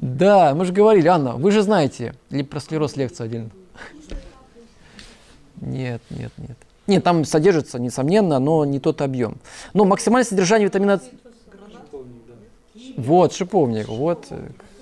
Да, 0.02 0.54
мы 0.54 0.64
же 0.64 0.72
говорили, 0.72 1.06
Анна, 1.08 1.34
вы 1.34 1.50
же 1.50 1.60
знаете, 1.60 2.14
или 2.30 2.42
про 2.42 2.58
склероз 2.58 2.96
лекцию 2.96 3.26
отдельно. 3.26 3.50
Нет, 5.60 6.00
нет, 6.08 6.32
нет. 6.38 6.56
Нет, 6.90 7.04
там 7.04 7.24
содержится, 7.24 7.78
несомненно, 7.78 8.40
но 8.40 8.64
не 8.64 8.80
тот 8.80 9.00
объем. 9.00 9.36
Но 9.74 9.84
максимальное 9.84 10.28
содержание 10.28 10.66
витамина... 10.66 11.00
Вот, 12.96 13.32
шиповник, 13.32 13.86
вот. 13.86 14.26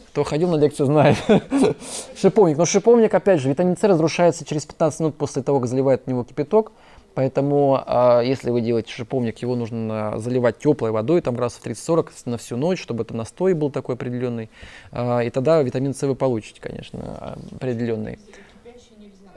Кто 0.08 0.24
ходил 0.24 0.48
на 0.48 0.56
лекцию, 0.56 0.86
знает. 0.86 1.18
шиповник. 2.16 2.56
Но 2.56 2.64
шиповник, 2.64 3.12
опять 3.12 3.42
же, 3.42 3.50
витамин 3.50 3.76
С 3.76 3.84
разрушается 3.84 4.46
через 4.46 4.64
15 4.64 5.00
минут 5.00 5.16
после 5.16 5.42
того, 5.42 5.60
как 5.60 5.68
заливают 5.68 6.04
в 6.04 6.06
него 6.06 6.24
кипяток. 6.24 6.72
Поэтому, 7.12 7.84
э, 7.86 8.22
если 8.24 8.50
вы 8.50 8.62
делаете 8.62 8.90
шиповник, 8.90 9.36
его 9.42 9.54
нужно 9.54 10.14
заливать 10.16 10.58
теплой 10.58 10.92
водой, 10.92 11.20
там 11.20 11.34
градусов 11.34 11.62
30-40 11.62 12.10
на 12.24 12.38
всю 12.38 12.56
ночь, 12.56 12.80
чтобы 12.80 13.02
это 13.02 13.14
настой 13.14 13.52
был 13.52 13.70
такой 13.70 13.96
определенный. 13.96 14.48
Э, 14.92 15.26
и 15.26 15.28
тогда 15.28 15.60
витамин 15.60 15.94
С 15.94 16.00
вы 16.06 16.14
получите, 16.14 16.58
конечно, 16.62 17.36
определенный. 17.54 18.18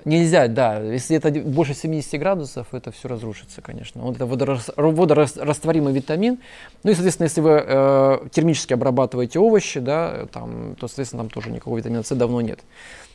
Нельзя, 0.06 0.48
да. 0.48 0.80
Если 0.80 1.16
это 1.16 1.32
больше 1.32 1.74
70 1.74 2.20
градусов, 2.20 2.74
это 2.74 2.92
все 2.92 3.08
разрушится, 3.08 3.62
конечно. 3.62 4.02
Вот 4.02 4.16
это 4.16 4.26
водорас, 4.26 4.72
водорастворимый 4.76 5.94
витамин. 5.94 6.40
Ну 6.84 6.92
и, 6.92 6.94
соответственно, 6.94 7.26
если 7.26 7.42
вы 7.42 7.64
э, 7.66 8.28
термически 8.32 8.74
обрабатываете 8.74 9.40
овощи, 9.40 9.80
да, 9.80 10.26
там, 10.32 10.76
то, 10.80 10.88
соответственно, 10.88 11.24
там 11.24 11.30
тоже 11.30 11.52
никакого 11.52 11.78
витамина 11.78 12.04
С 12.04 12.16
давно 12.16 12.42
нет. 12.42 12.60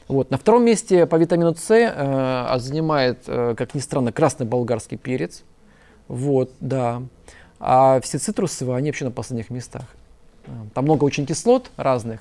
Вот. 0.07 0.31
На 0.31 0.39
втором 0.39 0.65
месте 0.65 1.07
по 1.07 1.17
витамину 1.17 1.55
С 1.55 1.71
э, 1.71 2.59
занимает, 2.59 3.25
э, 3.27 3.55
как 3.57 3.75
ни 3.75 3.81
странно, 3.81 4.13
красный 4.13 4.47
болгарский 4.47 4.97
перец. 4.97 5.43
Вот, 6.07 6.53
да. 6.61 7.03
А 7.59 8.01
все 8.01 8.19
цитрусовые, 8.19 8.77
они 8.77 8.91
вообще 8.91 9.07
на 9.07 9.11
последних 9.11 9.51
местах. 9.51 9.85
Там 10.75 10.85
много 10.85 11.05
очень 11.05 11.27
кислот 11.27 11.71
разных. 11.77 12.21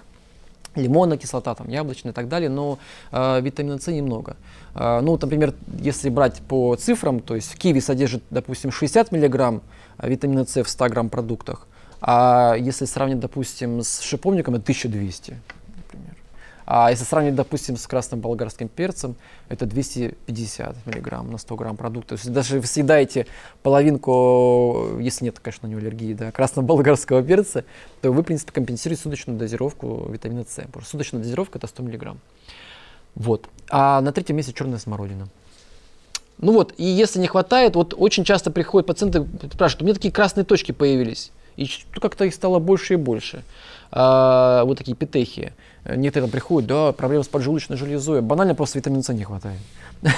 Лимонная 0.76 1.18
кислота, 1.18 1.56
там, 1.56 1.68
яблочная 1.70 2.12
и 2.12 2.16
так 2.16 2.28
далее, 2.28 2.50
но 2.50 2.80
э, 3.12 3.42
витамина 3.42 3.80
С 3.80 3.88
немного. 3.88 4.38
Э, 4.74 5.00
ну, 5.02 5.18
например, 5.20 5.54
если 5.80 6.10
брать 6.10 6.42
по 6.48 6.76
цифрам, 6.76 7.20
то 7.20 7.36
есть 7.36 7.56
киви 7.56 7.80
содержит, 7.80 8.24
допустим, 8.30 8.72
60 8.72 9.12
миллиграмм 9.12 9.62
витамина 10.02 10.46
С 10.46 10.62
в 10.64 10.70
100 10.70 10.90
грамм 10.90 11.10
продуктах, 11.10 11.68
а 12.02 12.56
если 12.56 12.86
сравнить, 12.86 13.20
допустим, 13.20 13.82
с 13.82 14.02
шиповником, 14.02 14.56
это 14.56 14.64
1200. 14.64 15.40
А 16.66 16.90
если 16.90 17.04
сравнить, 17.04 17.36
допустим, 17.36 17.78
с 17.78 17.86
красным 17.86 18.22
болгарским 18.22 18.68
перцем, 18.68 19.16
это 19.50 19.66
250 19.66 20.76
миллиграмм 20.86 21.32
на 21.32 21.38
100 21.38 21.56
грамм 21.56 21.78
продукта. 21.78 22.10
То 22.10 22.16
есть 22.16 22.34
даже 22.34 22.60
вы 22.60 22.66
съедаете 22.66 23.28
половинку, 23.62 24.98
если 25.00 25.26
нет, 25.26 25.40
конечно, 25.40 25.68
не 25.68 25.76
аллергии, 25.76 26.14
да, 26.14 26.32
красного 26.32 26.66
болгарского 26.68 27.22
перца, 27.22 27.66
то 28.02 28.12
вы, 28.12 28.24
в 28.24 28.26
принципе, 28.26 28.52
компенсируете 28.52 29.04
суточную 29.04 29.38
дозировку 29.38 30.08
витамина 30.10 30.44
С. 30.44 30.56
Потому 30.56 30.82
что 30.82 30.92
суточная 30.92 31.22
дозировка 31.22 31.60
это 31.60 31.68
100 31.68 31.84
миллиграмм. 31.84 32.20
Вот. 33.14 33.48
А 33.70 34.02
на 34.02 34.12
третьем 34.12 34.36
месте 34.36 34.54
черная 34.54 34.80
смородина. 34.80 35.28
Ну 36.38 36.52
вот, 36.52 36.74
и 36.78 36.84
если 36.84 37.20
не 37.20 37.28
хватает, 37.28 37.76
вот 37.76 37.94
очень 37.98 38.26
часто 38.26 38.52
приходят 38.52 38.88
пациенты, 38.88 39.26
спрашивают, 39.54 39.82
у 39.84 39.86
меня 39.86 39.94
такие 39.94 40.12
красные 40.12 40.44
точки 40.44 40.74
появились. 40.74 41.32
И 41.56 41.70
как-то 41.94 42.26
их 42.26 42.34
стало 42.34 42.60
больше 42.60 42.96
и 42.96 42.98
больше. 42.98 43.44
А, 43.92 44.66
вот 44.66 44.78
такие 44.78 44.98
петехи. 44.98 45.54
Некоторые 45.86 46.32
приходят, 46.32 46.68
да, 46.68 46.92
проблема 46.94 47.24
с 47.24 47.28
поджелудочной 47.28 47.78
железой. 47.78 48.22
Банально 48.22 48.56
просто 48.56 48.80
витамина 48.80 49.04
С 49.04 49.10
не 49.14 49.24
хватает. 49.24 49.60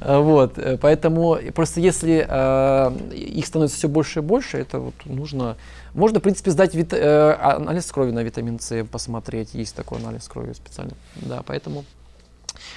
Вот, 0.00 0.56
поэтому 0.80 1.38
просто 1.54 1.80
если 1.80 2.24
э, 2.26 3.14
их 3.14 3.44
становится 3.44 3.76
все 3.76 3.88
больше 3.88 4.20
и 4.20 4.22
больше, 4.22 4.58
это 4.58 4.78
вот 4.78 4.94
нужно, 5.06 5.56
можно 5.92 6.20
в 6.20 6.22
принципе 6.22 6.52
сдать 6.52 6.72
э, 6.74 7.36
анализ 7.40 7.90
крови 7.90 8.12
на 8.12 8.22
витамин 8.22 8.60
С, 8.60 8.84
посмотреть, 8.84 9.54
есть 9.54 9.74
такой 9.74 9.98
анализ 9.98 10.28
крови 10.28 10.52
специально, 10.52 10.92
да, 11.16 11.42
поэтому. 11.44 11.84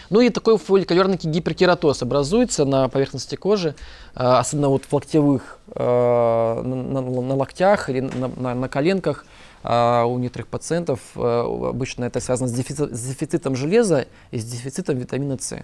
Ну 0.09 0.19
и 0.21 0.29
такой 0.29 0.57
фолликулярный 0.57 1.17
гиперкератоз 1.17 2.01
образуется 2.01 2.65
на 2.65 2.89
поверхности 2.89 3.35
кожи, 3.35 3.75
э, 4.15 4.23
особенно 4.23 4.69
вот 4.69 4.85
в 4.85 4.93
локтевых, 4.93 5.59
э, 5.75 6.61
на 6.63 7.35
локтях 7.35 7.89
или 7.89 7.99
на, 7.99 8.27
на, 8.29 8.55
на 8.55 8.67
коленках, 8.67 9.25
а 9.63 10.05
у 10.05 10.17
некоторых 10.17 10.47
пациентов 10.47 10.99
э, 11.15 11.19
обычно 11.69 12.05
это 12.05 12.19
связано 12.19 12.49
с, 12.49 12.53
дефицит, 12.53 12.95
с 12.95 13.07
дефицитом 13.07 13.55
железа 13.55 14.07
и 14.31 14.39
с 14.39 14.45
дефицитом 14.45 14.97
витамина 14.97 15.37
С. 15.39 15.57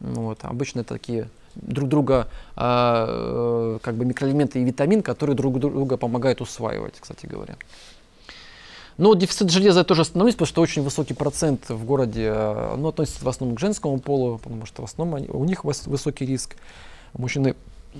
Ну 0.00 0.22
вот. 0.22 0.38
Обычно 0.42 0.80
это 0.80 0.94
такие 0.94 1.28
друг 1.54 1.88
друга 1.88 2.28
а, 2.56 3.06
э, 3.08 3.78
как 3.82 3.94
бы 3.94 4.04
микроэлементы 4.04 4.60
и 4.60 4.64
витамин, 4.64 5.02
которые 5.02 5.36
друг 5.36 5.58
друга 5.58 5.96
помогают 5.96 6.40
усваивать, 6.40 6.94
кстати 7.00 7.26
говоря. 7.26 7.56
Но 8.96 9.14
дефицит 9.14 9.50
железа 9.50 9.82
тоже 9.82 10.02
остановлюсь, 10.02 10.34
потому 10.34 10.46
что 10.46 10.62
очень 10.62 10.82
высокий 10.82 11.14
процент 11.14 11.68
в 11.68 11.84
городе, 11.84 12.32
э, 12.34 12.74
ну, 12.76 12.88
относится 12.88 13.24
в 13.24 13.28
основном 13.28 13.56
к 13.56 13.60
женскому 13.60 13.98
полу, 13.98 14.38
потому 14.38 14.66
что 14.66 14.82
в 14.82 14.84
основном 14.84 15.16
они, 15.16 15.28
у 15.28 15.44
них 15.44 15.64
высокий 15.64 16.26
риск. 16.26 16.56
Мужчины 17.12 17.54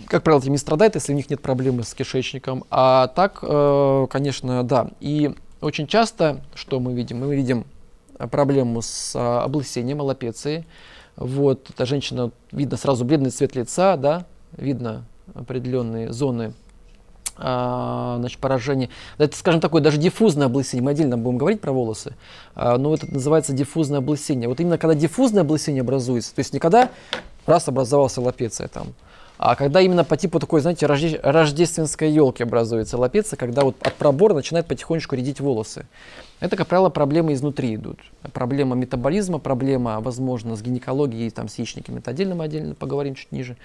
как 0.07 0.22
правило, 0.22 0.40
этим 0.40 0.53
не 0.53 0.59
страдает, 0.59 0.95
если 0.95 1.12
у 1.12 1.16
них 1.16 1.30
нет 1.30 1.40
проблемы 1.40 1.82
с 1.82 1.95
кишечником. 1.95 2.64
А 2.70 3.09
так, 3.09 3.38
э, 3.42 4.07
конечно, 4.11 4.62
да. 4.64 4.90
И 5.01 5.34
очень 5.61 5.86
часто, 5.86 6.40
что 6.55 6.80
мы 6.80 6.95
видим? 6.95 7.20
Мы 7.20 7.34
видим 7.34 7.64
проблему 8.30 8.82
с 8.82 9.12
а, 9.16 9.45
облысением, 9.45 10.01
аллопецией. 10.01 10.66
Вот, 11.16 11.70
эта 11.70 11.86
женщина, 11.86 12.30
видно 12.53 12.76
сразу 12.76 13.05
бледный 13.05 13.30
цвет 13.30 13.55
лица, 13.55 13.97
да, 13.97 14.26
видно 14.57 15.05
определенные 15.34 16.12
зоны 16.12 16.55
а, 17.36 18.16
значит, 18.18 18.38
поражения. 18.40 18.90
Это, 19.18 19.36
скажем, 19.36 19.61
такое 19.61 19.80
даже 19.82 19.99
диффузное 19.99 20.47
облысение. 20.47 20.82
Мы 20.82 20.92
отдельно 20.92 21.16
будем 21.16 21.38
говорить 21.38 21.61
про 21.61 21.72
волосы. 21.72 22.14
А, 22.55 22.78
но 22.78 22.95
это 22.95 23.12
называется 23.12 23.53
диффузное 23.53 23.99
облысение. 23.99 24.49
Вот 24.49 24.61
именно 24.61 24.78
когда 24.78 24.95
диффузное 24.95 25.42
облысение 25.42 25.82
образуется, 25.82 26.34
то 26.34 26.40
есть 26.40 26.53
никогда 26.53 26.90
раз 27.47 27.68
образовался 27.68 28.20
лапеция 28.20 28.68
там, 28.68 28.88
а 29.39 29.57
когда 29.57 29.80
именно 29.80 30.05
по 30.05 30.16
типу 30.16 30.39
такой, 30.39 30.61
знаете, 30.61 30.87
рожде 30.87 31.18
рождественской 31.22 32.11
елки 32.11 32.43
образуется 32.43 32.97
лапеция, 32.99 33.37
когда 33.37 33.62
вот 33.62 33.76
от 33.87 33.95
пробора 33.95 34.35
начинает 34.35 34.66
потихонечку 34.66 35.16
редить 35.16 35.41
волосы. 35.41 35.87
Это, 36.41 36.57
как 36.57 36.66
правило, 36.66 36.91
проблемы 36.91 37.32
изнутри 37.32 37.76
идут. 37.76 38.01
Проблема 38.32 38.74
метаболизма, 38.74 39.39
проблема, 39.39 40.01
возможно, 40.01 40.57
с 40.57 40.62
гинекологией, 40.62 41.30
там, 41.30 41.49
с 41.49 41.59
яичниками, 41.59 42.01
это 42.01 42.11
отдельно 42.11 42.35
мы 42.35 42.45
отдельно 42.45 42.74
поговорим 42.74 43.14
чуть 43.14 43.30
ниже. 43.32 43.57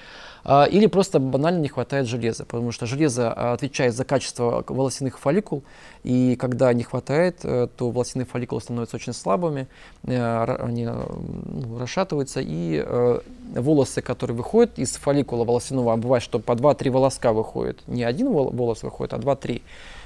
А, 0.44 0.66
или 0.66 0.86
просто 0.86 1.20
банально 1.20 1.60
не 1.60 1.68
хватает 1.68 2.08
железа, 2.08 2.46
потому 2.46 2.72
что 2.72 2.86
железо 2.86 3.34
а, 3.34 3.54
отвечает 3.54 3.96
за 3.96 4.06
качество 4.06 4.64
волосяных 4.68 5.20
фолликул, 5.20 5.64
и 6.04 6.36
когда 6.38 6.72
не 6.74 6.84
хватает, 6.84 7.40
э, 7.44 7.68
то 7.76 7.90
волосяные 7.90 8.26
фолликулы 8.26 8.62
становятся 8.62 8.96
очень 8.96 9.14
слабыми, 9.14 9.68
э, 10.04 10.44
они 10.60 10.86
э, 10.86 11.06
ну, 11.46 11.78
расшатываются, 11.78 12.40
и 12.42 12.86
волосы, 13.56 14.02
которые 14.02 14.38
выходят 14.38 14.78
из 14.78 14.92
фолликула 14.92 15.44
волосяного, 15.44 15.94
а 15.94 15.98
бывает, 15.98 16.24
что 16.24 16.40
по 16.40 16.54
2-3 16.54 16.92
волоска 16.92 17.34
выходит, 17.34 17.82
не 17.88 18.04
один 18.04 18.32
волос 18.32 18.84
выходит, 18.84 19.14
а 19.14 19.18
2-3, 19.18 19.62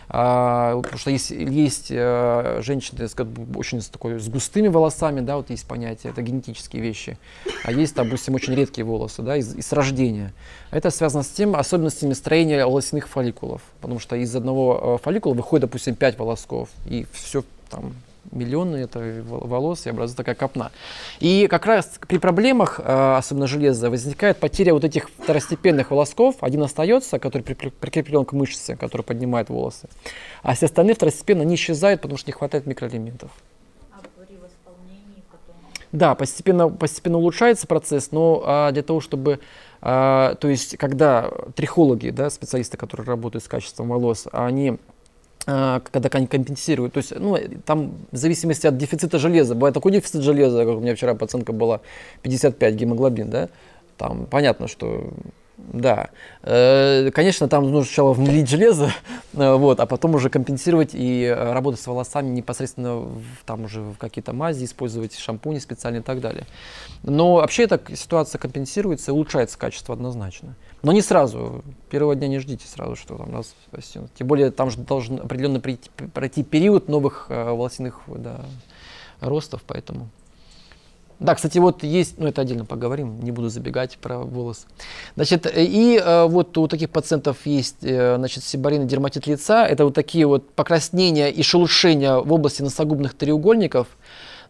а, 0.10 0.80
потому 0.82 0.97
что 0.97 1.12
есть, 1.12 1.32
есть 1.32 1.88
э, 1.89 2.60
женщины 2.62 3.08
с, 3.08 3.16
очень 3.56 3.82
с, 3.82 3.88
такой, 3.88 4.20
с 4.20 4.28
густыми 4.28 4.68
волосами, 4.68 5.22
да, 5.22 5.38
вот 5.38 5.49
есть 5.49 5.66
понятие, 5.68 6.12
это 6.12 6.22
генетические 6.22 6.82
вещи. 6.82 7.18
А 7.64 7.72
есть, 7.72 7.95
допустим, 7.95 8.36
очень 8.36 8.54
редкие 8.54 8.86
волосы, 8.86 9.22
да, 9.22 9.38
из, 9.38 9.56
из 9.56 9.72
рождения. 9.72 10.34
Это 10.72 10.89
связано 10.89 11.24
с 11.24 11.30
тем, 11.30 11.56
особенностями 11.56 12.14
строения 12.14 12.66
волосяных 12.66 13.08
фолликулов. 13.08 13.62
Потому 13.82 13.99
что 13.99 14.16
из 14.16 14.36
одного 14.36 14.97
э, 14.99 15.04
фолликула 15.04 15.34
выходит, 15.34 15.62
допустим, 15.62 15.95
5 15.95 16.20
волосков, 16.20 16.70
и 16.86 17.06
все 17.12 17.43
там 17.70 17.93
миллионы 18.32 18.78
это 18.78 19.24
волос 19.26 19.86
и 19.86 19.89
образуется 19.89 20.17
такая 20.17 20.36
копна. 20.36 20.71
И 21.19 21.47
как 21.47 21.65
раз 21.65 21.99
при 22.07 22.17
проблемах, 22.17 22.80
э, 22.84 23.15
особенно 23.17 23.47
железа, 23.47 23.89
возникает 23.89 24.38
потеря 24.38 24.74
вот 24.74 24.84
этих 24.84 25.09
второстепенных 25.09 25.91
волосков. 25.91 26.36
Один 26.41 26.63
остается, 26.63 27.19
который 27.19 27.41
прикреплен 27.43 28.26
к 28.26 28.34
мышце, 28.34 28.76
который 28.76 29.01
поднимает 29.03 29.49
волосы. 29.49 29.88
А 30.41 30.55
все 30.55 30.65
остальные 30.65 30.95
второстепенно 30.95 31.43
не 31.43 31.55
исчезают, 31.55 32.01
потому 32.01 32.17
что 32.17 32.30
не 32.30 32.34
хватает 32.34 32.65
микроэлементов. 32.65 33.32
А 33.91 34.01
да, 35.93 36.15
постепенно, 36.15 36.69
постепенно 36.69 37.19
улучшается 37.19 37.67
процесс, 37.67 38.11
но 38.11 38.41
а, 38.45 38.71
для 38.71 38.82
того, 38.82 38.99
чтобы, 38.99 39.39
а, 39.80 40.34
то 40.36 40.47
есть, 40.47 40.76
когда 40.78 41.30
трихологи, 41.55 42.09
да, 42.09 42.32
специалисты, 42.32 42.78
которые 42.78 43.05
работают 43.05 43.43
с 43.43 43.47
качеством 43.47 43.89
волос, 43.89 44.28
они 44.32 44.80
когда 45.45 46.09
они 46.13 46.27
компенсируют. 46.27 46.93
То 46.93 46.99
есть, 46.99 47.13
ну, 47.17 47.37
там 47.65 47.93
в 48.11 48.17
зависимости 48.17 48.65
от 48.65 48.77
дефицита 48.77 49.19
железа. 49.19 49.55
Бывает 49.55 49.73
такой 49.73 49.91
дефицит 49.91 50.21
железа, 50.21 50.65
как 50.65 50.77
у 50.77 50.79
меня 50.79 50.95
вчера 50.95 51.15
пациентка 51.15 51.51
была 51.51 51.81
55 52.21 52.75
гемоглобин, 52.75 53.29
да, 53.29 53.49
там 53.97 54.25
понятно, 54.25 54.67
что 54.67 55.11
да, 55.57 56.09
э, 56.41 57.11
конечно, 57.11 57.47
там 57.47 57.63
нужно 57.63 57.83
сначала 57.83 58.13
внедрить 58.13 58.49
железо, 58.49 58.91
э, 59.33 59.53
вот, 59.55 59.79
а 59.79 59.85
потом 59.85 60.15
уже 60.15 60.29
компенсировать 60.29 60.91
и 60.93 61.23
э, 61.23 61.53
работать 61.53 61.79
с 61.79 61.87
волосами 61.87 62.29
непосредственно 62.29 63.07
там 63.45 63.65
уже 63.65 63.81
в 63.81 63.97
какие-то 63.97 64.33
мази, 64.33 64.65
использовать 64.65 65.15
шампуни 65.15 65.59
специальные 65.59 66.01
и 66.01 66.03
так 66.03 66.21
далее. 66.21 66.45
Но 67.03 67.35
вообще 67.35 67.63
эта 67.63 67.79
ситуация 67.95 68.39
компенсируется, 68.39 69.13
улучшается 69.13 69.57
качество 69.57 69.93
однозначно. 69.93 70.55
Но 70.84 70.91
не 70.91 71.01
сразу, 71.01 71.63
первого 71.89 72.13
дня 72.15 72.27
не 72.27 72.39
ждите 72.39 72.67
сразу, 72.67 72.95
что 72.95 73.15
там 73.17 73.31
нас 73.31 73.55
растет. 73.71 74.03
Тем 74.15 74.27
более 74.27 74.51
там 74.51 74.69
же 74.69 74.77
должен 74.77 75.19
определенно 75.19 75.59
пройти, 75.59 75.89
пройти 76.13 76.43
период 76.43 76.89
новых 76.89 77.29
волосяных 77.29 78.01
да, 78.07 78.41
ростов, 79.21 79.61
поэтому... 79.65 80.09
Да, 81.19 81.36
кстати, 81.36 81.57
вот 81.57 81.84
есть, 81.84 82.17
ну 82.17 82.27
это 82.27 82.41
отдельно 82.41 82.65
поговорим, 82.65 83.21
не 83.21 83.31
буду 83.31 83.47
забегать 83.47 83.97
про 83.97 84.19
волос. 84.19 84.65
Значит, 85.15 85.49
и 85.55 85.97
э, 86.03 86.25
вот 86.25 86.57
у 86.57 86.67
таких 86.67 86.89
пациентов 86.89 87.45
есть, 87.45 87.77
э, 87.81 88.17
значит, 88.17 88.43
сибарийный 88.43 88.86
дерматит 88.86 89.25
лица. 89.25 89.65
Это 89.65 89.86
вот 89.86 89.93
такие 89.93 90.27
вот 90.27 90.49
покраснения 90.49 91.29
и 91.29 91.41
шелушения 91.41 92.17
в 92.17 92.34
области 92.34 92.61
носогубных 92.61 93.13
треугольников. 93.13 93.88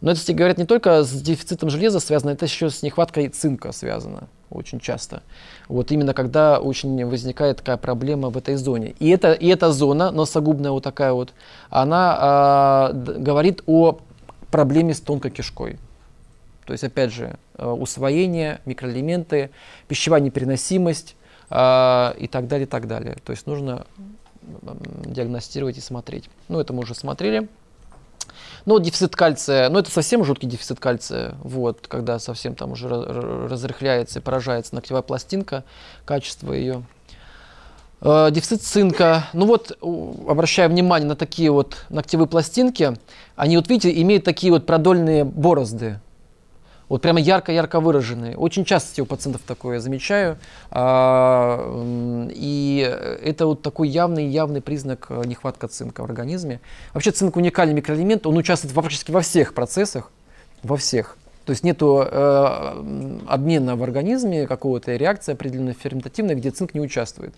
Но 0.04 0.10
это, 0.10 0.20
кстати, 0.20 0.36
говорят, 0.36 0.58
не 0.58 0.66
только 0.66 1.02
с 1.02 1.10
дефицитом 1.22 1.70
железа 1.70 1.98
связано, 1.98 2.32
это 2.32 2.44
еще 2.44 2.68
с 2.68 2.82
нехваткой 2.82 3.28
цинка 3.28 3.72
связано 3.72 4.28
очень 4.50 4.78
часто. 4.78 5.22
Вот 5.66 5.92
именно 5.92 6.12
когда 6.12 6.60
очень 6.60 7.06
возникает 7.06 7.56
такая 7.56 7.78
проблема 7.78 8.28
в 8.28 8.36
этой 8.36 8.56
зоне. 8.56 8.94
И, 8.98 9.08
это, 9.08 9.32
и 9.32 9.48
эта 9.48 9.72
зона, 9.72 10.10
носогубная 10.10 10.72
вот 10.72 10.84
такая 10.84 11.14
вот, 11.14 11.32
она 11.70 12.90
э, 12.92 13.18
говорит 13.18 13.62
о 13.64 13.98
проблеме 14.50 14.92
с 14.92 15.00
тонкой 15.00 15.30
кишкой. 15.30 15.78
То 16.66 16.74
есть, 16.74 16.84
опять 16.84 17.10
же, 17.10 17.38
э, 17.56 17.66
усвоение, 17.66 18.60
микроэлементы, 18.66 19.52
пищевая 19.88 20.20
непереносимость 20.20 21.16
э, 21.48 22.14
и 22.18 22.28
так 22.28 22.46
далее, 22.46 22.66
и 22.66 22.68
так 22.68 22.86
далее. 22.88 23.16
То 23.24 23.32
есть 23.32 23.46
нужно 23.46 23.86
диагностировать 25.06 25.78
и 25.78 25.80
смотреть. 25.80 26.28
Ну, 26.48 26.60
это 26.60 26.74
мы 26.74 26.80
уже 26.80 26.94
смотрели. 26.94 27.48
Ну, 28.66 28.78
дефицит 28.78 29.14
кальция, 29.14 29.68
ну, 29.68 29.78
это 29.78 29.90
совсем 29.90 30.24
жуткий 30.24 30.48
дефицит 30.48 30.80
кальция, 30.80 31.34
вот, 31.42 31.86
когда 31.86 32.18
совсем 32.18 32.54
там 32.54 32.72
уже 32.72 32.88
разрыхляется 32.88 34.20
и 34.20 34.22
поражается 34.22 34.74
ногтевая 34.74 35.02
пластинка, 35.02 35.64
качество 36.06 36.52
ее. 36.52 36.82
Э, 38.00 38.28
дефицит 38.30 38.62
цинка. 38.62 39.24
Ну 39.32 39.46
вот, 39.46 39.78
обращая 39.80 40.68
внимание 40.68 41.08
на 41.08 41.16
такие 41.16 41.50
вот 41.50 41.76
ногтевые 41.88 42.28
пластинки, 42.28 42.96
они, 43.36 43.56
вот 43.56 43.68
видите, 43.68 44.00
имеют 44.02 44.24
такие 44.24 44.52
вот 44.52 44.66
продольные 44.66 45.24
борозды. 45.24 46.00
Вот 46.88 47.00
прямо 47.02 47.20
ярко-ярко 47.20 47.80
выраженные. 47.80 48.36
Очень 48.36 48.64
часто 48.64 49.02
у 49.02 49.06
пациентов 49.06 49.42
такое 49.46 49.80
замечаю. 49.80 50.38
А, 50.70 52.28
и 52.30 52.80
это 53.22 53.46
вот 53.46 53.62
такой 53.62 53.88
явный, 53.88 54.26
явный 54.26 54.60
признак 54.60 55.06
э, 55.08 55.22
нехватка 55.24 55.68
цинка 55.68 56.02
в 56.02 56.04
организме. 56.04 56.60
Вообще 56.92 57.10
цинк 57.10 57.36
уникальный 57.36 57.74
микроэлемент, 57.74 58.26
он 58.26 58.36
участвует 58.36 58.74
практически 58.74 59.10
во 59.10 59.22
всех 59.22 59.54
процессах, 59.54 60.10
во 60.62 60.76
всех. 60.76 61.16
То 61.46 61.50
есть 61.50 61.62
нет 61.62 61.78
э, 61.80 63.18
обмена 63.28 63.76
в 63.76 63.82
организме, 63.82 64.46
какого-то 64.46 64.96
реакции 64.96 65.32
определенной 65.32 65.74
ферментативной, 65.74 66.34
где 66.34 66.50
цинк 66.50 66.74
не 66.74 66.80
участвует. 66.80 67.34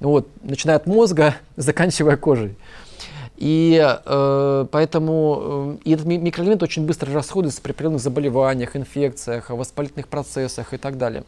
Вот, 0.00 0.28
начиная 0.42 0.76
от 0.76 0.86
мозга, 0.86 1.36
заканчивая 1.56 2.16
кожей. 2.16 2.56
И 3.36 3.80
э, 3.82 4.66
поэтому 4.70 5.78
э, 5.84 5.92
этот 5.92 6.06
микроэлемент 6.06 6.62
очень 6.62 6.86
быстро 6.86 7.12
расходуется 7.12 7.60
при 7.60 7.72
определенных 7.72 8.00
заболеваниях, 8.00 8.76
инфекциях, 8.76 9.50
воспалительных 9.50 10.08
процессах 10.08 10.72
и 10.72 10.76
так 10.76 10.98
далее. 10.98 11.24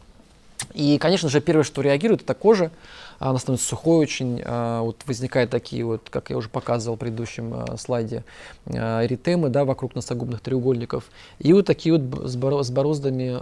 И, 0.73 0.97
конечно 0.97 1.29
же, 1.29 1.41
первое, 1.41 1.63
что 1.63 1.81
реагирует, 1.81 2.23
это 2.23 2.33
кожа. 2.33 2.71
Она 3.19 3.37
становится 3.39 3.67
сухой 3.67 3.97
очень. 3.97 4.41
А, 4.45 4.81
вот 4.81 5.03
возникают 5.05 5.51
такие 5.51 5.83
вот, 5.85 6.09
как 6.09 6.29
я 6.29 6.37
уже 6.37 6.49
показывал 6.49 6.95
в 6.95 6.99
предыдущем 6.99 7.53
а, 7.53 7.77
слайде, 7.77 8.23
а, 8.65 9.05
эритемы 9.05 9.49
да, 9.49 9.65
вокруг 9.65 9.95
носогубных 9.95 10.41
треугольников. 10.41 11.05
И 11.39 11.53
вот 11.53 11.65
такие 11.65 11.97
вот 11.97 12.29
с 12.29 12.35
бороздами 12.35 13.37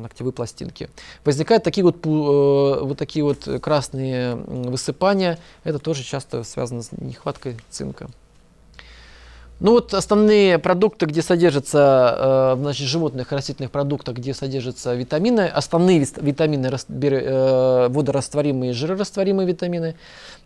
ногтевые 0.00 0.32
пластинки. 0.32 0.88
Возникают 1.24 1.64
такие 1.64 1.84
вот, 1.84 2.04
э, 2.04 2.08
вот 2.08 2.98
такие 2.98 3.24
вот 3.24 3.48
красные 3.60 4.34
высыпания. 4.36 5.38
Это 5.64 5.78
тоже 5.78 6.02
часто 6.02 6.44
связано 6.44 6.82
с 6.82 6.92
нехваткой 6.92 7.56
цинка. 7.70 8.08
Ну 9.58 9.70
вот 9.70 9.94
основные 9.94 10.58
продукты, 10.58 11.06
где 11.06 11.22
содержатся, 11.22 12.54
э, 12.56 12.60
значит, 12.60 12.86
животных 12.86 13.32
растительных 13.32 13.70
продуктах, 13.70 14.16
где 14.16 14.34
содержатся 14.34 14.94
витамины, 14.94 15.46
основные 15.46 16.06
витамины, 16.16 16.66
э, 16.66 17.88
водорастворимые 17.88 18.72
и 18.72 18.74
жирорастворимые 18.74 19.48
витамины. 19.48 19.94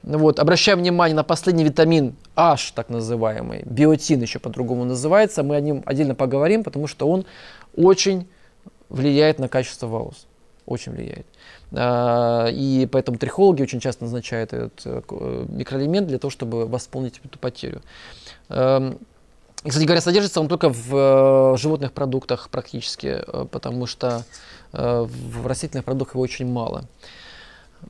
Вот. 0.04 0.38
Обращаем 0.38 0.78
внимание 0.78 1.16
на 1.16 1.24
последний 1.24 1.64
витамин 1.64 2.14
H, 2.36 2.70
так 2.76 2.88
называемый, 2.88 3.62
биотин 3.64 4.22
еще 4.22 4.38
по-другому 4.38 4.84
называется. 4.84 5.42
Мы 5.42 5.56
о 5.56 5.60
нем 5.60 5.82
отдельно 5.86 6.14
поговорим, 6.14 6.62
потому 6.62 6.86
что 6.86 7.08
он 7.08 7.24
очень 7.76 8.28
влияет 8.90 9.40
на 9.40 9.48
качество 9.48 9.88
волос. 9.88 10.26
Очень 10.66 10.92
влияет. 10.92 11.26
А, 11.72 12.46
и 12.46 12.86
поэтому 12.90 13.18
трихологи 13.18 13.62
очень 13.62 13.80
часто 13.80 14.04
назначают 14.04 14.52
этот 14.52 14.82
э, 14.84 15.46
микроэлемент 15.48 16.06
для 16.06 16.18
того, 16.18 16.30
чтобы 16.30 16.66
восполнить 16.66 17.20
эту 17.24 17.40
потерю. 17.40 17.82
Эм, 18.50 18.98
кстати 19.62 19.84
говоря, 19.84 20.00
содержится 20.00 20.40
он 20.40 20.48
только 20.48 20.70
в 20.70 21.54
э, 21.54 21.56
животных 21.58 21.92
продуктах 21.92 22.48
практически, 22.48 23.22
э, 23.26 23.46
потому 23.50 23.86
что 23.86 24.24
э, 24.72 25.06
в 25.06 25.46
растительных 25.46 25.84
продуктах 25.84 26.14
его 26.14 26.22
очень 26.22 26.50
мало. 26.50 26.84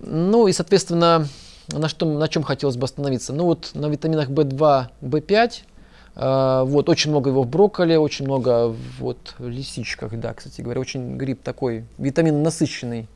Ну 0.01 0.49
и, 0.49 0.53
соответственно, 0.53 1.29
на, 1.69 1.89
что, 1.89 2.07
на 2.07 2.29
чем 2.29 2.43
хотелось 2.43 2.77
бы 2.77 2.85
остановиться? 2.85 3.33
Ну 3.33 3.45
вот 3.45 3.71
на 3.75 3.87
витаминах 3.87 4.29
В2, 4.29 4.87
В5, 5.01 6.67
вот, 6.67 6.89
очень 6.89 7.11
много 7.11 7.31
его 7.31 7.45
в 7.45 7.49
брокколи, 7.49 7.95
очень 7.95 8.25
много 8.25 8.75
вот, 8.99 9.35
в 9.39 9.49
лисичках, 9.49 10.19
да, 10.19 10.35
кстати 10.35 10.61
говоря, 10.61 10.81
очень 10.81 11.17
гриб 11.17 11.41
такой, 11.43 11.85
витамин 11.99 12.43
насыщенный, 12.43 13.09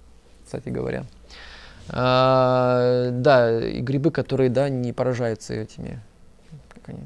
кстати 0.45 0.68
говоря. 0.68 1.05
А, 1.88 3.11
да, 3.11 3.61
и 3.61 3.80
грибы, 3.80 4.11
которые, 4.11 4.49
да, 4.49 4.68
не 4.68 4.92
поражаются 4.92 5.55
этими, 5.55 6.01
как 6.68 6.88
они, 6.88 7.01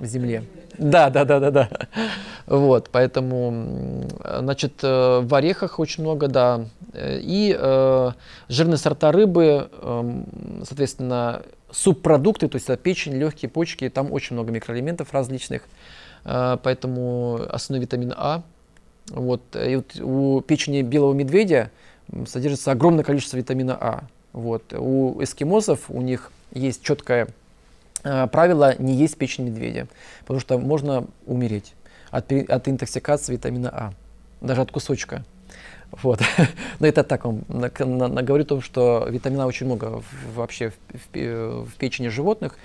в 0.00 0.06
земле. 0.06 0.44
Да, 0.78 1.10
да, 1.10 1.24
да, 1.24 1.38
да, 1.38 1.50
да. 1.50 1.68
Вот, 2.46 2.88
поэтому, 2.90 4.06
значит, 4.38 4.82
э, 4.82 5.20
в 5.22 5.34
орехах 5.34 5.78
очень 5.78 6.02
много, 6.02 6.26
да. 6.26 6.64
И 6.94 7.56
э, 7.56 8.10
жирные 8.48 8.78
сорта 8.78 9.12
рыбы, 9.12 9.68
э, 9.70 10.22
соответственно, 10.64 11.42
субпродукты, 11.70 12.48
то 12.48 12.56
есть 12.56 12.80
печень, 12.80 13.12
легкие 13.14 13.48
почки, 13.48 13.88
там 13.88 14.12
очень 14.12 14.34
много 14.34 14.50
микроэлементов 14.50 15.12
различных. 15.12 15.62
Э, 16.24 16.56
поэтому 16.62 17.40
основной 17.50 17.84
витамин 17.84 18.14
А. 18.16 18.42
Вот, 19.10 19.42
и 19.54 19.76
вот 19.76 20.00
у 20.00 20.40
печени 20.40 20.82
белого 20.82 21.12
медведя 21.12 21.70
содержится 22.26 22.72
огромное 22.72 23.04
количество 23.04 23.36
витамина 23.36 23.76
А. 23.78 24.04
Вот. 24.32 24.72
У 24.72 25.22
эскимосов 25.22 25.90
у 25.90 26.00
них 26.00 26.32
есть 26.52 26.82
четкая 26.82 27.26
Э, 27.26 27.39
правило 28.02 28.74
не 28.78 28.94
есть 28.94 29.16
печень 29.16 29.44
медведя, 29.44 29.88
потому 30.20 30.40
что 30.40 30.58
можно 30.58 31.06
умереть 31.26 31.74
от, 32.10 32.32
от 32.32 32.68
интоксикации 32.68 33.32
витамина 33.32 33.70
А, 33.72 33.92
даже 34.40 34.62
от 34.62 34.70
кусочка. 34.70 35.24
Вот. 36.02 36.20
Но 36.78 36.86
это 36.86 37.02
так 37.02 37.24
вам 37.24 37.42
говорю 37.48 38.44
о 38.44 38.46
том, 38.46 38.62
что 38.62 39.06
витамина 39.08 39.46
очень 39.46 39.66
много 39.66 40.02
вообще 40.34 40.70
в, 40.70 40.74
в, 41.14 41.64
в 41.64 41.74
печени 41.76 42.08
животных, 42.08 42.56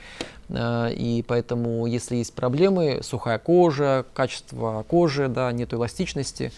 э, 0.50 0.94
и 0.94 1.24
поэтому, 1.28 1.88
если 1.88 2.18
есть 2.18 2.34
проблемы, 2.34 3.00
сухая 3.02 3.40
кожа, 3.40 4.06
качество 4.14 4.86
кожи, 4.88 5.28
да, 5.28 5.52
нет 5.52 5.74
эластичности, 5.74 6.52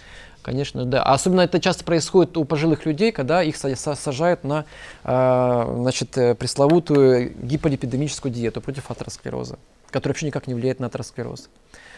Конечно, 0.47 0.85
да. 0.85 1.03
А 1.03 1.13
особенно 1.13 1.41
это 1.41 1.59
часто 1.59 1.83
происходит 1.83 2.37
у 2.37 2.45
пожилых 2.45 2.85
людей, 2.85 3.11
когда 3.11 3.43
их 3.43 3.57
сажают 3.57 4.45
на 4.45 4.63
э, 5.03 5.75
значит, 5.81 6.17
э, 6.17 6.35
пресловутую 6.35 7.33
гиполипидемическую 7.43 8.33
диету 8.33 8.61
против 8.61 8.89
атеросклероза, 8.89 9.59
которая 9.91 10.13
вообще 10.13 10.27
никак 10.27 10.47
не 10.47 10.53
влияет 10.53 10.79
на 10.79 10.87
атеросклероз. 10.87 11.49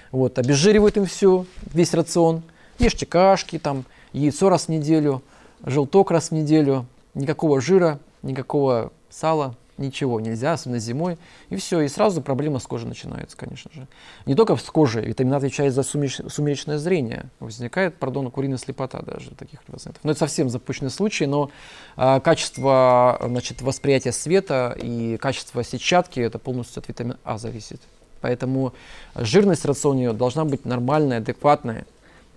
Вот, 0.09 0.39
обезжиривают 0.39 0.97
им 0.97 1.05
все, 1.05 1.45
весь 1.71 1.93
рацион. 1.93 2.41
Ешьте 2.79 3.05
кашки, 3.05 3.59
там, 3.59 3.85
яйцо 4.13 4.49
раз 4.49 4.65
в 4.65 4.69
неделю, 4.69 5.21
желток 5.63 6.09
раз 6.09 6.29
в 6.29 6.31
неделю, 6.31 6.87
никакого 7.13 7.61
жира, 7.61 7.99
никакого 8.23 8.91
сала, 9.11 9.53
ничего 9.79 10.19
нельзя, 10.19 10.53
особенно 10.53 10.79
зимой, 10.79 11.17
и 11.49 11.55
все, 11.55 11.81
и 11.81 11.87
сразу 11.87 12.21
проблема 12.21 12.59
с 12.59 12.67
кожей 12.67 12.87
начинается, 12.87 13.35
конечно 13.35 13.71
же. 13.73 13.87
Не 14.25 14.35
только 14.35 14.55
с 14.55 14.63
кожей, 14.63 15.05
витамин 15.05 15.33
А 15.33 15.37
отвечает 15.37 15.73
за 15.73 15.83
сумеречное 15.83 16.77
зрение, 16.77 17.29
возникает, 17.39 17.97
пардон, 17.97 18.29
куриная 18.29 18.57
слепота 18.57 19.01
даже 19.01 19.31
таких 19.31 19.63
пациентов. 19.63 20.03
Но 20.03 20.11
это 20.11 20.19
совсем 20.19 20.49
запущенный 20.49 20.91
случай, 20.91 21.25
но 21.25 21.49
а, 21.95 22.19
качество 22.19 23.19
значит, 23.25 23.61
восприятия 23.61 24.11
света 24.11 24.75
и 24.79 25.17
качество 25.17 25.63
сетчатки, 25.63 26.19
это 26.19 26.37
полностью 26.37 26.81
от 26.81 26.87
витамина 26.87 27.17
А 27.23 27.37
зависит. 27.37 27.81
Поэтому 28.21 28.73
жирность 29.15 29.61
в 29.61 29.65
рационе 29.65 30.11
должна 30.11 30.43
быть 30.43 30.65
нормальная, 30.65 31.19
адекватная. 31.19 31.85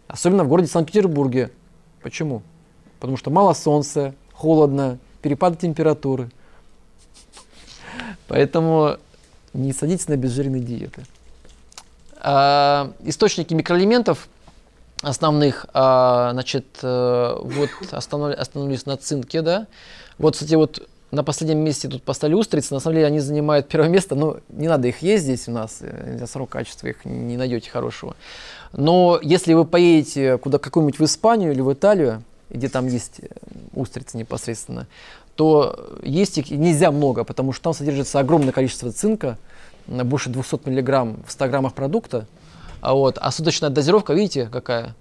Особенно 0.07 0.45
в 0.45 0.49
городе 0.49 0.68
Санкт-Петербурге. 0.68 1.51
Почему? 2.03 2.43
Потому 3.01 3.16
что 3.16 3.30
мало 3.30 3.53
солнца, 3.53 4.14
холодно, 4.32 4.99
перепады 5.22 5.57
температуры– 5.57 6.30
Поэтому 8.33 8.97
не 9.53 9.74
садитесь 9.74 10.09
на 10.09 10.16
безжирные 10.16 10.62
диеты. 10.62 11.05
А, 12.18 12.91
источники 13.05 13.53
микроэлементов 13.53 14.26
основных, 15.03 15.66
а, 15.74 16.30
значит, 16.33 16.64
а, 16.83 17.39
вот 17.43 17.68
останов, 17.91 18.39
остановились 18.39 18.87
на 18.87 18.97
цинке, 18.97 19.43
да. 19.43 19.66
Вот, 20.16 20.33
кстати, 20.33 20.55
вот 20.55 20.89
на 21.11 21.22
последнем 21.22 21.59
месте 21.59 21.89
тут 21.89 22.05
поставили 22.05 22.35
устрицы, 22.35 22.72
на 22.72 22.80
самом 22.80 22.95
деле 22.95 23.07
они 23.07 23.20
занимают 23.20 23.68
первое 23.68 23.91
место, 23.91 24.14
но 24.14 24.39
не 24.49 24.66
надо 24.66 24.89
их 24.89 25.03
есть 25.03 25.24
здесь 25.24 25.47
у 25.47 25.53
нас, 25.53 25.80
э, 25.83 26.16
за 26.18 26.26
срок 26.26 26.49
качества 26.49 26.87
их 26.87 27.05
не 27.05 27.37
найдете 27.37 27.68
хорошего. 27.68 28.16
Но 28.72 29.20
если 29.22 29.53
вы 29.53 29.66
поедете 29.66 30.39
куда 30.39 30.57
какую-нибудь 30.57 30.99
в 30.99 31.05
Испанию 31.05 31.53
или 31.53 31.61
в 31.61 31.70
Италию, 31.70 32.22
где 32.49 32.70
там 32.70 32.87
есть 32.87 33.20
э, 33.20 33.26
устрицы 33.74 34.16
непосредственно, 34.16 34.87
то 35.43 35.99
есть 36.05 36.38
их 36.38 36.53
нельзя 36.53 36.93
много, 36.93 37.24
потому 37.24 37.53
что 37.53 37.64
там 37.64 37.74
содержится 37.74 38.20
огромное 38.20 38.53
количество 38.53 38.93
цинка, 38.93 39.38
больше 39.88 40.30
200 40.30 40.68
мг 40.68 41.16
в 41.26 41.32
100 41.32 41.49
граммах 41.49 41.74
продукта. 41.74 42.28
А, 42.80 42.95
вот, 42.95 43.18
а 43.20 43.28
суточная 43.32 43.68
дозировка, 43.68 44.14
видите, 44.14 44.47
какая? 44.47 44.95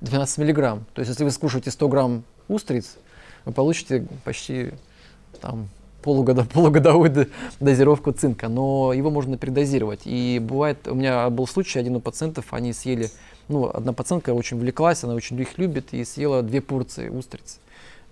12 0.00 0.38
мг. 0.38 0.78
То 0.94 1.00
есть, 1.00 1.10
если 1.10 1.24
вы 1.24 1.30
скушаете 1.32 1.70
100 1.70 1.88
грамм 1.88 2.24
устриц, 2.48 2.96
вы 3.44 3.52
получите 3.52 4.06
почти 4.24 4.70
там, 5.42 5.68
полугода, 6.00 6.44
полугодовую 6.54 7.28
дозировку 7.60 8.12
цинка, 8.12 8.48
но 8.48 8.94
его 8.94 9.10
можно 9.10 9.36
передозировать. 9.36 10.00
И 10.06 10.40
бывает, 10.42 10.88
у 10.88 10.94
меня 10.94 11.28
был 11.28 11.46
случай, 11.46 11.78
один 11.78 11.96
у 11.96 12.00
пациентов, 12.00 12.54
они 12.54 12.72
съели, 12.72 13.10
ну, 13.48 13.68
одна 13.68 13.92
пациентка 13.92 14.32
очень 14.32 14.56
увлеклась, 14.56 15.04
она 15.04 15.12
очень 15.12 15.38
их 15.38 15.58
любит, 15.58 15.92
и 15.92 16.02
съела 16.06 16.42
две 16.42 16.62
порции 16.62 17.10
устриц. 17.10 17.58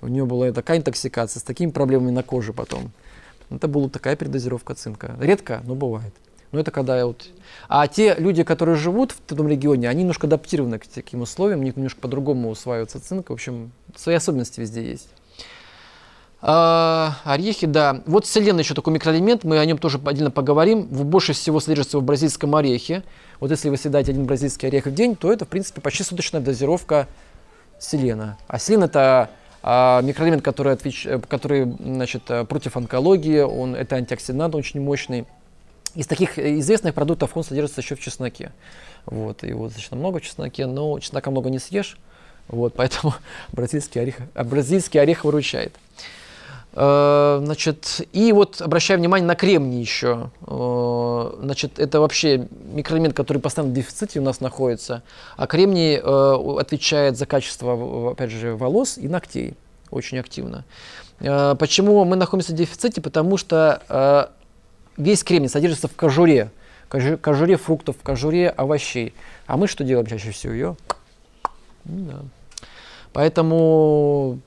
У 0.00 0.08
нее 0.08 0.24
была 0.24 0.52
такая 0.52 0.78
интоксикация 0.78 1.40
с 1.40 1.42
такими 1.42 1.70
проблемами 1.70 2.10
на 2.10 2.22
коже 2.22 2.52
потом. 2.52 2.90
Это 3.50 3.68
была 3.68 3.88
такая 3.88 4.16
передозировка 4.16 4.74
цинка. 4.74 5.16
Редко, 5.20 5.62
но 5.64 5.74
бывает. 5.74 6.14
Но 6.52 6.60
это 6.60 6.70
когда 6.70 6.96
я 6.96 7.06
вот... 7.06 7.26
А 7.68 7.88
те 7.88 8.14
люди, 8.16 8.44
которые 8.44 8.76
живут 8.76 9.12
в 9.12 9.20
том 9.20 9.48
регионе, 9.48 9.88
они 9.88 10.02
немножко 10.02 10.28
адаптированы 10.28 10.78
к 10.78 10.86
таким 10.86 11.22
условиям, 11.22 11.60
у 11.60 11.62
них 11.64 11.76
немножко 11.76 12.00
по-другому 12.00 12.48
усваивается 12.48 13.00
цинк. 13.00 13.30
В 13.30 13.32
общем, 13.32 13.72
свои 13.96 14.14
особенности 14.14 14.60
везде 14.60 14.84
есть. 14.88 15.08
А, 16.40 17.16
орехи, 17.24 17.66
да. 17.66 18.02
Вот 18.06 18.26
селен 18.26 18.58
еще 18.58 18.74
такой 18.74 18.92
микроэлемент, 18.92 19.44
мы 19.44 19.58
о 19.58 19.64
нем 19.64 19.78
тоже 19.78 19.98
отдельно 20.04 20.30
поговорим. 20.30 20.84
Больше 20.84 21.32
всего 21.32 21.58
содержится 21.58 21.98
в 21.98 22.04
бразильском 22.04 22.54
орехе. 22.54 23.02
Вот 23.40 23.50
если 23.50 23.68
вы 23.68 23.76
съедаете 23.76 24.12
один 24.12 24.26
бразильский 24.26 24.68
орех 24.68 24.86
в 24.86 24.94
день, 24.94 25.16
то 25.16 25.32
это, 25.32 25.46
в 25.46 25.48
принципе, 25.48 25.80
почти 25.80 26.04
суточная 26.04 26.40
дозировка 26.40 27.08
селена. 27.80 28.36
А 28.46 28.58
селен 28.58 28.84
это 28.84 29.30
а, 29.66 30.02
микроэлемент, 30.02 30.42
который, 30.42 30.74
отвеч... 30.74 31.08
который 31.26 31.64
значит, 31.80 32.24
против 32.50 32.76
онкологии, 32.76 33.40
он, 33.40 33.74
это 33.74 33.96
антиоксидант 33.96 34.54
очень 34.54 34.78
мощный. 34.82 35.24
Из 35.94 36.06
таких 36.06 36.38
известных 36.38 36.94
продуктов 36.94 37.34
он 37.34 37.44
содержится 37.44 37.80
еще 37.80 37.94
в 37.94 38.00
чесноке. 38.00 38.52
Вот, 39.06 39.42
его 39.42 39.64
достаточно 39.64 39.96
много 39.96 40.18
в 40.18 40.22
чесноке, 40.22 40.66
но 40.66 40.98
чеснока 40.98 41.30
много 41.30 41.48
не 41.48 41.58
съешь. 41.58 41.96
Вот, 42.48 42.74
поэтому 42.74 43.14
бразильский 43.52 44.02
орех, 44.02 44.16
бразильский 44.34 45.00
орех 45.00 45.24
выручает. 45.24 45.74
Э, 46.76 47.40
значит, 47.44 48.00
и 48.12 48.32
вот 48.32 48.60
обращаю 48.60 48.98
внимание 48.98 49.26
на 49.26 49.36
кремний 49.36 49.80
еще. 49.80 50.30
Э, 50.46 51.36
значит, 51.40 51.78
это 51.78 52.00
вообще 52.00 52.48
микроэлемент, 52.72 53.14
который 53.14 53.38
постоянно 53.38 53.72
в 53.72 53.74
дефиците 53.74 54.18
у 54.18 54.22
нас 54.22 54.40
находится. 54.40 55.02
А 55.36 55.46
кремний 55.46 55.96
э, 55.96 56.60
отвечает 56.60 57.16
за 57.16 57.26
качество, 57.26 58.10
опять 58.12 58.30
же, 58.30 58.56
волос 58.56 58.98
и 58.98 59.08
ногтей 59.08 59.54
очень 59.90 60.18
активно. 60.18 60.64
Почему 61.20 62.04
мы 62.04 62.16
находимся 62.16 62.52
в 62.52 62.56
дефиците? 62.56 63.00
Потому 63.00 63.36
что 63.36 64.32
весь 64.96 65.22
кремний 65.22 65.48
содержится 65.48 65.86
в 65.86 65.94
кожуре. 65.94 66.50
Кожуре 66.88 67.56
фруктов, 67.56 67.96
кожуре 68.02 68.48
овощей. 68.50 69.14
А 69.46 69.56
мы 69.56 69.68
что 69.68 69.84
делаем 69.84 70.06
чаще 70.06 70.32
всего? 70.32 70.52
Ее 70.52 70.76
да. 71.84 72.22
Поэтому 73.12 74.40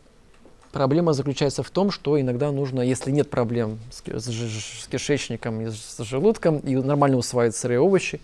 Проблема 0.77 1.13
заключается 1.13 1.63
в 1.63 1.71
том, 1.71 1.89
что 1.89 2.21
иногда 2.21 2.51
нужно, 2.51 2.81
если 2.81 3.09
нет 3.09 3.31
проблем 3.31 3.79
с, 3.89 4.87
кишечником 4.87 5.59
и 5.61 5.71
с 5.71 5.97
желудком, 6.03 6.59
и 6.59 6.75
нормально 6.75 7.17
усваивать 7.17 7.55
сырые 7.55 7.79
овощи, 7.79 8.21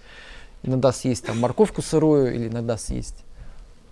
иногда 0.61 0.91
съесть 0.91 1.25
там 1.25 1.39
морковку 1.39 1.81
сырую 1.81 2.35
или 2.35 2.49
иногда 2.49 2.77
съесть 2.77 3.25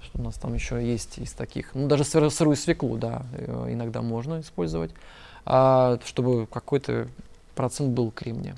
что 0.03 0.19
у 0.19 0.21
нас 0.21 0.35
там 0.35 0.53
еще 0.53 0.79
есть 0.79 1.17
из 1.17 1.31
таких, 1.31 1.73
ну 1.73 1.87
даже 1.87 2.03
сыр, 2.03 2.29
сырую 2.29 2.55
свеклу, 2.55 2.97
да, 2.97 3.23
э, 3.33 3.69
иногда 3.71 4.03
можно 4.03 4.41
использовать, 4.41 4.91
а, 5.43 5.97
чтобы 6.05 6.45
какой-то 6.45 7.07
процент 7.55 7.89
был 7.89 8.11
кремния. 8.11 8.57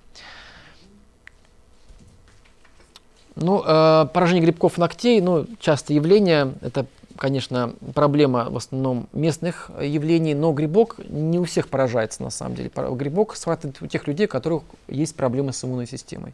Ну, 3.36 3.64
э, 3.66 4.08
поражение 4.14 4.44
грибков 4.44 4.78
ногтей, 4.78 5.22
ну, 5.22 5.48
частое 5.62 5.96
явление, 5.96 6.56
это 6.60 6.88
конечно, 7.18 7.74
проблема 7.94 8.50
в 8.50 8.58
основном 8.58 9.08
местных 9.14 9.72
явлений, 9.82 10.34
но 10.34 10.52
грибок 10.52 10.98
не 11.10 11.40
у 11.40 11.46
всех 11.46 11.70
поражается 11.70 12.24
на 12.24 12.30
самом 12.30 12.56
деле. 12.56 12.72
Грибок 12.92 13.36
схватывает 13.36 13.82
у 13.82 13.88
тех 13.88 14.08
людей, 14.08 14.26
у 14.26 14.30
которых 14.30 14.64
есть 14.88 15.16
проблемы 15.16 15.54
с 15.54 15.64
иммунной 15.64 15.88
системой. 15.88 16.34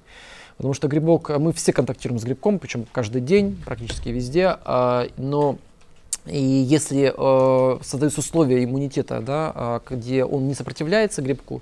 Потому 0.57 0.73
что 0.73 0.87
грибок, 0.87 1.29
мы 1.29 1.53
все 1.53 1.71
контактируем 1.71 2.19
с 2.19 2.23
грибком, 2.23 2.59
причем 2.59 2.85
каждый 2.91 3.21
день, 3.21 3.57
практически 3.65 4.09
везде, 4.09 4.57
а, 4.65 5.07
но 5.15 5.57
и 6.25 6.37
если 6.37 7.13
э, 7.15 7.79
создаются 7.81 8.19
условия 8.19 8.63
иммунитета, 8.63 9.21
да, 9.21 9.51
а, 9.55 9.81
где 9.89 10.25
он 10.25 10.47
не 10.47 10.53
сопротивляется 10.53 11.21
грибку, 11.21 11.61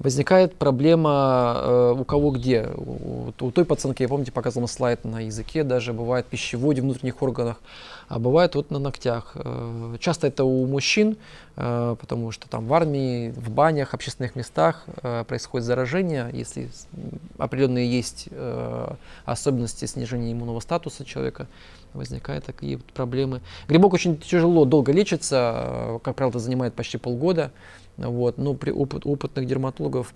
возникает 0.00 0.56
проблема 0.56 1.54
э, 1.56 1.94
у 1.98 2.04
кого 2.04 2.30
где. 2.30 2.68
У, 2.74 3.32
у 3.38 3.50
той 3.50 3.64
пациентки, 3.66 4.02
я 4.02 4.08
помните, 4.08 4.32
показывал 4.32 4.66
слайд 4.66 5.04
на 5.04 5.20
языке, 5.20 5.62
даже 5.62 5.92
бывает 5.92 6.26
в 6.26 6.30
пищеводе, 6.30 6.80
внутренних 6.80 7.22
органах, 7.22 7.60
а 8.08 8.18
бывает 8.18 8.54
вот 8.54 8.70
на 8.70 8.78
ногтях. 8.78 9.32
Э, 9.34 9.96
часто 10.00 10.26
это 10.26 10.44
у 10.44 10.66
мужчин, 10.66 11.18
э, 11.56 11.96
потому 12.00 12.30
что 12.30 12.48
там 12.48 12.66
в 12.66 12.72
армии, 12.72 13.30
в 13.30 13.50
банях, 13.50 13.92
общественных 13.92 14.36
местах 14.36 14.86
происходит 15.28 15.66
заражение, 15.66 16.30
если 16.32 16.70
определенные 17.36 17.90
есть 17.90 18.28
особенности 19.26 19.84
снижения 19.84 20.32
иммунного 20.32 20.60
статуса 20.60 21.04
человека, 21.04 21.46
возникают 21.92 22.44
такие 22.46 22.78
проблемы. 22.94 23.40
Грибок 23.68 23.92
очень 23.92 24.16
тяжело, 24.16 24.64
долго 24.64 24.92
лечится, 24.92 26.00
как 26.02 26.16
правило, 26.16 26.30
это 26.30 26.38
занимает 26.38 26.74
почти 26.74 26.96
полгода. 26.96 27.50
Вот, 28.08 28.38
но 28.38 28.54
при 28.54 28.70
опыт, 28.70 29.04
опытных 29.04 29.46
дерматологов 29.46 30.14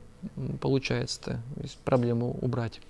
получается 0.61 1.41
проблему 1.85 2.37
убрать. 2.41 2.80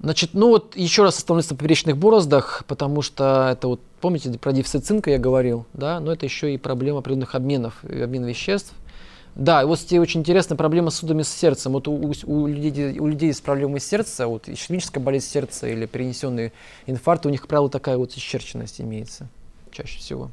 Значит, 0.00 0.30
ну 0.32 0.48
вот 0.48 0.76
еще 0.76 1.02
раз 1.02 1.18
остановлюсь 1.18 1.50
на 1.50 1.56
поперечных 1.56 1.96
бороздах, 1.96 2.64
потому 2.68 3.02
что 3.02 3.48
это 3.50 3.66
вот, 3.68 3.80
помните, 4.00 4.30
про 4.38 4.52
дефицит 4.52 4.86
цинка 4.86 5.10
я 5.10 5.18
говорил, 5.18 5.66
да, 5.72 5.98
но 5.98 6.12
это 6.12 6.24
еще 6.24 6.54
и 6.54 6.58
проблема 6.58 7.00
определенных 7.00 7.34
обменов, 7.34 7.84
обмен 7.84 8.24
веществ. 8.24 8.72
Да, 9.34 9.62
и 9.62 9.66
вот 9.66 9.78
здесь 9.78 10.00
очень 10.00 10.20
интересная 10.20 10.56
проблема 10.56 10.90
с 10.90 10.96
судами 10.96 11.22
с 11.22 11.28
сердцем. 11.28 11.72
Вот 11.72 11.86
у, 11.86 12.12
у, 12.26 12.46
людей, 12.46 12.98
у 12.98 13.06
людей 13.06 13.32
с 13.32 13.40
проблемой 13.40 13.80
сердца, 13.80 14.26
вот 14.26 14.48
ишемическая 14.48 15.02
болезнь 15.02 15.28
сердца 15.28 15.68
или 15.68 15.86
перенесенный 15.86 16.52
инфаркт, 16.86 17.26
у 17.26 17.28
них, 17.28 17.42
как 17.42 17.48
правило, 17.48 17.70
такая 17.70 17.98
вот 17.98 18.12
исчерченность 18.14 18.80
имеется 18.80 19.28
чаще 19.70 19.98
всего. 19.98 20.30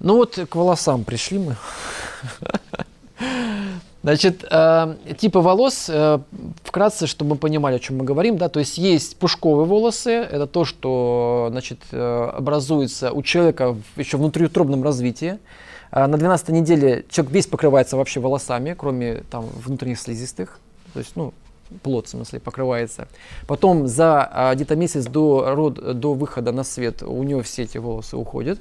Ну 0.00 0.16
вот 0.16 0.38
к 0.48 0.54
волосам 0.54 1.04
пришли 1.04 1.38
мы. 1.38 1.56
Значит, 4.04 4.44
э, 4.48 4.96
типы 5.18 5.40
волос, 5.40 5.86
э, 5.88 6.20
вкратце, 6.62 7.08
чтобы 7.08 7.30
мы 7.30 7.36
понимали, 7.36 7.76
о 7.76 7.78
чем 7.80 7.98
мы 7.98 8.04
говорим, 8.04 8.38
да, 8.38 8.48
то 8.48 8.60
есть 8.60 8.78
есть 8.78 9.16
пушковые 9.16 9.66
волосы, 9.66 10.10
это 10.12 10.46
то, 10.46 10.64
что, 10.64 11.48
значит, 11.50 11.80
э, 11.90 12.30
образуется 12.32 13.10
у 13.12 13.22
человека 13.22 13.74
в, 13.74 13.98
еще 13.98 14.16
внутриутробном 14.16 14.84
развитии. 14.84 15.38
Э, 15.90 16.06
на 16.06 16.16
12 16.16 16.50
неделе 16.50 17.04
человек 17.10 17.34
весь 17.34 17.46
покрывается 17.48 17.96
вообще 17.96 18.20
волосами, 18.20 18.74
кроме 18.78 19.24
там 19.30 19.46
внутренних 19.46 19.98
слизистых, 19.98 20.60
то 20.92 21.00
есть, 21.00 21.16
ну, 21.16 21.34
плод, 21.82 22.06
в 22.06 22.10
смысле, 22.10 22.38
покрывается. 22.38 23.08
Потом 23.48 23.88
за 23.88 24.30
э, 24.32 24.54
где-то 24.54 24.76
месяц 24.76 25.06
до, 25.06 25.54
род, 25.56 25.98
до 25.98 26.14
выхода 26.14 26.52
на 26.52 26.62
свет 26.62 27.02
у 27.02 27.22
него 27.24 27.42
все 27.42 27.64
эти 27.64 27.78
волосы 27.78 28.16
уходят. 28.16 28.60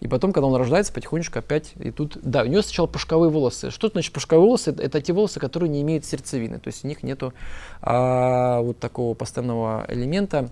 И 0.00 0.08
потом, 0.08 0.32
когда 0.32 0.46
он 0.46 0.54
рождается, 0.54 0.92
потихонечку 0.92 1.38
опять 1.38 1.72
и 1.78 1.90
тут, 1.90 2.18
да, 2.22 2.42
у 2.42 2.46
него 2.46 2.62
сначала 2.62 2.86
пушковые 2.86 3.30
волосы. 3.30 3.70
Что 3.70 3.88
значит 3.88 4.12
пушковые 4.12 4.46
волосы? 4.46 4.70
Это, 4.70 4.82
это 4.82 5.00
те 5.02 5.12
волосы, 5.12 5.40
которые 5.40 5.68
не 5.68 5.82
имеют 5.82 6.06
сердцевины, 6.06 6.58
то 6.58 6.68
есть 6.68 6.84
у 6.84 6.88
них 6.88 7.02
нету 7.02 7.34
а, 7.82 8.60
вот 8.60 8.78
такого 8.78 9.12
постоянного 9.12 9.84
элемента, 9.88 10.48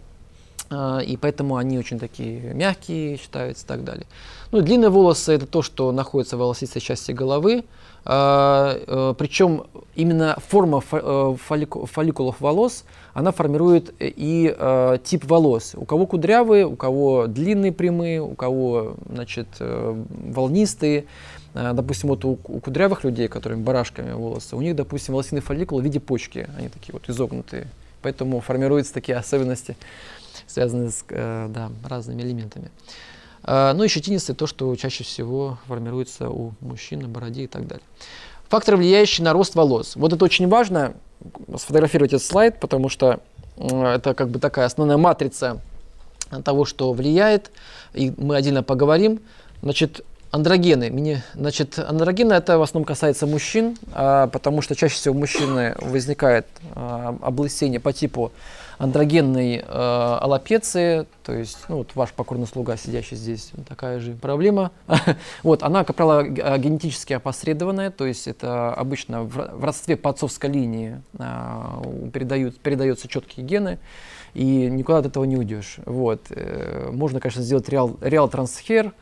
а, 0.71 0.99
и 0.99 1.17
поэтому 1.17 1.57
они 1.57 1.79
очень 1.79 1.99
такие 1.99 2.53
мягкие 2.53 3.17
считаются 3.17 3.65
и 3.65 3.69
так 3.69 3.85
далее. 3.85 4.07
Ну, 4.53 4.61
длинные 4.61 4.91
волосы 4.91 5.33
это 5.33 5.47
то, 5.47 5.63
что 5.63 5.93
находится 5.93 6.37
в 6.37 6.41
волосистой 6.41 6.83
части 6.83 7.13
головы, 7.13 7.65
причем 8.09 9.65
именно 9.95 10.37
форма 10.47 10.83
э, 10.93 11.37
фолликулов 11.39 12.41
волос 12.41 12.85
она 13.19 13.33
формирует 13.33 13.93
э, 13.99 14.13
и 14.15 14.55
э, 14.57 14.99
тип 15.03 15.25
волос. 15.25 15.75
У 15.77 15.85
кого 15.85 16.07
кудрявые, 16.07 16.67
у 16.67 16.77
кого 16.77 17.27
длинные 17.27 17.73
прямые, 17.73 18.23
у 18.23 18.35
кого 18.35 18.95
значит, 19.13 19.49
э, 19.59 20.05
волнистые. 20.09 21.07
Э, 21.55 21.73
допустим, 21.75 22.11
вот 22.11 22.25
у, 22.25 22.37
кудрявых 22.37 23.03
людей, 23.03 23.27
которыми 23.27 23.63
барашками 23.63 24.13
волосы, 24.13 24.55
у 24.55 24.61
них, 24.61 24.77
допустим, 24.77 25.15
волосяные 25.15 25.43
фолликулы 25.43 25.83
в 25.83 25.85
виде 25.85 25.99
почки, 25.99 26.49
они 26.57 26.69
такие 26.69 26.93
вот 26.93 27.09
изогнутые. 27.09 27.67
Поэтому 28.03 28.41
формируются 28.41 28.95
такие 28.95 29.19
особенности, 29.19 29.77
связанные 30.47 30.91
с 30.91 31.05
э, 31.09 31.49
да, 31.51 31.71
разными 31.85 32.23
элементами. 32.23 32.71
Э, 33.45 33.73
ну 33.75 33.85
и 33.85 33.89
щетинистые, 33.89 34.37
то, 34.37 34.47
что 34.47 34.75
чаще 34.77 35.05
всего 35.05 35.59
формируется 35.67 36.31
у 36.31 36.53
мужчин 36.61 37.01
на 37.01 37.09
бороде 37.09 37.45
и 37.45 37.47
так 37.47 37.67
далее. 37.67 37.85
Факторы, 38.49 38.79
влияющие 38.79 39.25
на 39.25 39.33
рост 39.33 39.55
волос. 39.55 39.95
Вот 39.97 40.13
это 40.13 40.25
очень 40.25 40.49
важно, 40.49 40.95
сфотографировать 41.57 42.13
этот 42.13 42.27
слайд, 42.27 42.61
потому 42.61 42.89
что 42.89 43.21
это 43.57 44.15
как 44.15 44.31
бы 44.31 44.39
такая 44.39 44.67
основная 44.67 44.97
матрица 44.97 45.61
того, 46.45 46.65
что 46.65 46.93
влияет, 46.93 47.51
и 47.93 48.13
мы 48.17 48.37
отдельно 48.37 48.63
поговорим. 48.63 49.21
Значит, 49.63 50.05
андрогены. 50.31 50.91
Мне, 50.91 51.25
значит, 51.35 51.79
андрогены 51.79 52.35
это 52.35 52.59
в 52.59 52.63
основном 52.63 52.87
касается 52.87 53.27
мужчин, 53.27 53.77
а, 53.93 54.27
потому 54.29 54.63
что 54.63 54.75
чаще 54.77 54.95
всего 54.95 55.15
у 55.15 55.19
мужчины 55.19 55.75
возникает 55.81 56.47
а, 56.75 57.17
облысение 57.23 57.81
по 57.81 57.93
типу 57.93 58.33
андрогенной 58.79 59.57
э, 59.57 59.63
аллопеции, 59.67 61.07
то 61.25 61.35
есть, 61.35 61.59
ну, 61.69 61.79
вот 61.79 61.91
ваш 61.95 62.13
покорный 62.13 62.47
слуга, 62.47 62.77
сидящий 62.77 63.17
здесь, 63.17 63.53
такая 63.69 63.99
же 63.99 64.13
проблема. 64.13 64.71
вот, 65.43 65.63
она, 65.63 65.85
как 65.85 65.97
правило, 65.97 66.23
э, 66.23 66.59
генетически 66.59 67.13
опосредованная, 67.13 67.91
то 67.91 68.07
есть 68.07 68.29
это 68.29 68.73
обычно 68.73 69.25
в, 69.25 69.35
в 69.35 69.65
родстве 69.65 69.97
по 69.97 70.11
отцовской 70.11 70.49
линии 70.51 71.03
э, 71.19 72.11
передают, 72.13 72.59
передаются 72.59 73.09
четкие 73.09 73.45
гены, 73.45 73.79
и 74.35 74.45
никуда 74.45 74.99
от 74.99 75.07
этого 75.07 75.25
не 75.25 75.37
уйдешь. 75.37 75.79
Вот. 75.85 76.27
Э, 76.31 76.91
можно, 76.93 77.19
конечно, 77.19 77.43
сделать 77.43 77.69
реал, 77.69 77.97
реал 78.01 78.29
трансфер, 78.29 78.93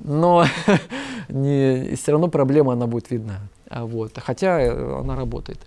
но 0.00 0.44
не, 1.28 1.94
все 1.94 2.12
равно 2.12 2.28
проблема 2.28 2.74
она 2.74 2.86
будет 2.86 3.10
видна. 3.10 3.40
Вот. 3.70 4.12
Хотя 4.18 4.60
э, 4.60 5.00
она 5.00 5.16
работает. 5.16 5.58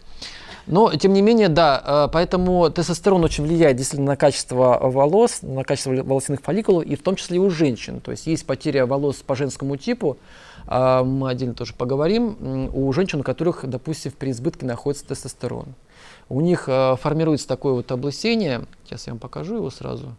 Но, 0.68 0.94
тем 0.94 1.14
не 1.14 1.22
менее, 1.22 1.48
да, 1.48 2.10
поэтому 2.12 2.70
тестостерон 2.70 3.24
очень 3.24 3.46
влияет 3.46 3.78
действительно 3.78 4.12
на 4.12 4.18
качество 4.18 4.78
волос, 4.82 5.42
на 5.42 5.64
качество 5.64 5.92
волосяных 5.92 6.42
фолликулов, 6.42 6.86
и 6.86 6.98
в 6.98 7.02
том 7.02 7.16
числе 7.16 7.38
и 7.38 7.40
у 7.40 7.50
женщин. 7.50 8.02
То 8.02 8.12
есть 8.12 8.28
есть 8.28 8.46
потеря 8.46 8.86
волос 8.86 9.16
по 9.18 9.34
женскому 9.36 9.78
типу, 9.78 10.18
мы 10.68 11.30
отдельно 11.30 11.54
тоже 11.54 11.74
поговорим, 11.74 12.70
у 12.74 12.92
женщин, 12.92 13.22
у 13.22 13.24
которых, 13.24 13.66
допустим, 13.66 14.12
в 14.12 14.16
преизбытке 14.16 14.66
находится 14.66 15.08
тестостерон. 15.08 15.68
У 16.28 16.42
них 16.42 16.64
формируется 16.66 17.48
такое 17.48 17.72
вот 17.72 17.90
облысение, 17.90 18.66
сейчас 18.84 19.08
я 19.08 19.14
вам 19.14 19.20
покажу 19.20 19.56
его 19.56 19.70
сразу, 19.70 20.16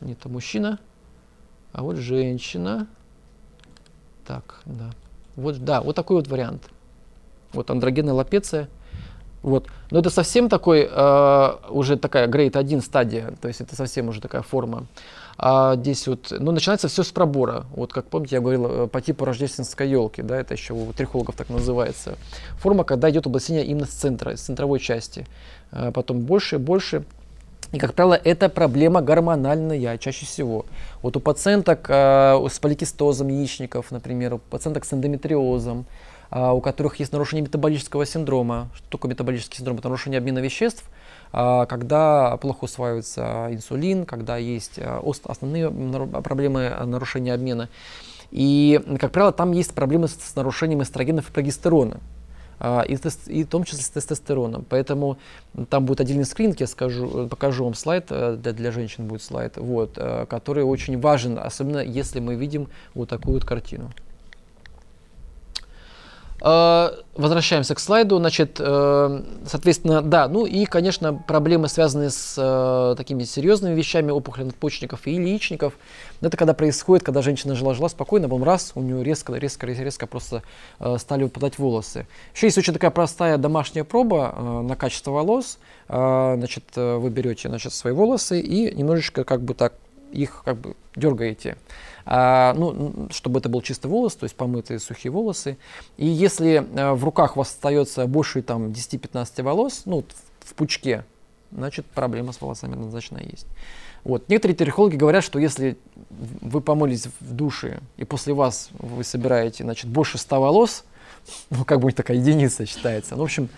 это 0.00 0.28
мужчина, 0.28 0.80
а 1.72 1.84
вот 1.84 1.98
женщина. 1.98 2.88
Так, 4.26 4.62
да. 4.64 4.90
Вот, 5.36 5.64
да, 5.64 5.80
вот 5.80 5.94
такой 5.94 6.16
вот 6.16 6.26
вариант. 6.26 6.62
Вот 7.52 7.70
андрогенная 7.70 8.14
лапеция. 8.14 8.68
Вот. 9.44 9.66
Но 9.90 9.98
это 9.98 10.08
совсем 10.08 10.48
такой, 10.48 10.88
э, 10.90 11.52
уже 11.68 11.98
такая 11.98 12.26
грейд 12.28 12.56
1 12.56 12.80
стадия, 12.80 13.34
то 13.42 13.48
есть 13.48 13.60
это 13.60 13.76
совсем 13.76 14.08
уже 14.08 14.22
такая 14.22 14.40
форма. 14.40 14.86
А 15.36 15.76
здесь 15.76 16.08
вот, 16.08 16.32
ну, 16.40 16.50
начинается 16.50 16.88
все 16.88 17.02
с 17.02 17.12
пробора. 17.12 17.66
Вот, 17.76 17.92
как 17.92 18.06
помните, 18.06 18.36
я 18.36 18.40
говорил 18.40 18.66
э, 18.66 18.86
по 18.86 19.02
типу 19.02 19.26
рождественской 19.26 19.90
елки, 19.90 20.22
да, 20.22 20.40
это 20.40 20.54
еще 20.54 20.72
у 20.72 20.90
трихологов 20.94 21.36
так 21.36 21.50
называется. 21.50 22.16
Форма, 22.58 22.84
когда 22.84 23.10
идет 23.10 23.26
облачение 23.26 23.66
именно 23.66 23.84
с 23.84 23.90
центра, 23.90 24.34
с 24.34 24.40
центровой 24.40 24.78
части. 24.78 25.26
А 25.72 25.92
потом 25.92 26.20
больше, 26.20 26.58
больше, 26.58 27.04
и, 27.72 27.78
как 27.78 27.92
правило, 27.92 28.18
это 28.24 28.48
проблема 28.48 29.02
гормональная 29.02 29.98
чаще 29.98 30.24
всего. 30.24 30.64
Вот 31.02 31.18
у 31.18 31.20
пациенток 31.20 31.84
э, 31.90 32.46
с 32.50 32.58
поликистозом 32.60 33.28
яичников, 33.28 33.90
например, 33.90 34.34
у 34.34 34.38
пациенток 34.38 34.86
с 34.86 34.94
эндометриозом, 34.94 35.84
у 36.40 36.60
которых 36.60 36.96
есть 36.96 37.12
нарушение 37.12 37.44
метаболического 37.44 38.04
синдрома. 38.06 38.68
Что 38.74 38.88
такое 38.90 39.10
метаболический 39.10 39.58
синдром? 39.58 39.78
Это 39.78 39.88
нарушение 39.88 40.18
обмена 40.18 40.40
веществ, 40.40 40.84
э, 41.32 41.66
когда 41.68 42.36
плохо 42.38 42.64
усваивается 42.64 43.48
инсулин, 43.50 44.04
когда 44.04 44.36
есть 44.36 44.78
э, 44.78 45.00
основные 45.24 45.70
проблемы 45.70 46.70
нарушения 46.84 47.34
обмена. 47.34 47.68
И, 48.30 48.80
как 49.00 49.12
правило, 49.12 49.32
там 49.32 49.52
есть 49.52 49.74
проблемы 49.74 50.08
с 50.08 50.34
нарушением 50.34 50.82
эстрогенов 50.82 51.30
и 51.30 51.32
прогестерона. 51.32 52.00
А, 52.58 52.82
и, 52.82 52.96
и 53.26 53.44
в 53.44 53.48
том 53.48 53.64
числе 53.64 53.82
с 53.82 53.88
тестостероном. 53.88 54.64
Поэтому 54.68 55.18
там 55.68 55.84
будет 55.84 56.00
отдельный 56.00 56.24
скрининг, 56.24 56.60
я 56.60 56.66
скажу, 56.66 57.28
покажу 57.28 57.64
вам 57.64 57.74
слайд, 57.74 58.06
э, 58.10 58.36
для, 58.40 58.52
для 58.52 58.72
женщин 58.72 59.06
будет 59.06 59.22
слайд, 59.22 59.56
вот, 59.56 59.94
э, 59.96 60.26
который 60.28 60.64
очень 60.64 61.00
важен, 61.00 61.38
особенно 61.38 61.78
если 61.78 62.20
мы 62.20 62.36
видим 62.36 62.68
вот 62.94 63.08
такую 63.08 63.34
вот 63.34 63.44
картину. 63.44 63.90
Э, 66.46 66.90
возвращаемся 67.14 67.74
к 67.74 67.80
слайду. 67.80 68.18
Значит, 68.18 68.58
э, 68.60 69.22
соответственно, 69.46 70.02
да, 70.02 70.28
ну 70.28 70.44
и, 70.44 70.66
конечно, 70.66 71.14
проблемы, 71.14 71.68
связанные 71.68 72.10
с 72.10 72.34
э, 72.36 72.94
такими 72.98 73.24
серьезными 73.24 73.74
вещами, 73.74 74.10
опухоли 74.10 74.44
надпочечников 74.44 75.06
и 75.06 75.12
яичников. 75.12 75.72
Это 76.20 76.36
когда 76.36 76.52
происходит, 76.52 77.02
когда 77.02 77.22
женщина 77.22 77.54
жила-жила 77.54 77.88
спокойно, 77.88 78.28
потом 78.28 78.44
раз, 78.44 78.72
у 78.74 78.82
нее 78.82 79.02
резко, 79.02 79.32
резко, 79.32 79.66
резко 79.66 80.06
просто 80.06 80.42
стали 80.98 81.22
выпадать 81.22 81.58
волосы. 81.58 82.06
Еще 82.34 82.48
есть 82.48 82.58
очень 82.58 82.74
такая 82.74 82.90
простая 82.90 83.38
домашняя 83.38 83.84
проба 83.84 84.62
на 84.62 84.76
качество 84.76 85.12
волос. 85.12 85.58
Значит, 85.88 86.64
вы 86.76 87.10
берете 87.10 87.48
значит, 87.48 87.72
свои 87.72 87.92
волосы 87.92 88.40
и 88.40 88.74
немножечко 88.74 89.24
как 89.24 89.42
бы 89.42 89.54
так 89.54 89.74
их 90.12 90.42
как 90.44 90.56
бы 90.56 90.76
дергаете 90.96 91.56
а, 92.06 92.54
ну, 92.54 93.08
чтобы 93.10 93.38
это 93.38 93.48
был 93.48 93.62
чистый 93.62 93.86
волос, 93.86 94.14
то 94.16 94.24
есть 94.24 94.36
помытые 94.36 94.78
сухие 94.78 95.10
волосы. 95.10 95.56
И 95.96 96.06
если 96.06 96.66
а, 96.76 96.94
в 96.94 97.04
руках 97.04 97.36
у 97.36 97.40
вас 97.40 97.48
остается 97.48 98.06
больше 98.06 98.42
там, 98.42 98.68
10-15 98.68 99.42
волос, 99.42 99.82
ну, 99.86 100.02
в, 100.02 100.50
в 100.50 100.54
пучке, 100.54 101.04
значит 101.50 101.86
проблема 101.86 102.32
с 102.32 102.40
волосами 102.40 102.74
однозначно 102.74 103.18
есть. 103.18 103.46
Вот. 104.04 104.28
Некоторые 104.28 104.56
терихологи 104.56 104.96
говорят, 104.96 105.24
что 105.24 105.38
если 105.38 105.78
вы 106.10 106.60
помылись 106.60 107.06
в 107.20 107.32
душе, 107.32 107.80
и 107.96 108.04
после 108.04 108.34
вас 108.34 108.68
вы 108.78 109.02
собираете 109.02 109.64
значит, 109.64 109.88
больше 109.88 110.18
100 110.18 110.40
волос, 110.40 110.84
ну, 111.50 111.64
как 111.64 111.80
бы 111.80 111.90
такая 111.92 112.18
единица 112.18 112.66
считается, 112.66 113.14
ну, 113.16 113.22
в 113.22 113.24
общем, 113.24 113.48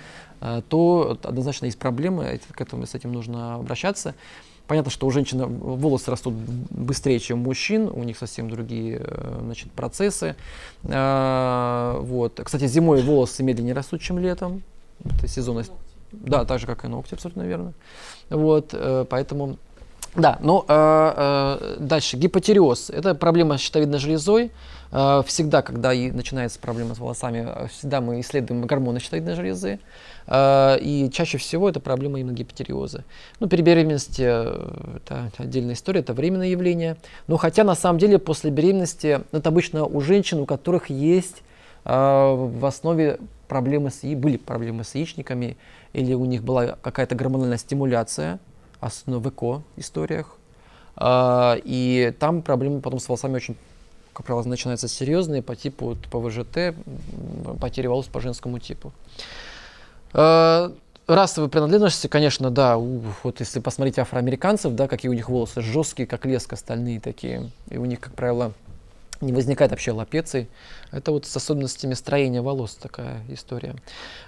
а, 0.40 0.62
то 0.62 1.18
однозначно 1.22 1.66
есть 1.66 1.78
проблемы, 1.78 2.40
к 2.53 2.61
этому, 2.61 2.86
с 2.86 2.94
этим 2.94 3.12
нужно 3.12 3.57
обращаться. 3.57 4.14
Понятно, 4.67 4.91
что 4.91 5.07
у 5.07 5.11
женщин 5.11 5.45
волосы 5.47 6.11
растут 6.11 6.35
быстрее, 6.35 7.19
чем 7.21 7.41
у 7.41 7.45
мужчин, 7.45 7.89
у 7.89 8.03
них 8.03 8.19
совсем 8.19 8.51
другие 8.51 9.01
э, 9.01 9.39
значит, 9.43 9.71
процессы. 9.71 10.35
А, 10.85 12.01
вот. 12.01 12.41
Кстати, 12.43 12.67
зимой 12.67 13.03
волосы 13.03 13.43
медленнее 13.43 13.75
растут, 13.75 14.01
чем 14.01 14.19
летом. 14.19 14.62
Это 15.05 15.29
сезонность. 15.29 15.73
Да, 16.12 16.45
так 16.45 16.59
же, 16.59 16.67
как 16.67 16.85
и 16.85 16.89
ногти, 16.89 17.14
абсолютно 17.14 17.43
верно. 17.43 17.75
Вот, 18.31 18.71
э, 18.73 19.05
поэтому 19.09 19.57
да, 20.17 20.39
ну 20.41 20.64
э, 20.67 20.75
э, 20.77 21.77
дальше 21.79 22.17
гипотереоз. 22.17 22.91
Это 22.91 23.14
проблема 23.14 23.59
с 23.59 23.61
щитовидной 23.61 23.99
железой. 23.99 24.51
Э, 24.93 25.22
всегда, 25.26 25.62
когда 25.62 25.93
и 25.93 26.11
начинается 26.11 26.59
проблема 26.59 26.95
с 26.95 26.99
волосами, 26.99 27.68
всегда 27.68 28.01
мы 28.01 28.20
исследуем 28.20 28.66
гормоны 28.66 29.01
щитовидной 29.01 29.34
железы. 29.34 29.80
Э, 30.26 30.76
и 30.80 31.11
чаще 31.11 31.39
всего 31.39 31.68
это 31.68 31.80
проблема 31.80 32.20
именно 32.20 32.34
гипотереоза. 32.34 33.05
Ну, 33.41 33.49
при 33.49 33.62
беременности 33.62 34.22
э, 34.26 34.97
это 34.97 35.30
отдельная 35.39 35.74
история, 35.74 36.01
это 36.01 36.12
временное 36.12 36.49
явление. 36.49 36.97
Но 37.26 37.37
хотя 37.37 37.64
на 37.64 37.74
самом 37.74 37.99
деле 37.99 38.18
после 38.18 38.51
беременности 38.51 39.20
это 39.32 39.49
обычно 39.49 39.84
у 39.84 40.01
женщин, 40.01 40.41
у 40.41 40.47
которых 40.47 40.91
есть 40.91 41.43
э, 41.84 41.91
в 41.91 42.64
основе 42.64 43.18
проблемы 43.49 43.91
с, 43.91 44.03
были 44.03 44.37
проблемы 44.37 44.84
с 44.84 44.95
яичниками, 44.95 45.57
или 45.93 46.12
у 46.14 46.24
них 46.24 46.43
была 46.43 46.76
какая-то 46.82 47.14
гормональная 47.14 47.59
стимуляция, 47.59 48.41
особенно 48.80 49.20
в 49.20 49.28
ЭКО-историях. 49.28 50.37
И 50.99 52.14
там 52.18 52.43
проблемы 52.43 52.80
потом 52.80 52.99
с 53.01 53.09
волосами 53.09 53.37
очень, 53.37 53.57
как 54.17 54.25
правило, 54.25 54.49
начинаются 54.49 54.89
серьезные 54.89 55.43
по 55.43 55.55
типу 55.55 55.95
вот, 55.95 55.99
ПВЖТ, 56.09 56.75
потери 57.61 57.87
волос 57.87 58.07
по 58.07 58.19
женскому 58.19 58.59
типу. 58.59 58.93
Э, 60.14 60.71
расовые 61.07 61.51
принадлежности, 61.51 62.07
конечно, 62.07 62.51
да, 62.51 62.79
вот 62.79 63.41
если 63.41 63.61
посмотреть 63.61 63.99
афроамериканцев, 63.99 64.75
да, 64.75 64.89
какие 64.89 65.11
у 65.11 65.12
них 65.12 65.29
волосы 65.29 65.61
жесткие, 65.61 66.07
как 66.07 66.25
леск, 66.25 66.51
остальные 66.51 67.01
такие, 67.01 67.51
и 67.69 67.77
у 67.77 67.85
них, 67.85 68.01
как 68.01 68.14
правило, 68.14 68.53
не 69.21 69.33
возникает 69.33 69.71
вообще 69.71 69.93
лапеций. 69.93 70.49
Это 70.93 71.12
вот 71.12 71.27
с 71.27 71.37
особенностями 71.37 71.95
строения 71.95 72.43
волос 72.43 72.75
такая 72.75 73.23
история. 73.29 73.75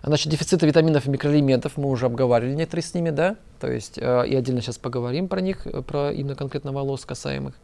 Значит, 0.02 0.30
дефициты 0.30 0.66
витаминов 0.66 1.06
и 1.06 1.10
микроэлементов 1.10 1.76
мы 1.76 1.90
уже 1.90 2.06
обговаривали 2.06 2.54
некоторые 2.54 2.84
с 2.84 2.94
ними, 2.94 3.10
да, 3.10 3.36
то 3.60 3.70
есть 3.70 3.98
э, 3.98 4.26
и 4.26 4.34
отдельно 4.34 4.60
сейчас 4.60 4.78
поговорим 4.78 5.28
про 5.28 5.40
них, 5.40 5.66
э, 5.66 5.82
про 5.82 6.12
именно 6.12 6.34
конкретно 6.34 6.72
волос 6.72 7.04
касаемых. 7.04 7.54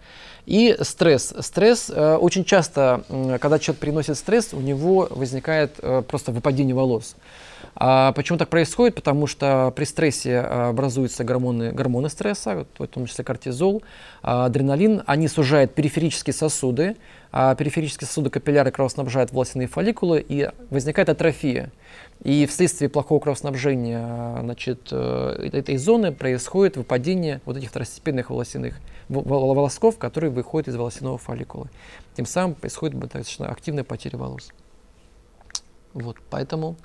И 0.47 0.77
стресс. 0.81 1.35
Стресс 1.41 1.91
э, 1.91 2.17
очень 2.17 2.45
часто, 2.45 3.05
э, 3.09 3.39
когда 3.41 3.59
человек 3.59 3.81
приносит 3.81 4.17
стресс, 4.17 4.51
у 4.53 4.61
него 4.61 5.09
возникает 5.11 5.73
э, 5.79 6.03
просто 6.07 6.33
выпадение 6.33 6.75
волос. 6.75 7.17
А 7.77 8.13
почему 8.13 8.39
так 8.39 8.49
происходит? 8.49 8.95
Потому 8.95 9.27
что 9.27 9.73
при 9.75 9.85
стрессе 9.85 10.39
а, 10.39 10.69
образуются 10.69 11.25
гормоны, 11.25 11.73
гормоны 11.73 12.09
стресса, 12.09 12.67
в 12.79 12.87
том 12.87 13.07
числе 13.07 13.25
кортизол, 13.25 13.83
а, 14.23 14.47
адреналин. 14.47 15.03
Они 15.07 15.27
сужают 15.27 15.75
периферические 15.75 16.35
сосуды, 16.35 16.97
а 17.33 17.55
периферические 17.57 18.07
сосуды 18.07 18.31
капилляры 18.31 18.71
кровоснабжают 18.71 19.33
волосяные 19.33 19.67
фолликулы, 19.67 20.25
и 20.27 20.49
возникает 20.71 21.09
атрофия. 21.09 21.73
И 22.23 22.47
вследствие 22.47 22.89
плохого 22.89 23.19
кровоснабжения 23.19 24.39
значит, 24.41 24.89
э, 24.93 25.49
этой 25.53 25.77
зоны 25.77 26.13
происходит 26.13 26.77
выпадение 26.77 27.41
вот 27.45 27.57
этих 27.57 27.71
второстепенных 27.71 28.31
волосяных 28.31 28.77
волосков, 29.09 29.99
которые 29.99 30.31
выходят 30.31 30.69
из 30.69 30.77
волосяного 30.77 31.19
фолликула. 31.19 31.69
Тем 32.17 32.25
самым 32.25 32.55
происходит 32.55 32.99
достаточно 32.99 33.49
активная 33.49 33.85
потеря 33.85 34.17
волос. 34.17 34.53
Вот, 35.95 36.17
поэтому 36.29 36.77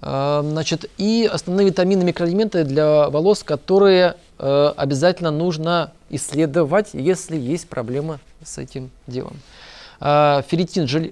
значит, 0.00 0.90
и 0.96 1.28
основные 1.30 1.66
витамины, 1.66 2.04
микроэлементы 2.04 2.64
для 2.64 3.10
волос, 3.10 3.42
которые 3.42 4.16
э, 4.38 4.72
обязательно 4.76 5.30
нужно 5.30 5.92
исследовать, 6.08 6.90
если 6.94 7.36
есть 7.36 7.68
проблема 7.68 8.18
с 8.42 8.56
этим 8.58 8.90
делом. 9.06 9.36
Э, 10.00 10.42
ферритин, 10.46 10.86
жел... 10.86 11.04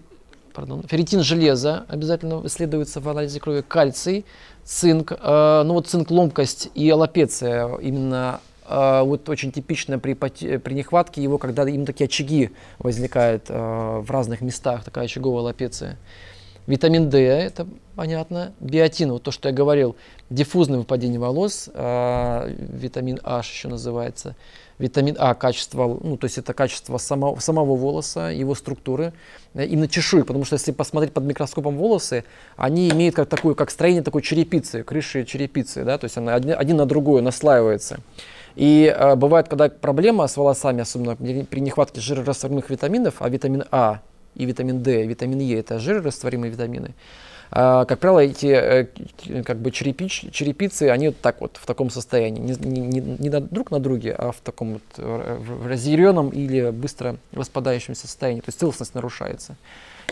Пардон, 0.54 0.82
ферритин 0.88 1.22
железо 1.22 1.84
обязательно 1.88 2.40
исследуется 2.46 3.00
в 3.00 3.08
анализе 3.08 3.38
крови, 3.40 3.60
кальций, 3.60 4.24
цинк, 4.64 5.12
э, 5.12 5.62
ну 5.66 5.74
вот 5.74 5.86
цинк 5.86 6.10
ломкость 6.10 6.70
и 6.74 6.88
аллопеция 6.88 7.76
именно 7.78 8.40
Uh, 8.68 9.02
вот 9.02 9.26
очень 9.30 9.50
типично 9.50 9.98
при, 9.98 10.12
при 10.12 10.74
нехватке 10.74 11.22
его, 11.22 11.38
когда 11.38 11.66
именно 11.66 11.86
такие 11.86 12.04
очаги 12.04 12.50
возникают 12.78 13.44
uh, 13.48 14.02
в 14.02 14.10
разных 14.10 14.42
местах, 14.42 14.84
такая 14.84 15.06
очаговая 15.06 15.42
лапеция. 15.42 15.96
Витамин 16.68 17.08
D, 17.08 17.18
это 17.18 17.66
понятно. 17.96 18.52
Биотин, 18.60 19.10
вот 19.10 19.22
то, 19.22 19.30
что 19.30 19.48
я 19.48 19.54
говорил, 19.54 19.96
диффузное 20.28 20.78
выпадение 20.78 21.18
волос, 21.18 21.70
э, 21.72 22.54
витамин 22.58 23.18
H 23.24 23.50
еще 23.50 23.68
называется. 23.68 24.36
Витамин 24.78 25.16
А, 25.18 25.34
качество, 25.34 25.98
ну, 26.02 26.18
то 26.18 26.26
есть 26.26 26.36
это 26.36 26.52
качество 26.52 26.98
самого, 26.98 27.40
самого 27.40 27.74
волоса, 27.74 28.28
его 28.28 28.54
структуры 28.54 29.14
э, 29.54 29.64
и 29.64 29.76
на 29.76 29.88
чешуек, 29.88 30.26
потому 30.26 30.44
что 30.44 30.56
если 30.56 30.72
посмотреть 30.72 31.14
под 31.14 31.24
микроскопом 31.24 31.78
волосы, 31.78 32.24
они 32.58 32.90
имеют 32.90 33.16
как 33.16 33.30
такую, 33.30 33.54
как 33.54 33.70
строение 33.70 34.02
такой 34.02 34.20
черепицы, 34.20 34.82
крыши 34.82 35.24
черепицы, 35.24 35.84
да, 35.84 35.96
то 35.96 36.04
есть 36.04 36.18
она 36.18 36.34
один, 36.34 36.54
один 36.58 36.76
на 36.76 36.84
другую 36.84 37.22
наслаивается. 37.22 38.00
И 38.56 38.94
э, 38.94 39.14
бывает, 39.14 39.48
когда 39.48 39.70
проблема 39.70 40.26
с 40.26 40.36
волосами, 40.36 40.82
особенно 40.82 41.16
при 41.16 41.60
нехватке 41.60 42.02
жирорастворимых 42.02 42.68
витаминов, 42.68 43.14
а 43.20 43.28
витамин 43.30 43.64
А 43.70 44.00
и 44.38 44.44
витамин 44.46 44.82
D, 44.82 45.06
витамин 45.06 45.40
Е 45.40 45.58
это 45.58 45.78
жирорастворимые 45.78 46.50
витамины, 46.50 46.94
а, 47.50 47.84
как 47.86 47.98
правило, 47.98 48.20
эти 48.20 48.46
э, 48.46 49.42
как 49.42 49.58
бы 49.58 49.70
черепич, 49.70 50.26
черепицы, 50.32 50.90
они 50.90 51.08
вот 51.08 51.20
так 51.20 51.40
вот, 51.40 51.56
в 51.56 51.64
таком 51.64 51.88
состоянии, 51.88 52.40
не, 52.40 52.54
не, 52.54 53.00
не 53.00 53.30
друг 53.40 53.70
на 53.70 53.80
друге, 53.80 54.12
а 54.12 54.32
в 54.32 54.40
таком 54.40 54.74
вот 54.74 54.82
э, 54.98 55.38
разъяренном 55.66 56.28
или 56.28 56.70
быстро 56.70 57.16
распадающемся 57.32 58.02
состоянии, 58.06 58.40
то 58.40 58.48
есть 58.48 58.60
целостность 58.60 58.94
нарушается. 58.94 59.56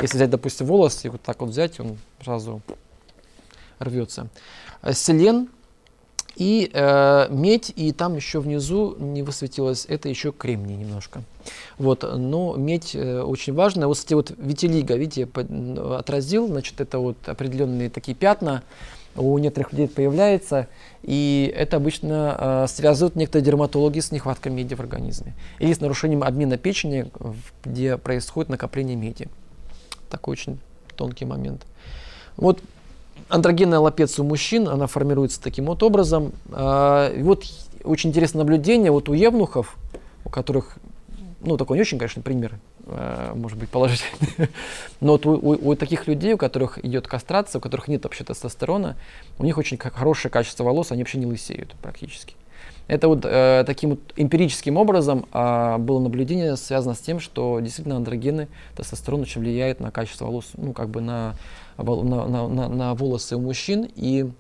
Если 0.01 0.16
взять, 0.16 0.31
допустим, 0.31 0.66
волос 0.66 1.05
и 1.05 1.09
вот 1.09 1.20
так 1.20 1.41
вот 1.41 1.51
взять, 1.51 1.79
он 1.79 1.99
сразу 2.22 2.62
рвется. 3.79 4.29
Селен 4.93 5.49
и 6.37 6.70
э, 6.72 7.26
медь, 7.30 7.72
и 7.74 7.93
там 7.93 8.14
еще 8.14 8.41
внизу 8.41 8.95
не 8.99 9.22
высветилось, 9.22 9.87
это 9.89 10.09
еще 10.11 10.32
кремний 10.32 10.76
немножко. 10.76 11.22
Вот, 11.78 12.03
но 12.03 12.55
медь 12.57 12.95
э, 12.95 13.22
очень 13.22 13.55
важная. 13.55 13.87
Вот, 13.87 13.97
кстати, 13.97 14.14
вот 14.14 14.32
витилиго, 14.37 14.95
видите, 14.97 15.26
отразил, 15.97 16.47
значит, 16.47 16.80
это 16.80 16.99
вот 16.99 17.16
определенные 17.26 17.89
такие 17.89 18.14
пятна, 18.14 18.62
у 19.16 19.39
некоторых 19.39 19.72
людей 19.72 19.89
появляется, 19.89 20.68
и 21.03 21.51
это 21.57 21.78
обычно 21.78 22.37
э, 22.39 22.66
связывают 22.68 23.16
некоторые 23.16 23.45
дерматологи 23.45 24.01
с 24.01 24.12
нехваткой 24.12 24.53
меди 24.53 24.74
в 24.74 24.80
организме 24.80 25.34
или 25.59 25.72
с 25.72 25.80
нарушением 25.80 26.22
обмена 26.22 26.59
печени, 26.59 27.11
где 27.64 27.97
происходит 27.97 28.51
накопление 28.51 28.95
меди. 28.95 29.28
Такой 30.11 30.32
очень 30.32 30.59
тонкий 30.97 31.24
момент. 31.24 31.64
Вот 32.37 32.61
андрогенная 33.29 33.79
лапеция 33.79 34.24
у 34.24 34.27
мужчин, 34.27 34.68
она 34.68 34.87
формируется 34.87 35.41
таким 35.41 35.66
вот 35.66 35.83
образом. 35.83 36.33
А, 36.51 37.12
и 37.12 37.22
вот 37.22 37.45
очень 37.85 38.11
интересное 38.11 38.41
наблюдение 38.41 38.91
вот 38.91 39.09
у 39.09 39.12
евнухов, 39.12 39.77
у 40.24 40.29
которых, 40.29 40.79
ну 41.41 41.57
такой 41.57 41.77
не 41.77 41.83
очень, 41.83 41.99
конечно, 41.99 42.22
пример, 42.22 42.59
а, 42.87 43.35
может 43.35 43.59
быть, 43.59 43.68
положительный, 43.68 44.49
но 45.01 45.12
вот 45.12 45.27
у, 45.27 45.33
у, 45.33 45.70
у 45.70 45.74
таких 45.77 46.07
людей, 46.07 46.35
у 46.35 46.39
которых 46.39 46.85
идет 46.85 47.07
кастрация, 47.07 47.59
у 47.59 47.62
которых 47.62 47.89
нет 47.89 48.05
вообще 48.05 48.24
тестостерона, 48.24 48.97
у 49.39 49.45
них 49.45 49.59
очень 49.59 49.79
хорошее 49.79 50.31
качество 50.31 50.64
волос, 50.64 50.93
они 50.93 51.03
вообще 51.03 51.18
не 51.18 51.27
лысеют 51.27 51.74
практически. 51.83 52.35
Это 52.89 53.09
вот 53.09 53.24
э, 53.24 53.64
таким 53.66 53.91
вот 53.91 54.01
эмпирическим 54.16 54.76
образом 54.76 55.26
э, 55.32 55.76
было 55.78 55.99
наблюдение 56.01 56.57
связано 56.57 56.95
с 56.95 57.01
тем, 57.01 57.18
что 57.18 57.59
действительно 57.61 57.97
андрогены, 57.97 58.49
тестостерон 58.76 59.22
очень 59.22 59.41
влияет 59.41 59.80
на 59.80 59.91
качество 59.91 60.26
волос, 60.26 60.51
ну 60.57 60.72
как 60.72 60.89
бы 60.89 61.01
на 61.01 61.34
на, 61.78 62.26
на, 62.26 62.49
на, 62.49 62.68
на 62.68 62.95
волосы 62.95 63.37
у 63.37 63.41
мужчин. 63.41 63.89
И 63.97 64.30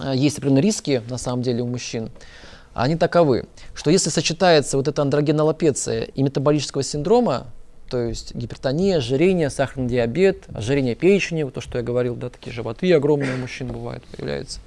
э, 0.00 0.12
есть 0.14 0.38
определенные 0.38 0.62
риски, 0.62 1.02
на 1.08 1.18
самом 1.18 1.42
деле, 1.42 1.62
у 1.62 1.66
мужчин. 1.66 2.10
Они 2.74 2.96
таковы, 2.96 3.46
что 3.74 3.90
если 3.90 4.10
сочетается 4.10 4.76
вот 4.76 4.86
эта 4.88 5.02
андрогенолопеция 5.02 6.04
и 6.04 6.22
метаболического 6.22 6.82
синдрома, 6.82 7.46
то 7.88 7.98
есть 7.98 8.34
гипертония, 8.34 8.98
ожирение, 8.98 9.48
сахарный 9.48 9.88
диабет, 9.88 10.44
ожирение 10.52 10.94
печени, 10.94 11.44
вот 11.44 11.54
то, 11.54 11.60
что 11.60 11.78
я 11.78 11.84
говорил, 11.84 12.16
да, 12.16 12.28
такие 12.28 12.52
животы 12.52 12.92
огромные 12.92 13.34
у 13.34 13.38
мужчин 13.38 13.68
бывают, 13.68 14.04
появляются, 14.04 14.60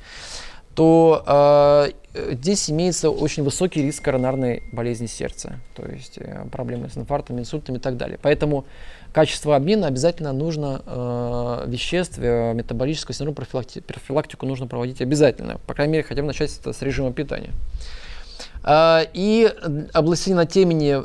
то 0.73 1.23
э, 1.27 1.91
здесь 2.31 2.69
имеется 2.69 3.09
очень 3.09 3.43
высокий 3.43 3.81
риск 3.81 4.03
коронарной 4.03 4.63
болезни 4.71 5.07
сердца, 5.07 5.59
то 5.75 5.85
есть 5.85 6.17
э, 6.17 6.45
проблемы 6.51 6.89
с 6.89 6.97
инфарктом, 6.97 7.39
инсультом 7.39 7.75
и 7.75 7.79
так 7.79 7.97
далее. 7.97 8.19
Поэтому 8.21 8.65
качество 9.11 9.55
обмена 9.55 9.87
обязательно 9.87 10.33
нужно 10.33 10.81
э, 10.85 11.65
веществ, 11.67 12.19
э, 12.19 12.53
метаболического 12.53 13.31
профилакти, 13.31 13.79
профилактику 13.79 14.45
нужно 14.45 14.67
проводить 14.67 15.01
обязательно. 15.01 15.59
По 15.67 15.73
крайней 15.73 15.93
мере, 15.93 16.03
хотя 16.03 16.21
бы 16.21 16.27
начать 16.27 16.57
это 16.59 16.73
с 16.73 16.81
режима 16.81 17.11
питания. 17.13 17.51
Э, 18.63 19.05
и 19.13 19.53
облысение 19.93 20.45
темени 20.45 20.97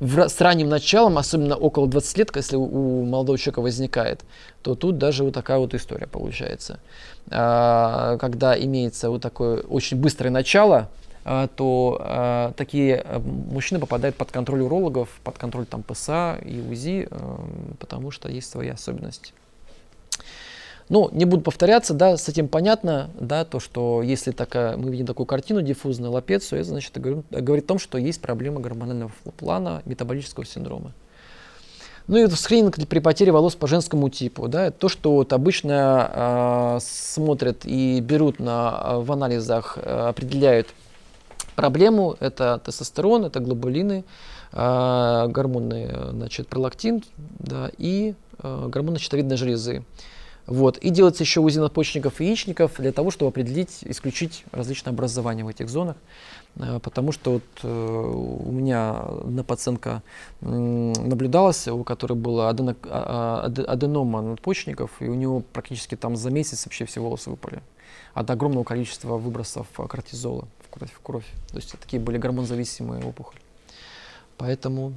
в, 0.00 0.28
с 0.28 0.40
ранним 0.40 0.68
началом, 0.68 1.18
особенно 1.18 1.56
около 1.56 1.86
20 1.86 2.18
лет, 2.18 2.36
если 2.36 2.56
у, 2.56 3.04
молодого 3.04 3.38
человека 3.38 3.60
возникает, 3.60 4.20
то 4.62 4.74
тут 4.74 4.98
даже 4.98 5.24
вот 5.24 5.34
такая 5.34 5.58
вот 5.58 5.74
история 5.74 6.06
получается. 6.06 6.78
Э, 7.30 8.16
когда 8.20 8.58
имеется 8.58 9.10
вот 9.10 9.22
такое 9.22 9.60
очень 9.62 9.96
быстрое 9.96 10.30
начало, 10.30 10.88
а, 11.24 11.46
то 11.46 11.98
а, 12.00 12.52
такие 12.56 12.96
а, 12.96 13.20
мужчины 13.20 13.78
попадают 13.78 14.16
под 14.16 14.32
контроль 14.32 14.62
урологов, 14.62 15.08
под 15.22 15.38
контроль 15.38 15.66
там 15.66 15.82
ПСА 15.82 16.38
и 16.44 16.60
УЗИ, 16.60 17.08
потому 17.78 18.10
что 18.10 18.28
есть 18.28 18.50
свои 18.50 18.68
особенности. 18.68 19.32
Ну, 20.88 21.08
не 21.12 21.24
буду 21.24 21.42
повторяться, 21.42 21.94
да, 21.94 22.16
с 22.16 22.28
этим 22.28 22.48
понятно, 22.48 23.10
да, 23.18 23.44
то, 23.44 23.60
что 23.60 24.02
если 24.02 24.30
такая, 24.32 24.76
мы 24.76 24.90
видим 24.90 25.06
такую 25.06 25.26
картину, 25.26 25.62
диффузную 25.62 26.12
лапецию, 26.12 26.60
это 26.60 26.68
значит, 26.68 26.98
говорит, 27.00 27.24
говорит 27.30 27.64
о 27.64 27.68
том, 27.68 27.78
что 27.78 27.98
есть 27.98 28.20
проблема 28.20 28.60
гормонального 28.60 29.12
плана, 29.38 29.82
метаболического 29.84 30.44
синдрома. 30.44 30.92
Ну 32.08 32.16
и 32.16 32.28
скрининг 32.28 32.76
при 32.88 32.98
потере 32.98 33.30
волос 33.30 33.54
по 33.54 33.68
женскому 33.68 34.08
типу, 34.08 34.48
да, 34.48 34.70
то, 34.70 34.88
что 34.88 35.12
вот 35.12 35.32
обычно 35.32 36.10
э, 36.12 36.78
смотрят 36.82 37.64
и 37.64 38.00
берут 38.00 38.40
на, 38.40 38.98
в 38.98 39.12
анализах, 39.12 39.78
э, 39.80 40.08
определяют 40.08 40.66
проблему. 41.54 42.16
Это 42.18 42.60
тестостерон, 42.64 43.24
это 43.24 43.38
глобулины, 43.38 44.04
э, 44.52 45.26
гормоны, 45.28 45.90
значит, 46.10 46.48
пролактин 46.48 47.04
да, 47.38 47.70
и 47.78 48.14
э, 48.42 48.66
гормоны 48.68 48.98
щитовидной 48.98 49.36
железы. 49.36 49.84
Вот. 50.46 50.78
И 50.78 50.90
делается 50.90 51.22
еще 51.22 51.40
УЗИ 51.40 51.60
надпочечников 51.60 52.20
и 52.20 52.26
яичников 52.26 52.72
для 52.78 52.92
того, 52.92 53.10
чтобы 53.10 53.28
определить, 53.30 53.78
исключить 53.82 54.44
различные 54.52 54.92
образования 54.92 55.44
в 55.44 55.48
этих 55.48 55.68
зонах. 55.68 55.96
Э, 56.56 56.80
потому 56.80 57.12
что 57.12 57.34
вот, 57.34 57.42
э, 57.62 57.68
у 57.68 58.50
меня 58.50 58.92
одна 59.00 59.44
пациентка 59.44 60.02
э, 60.40 60.46
наблюдалась, 60.46 61.68
у 61.68 61.84
которой 61.84 62.14
была 62.14 62.50
а, 62.50 62.54
а, 62.84 63.44
аденома 63.44 64.20
надпочечников, 64.20 64.90
и 65.00 65.06
у 65.06 65.14
него 65.14 65.40
практически 65.52 65.96
там 65.96 66.16
за 66.16 66.30
месяц 66.30 66.66
вообще 66.66 66.84
все 66.86 67.00
волосы 67.00 67.30
выпали 67.30 67.62
от 68.14 68.30
огромного 68.30 68.64
количества 68.64 69.16
выбросов 69.16 69.66
кортизола 69.88 70.48
кровь, 70.70 70.92
в 70.92 71.00
кровь. 71.00 71.26
То 71.48 71.56
есть 71.56 71.72
такие 71.78 72.02
были 72.02 72.18
гормонзависимые 72.18 73.04
опухоли. 73.04 73.40
Поэтому 74.38 74.94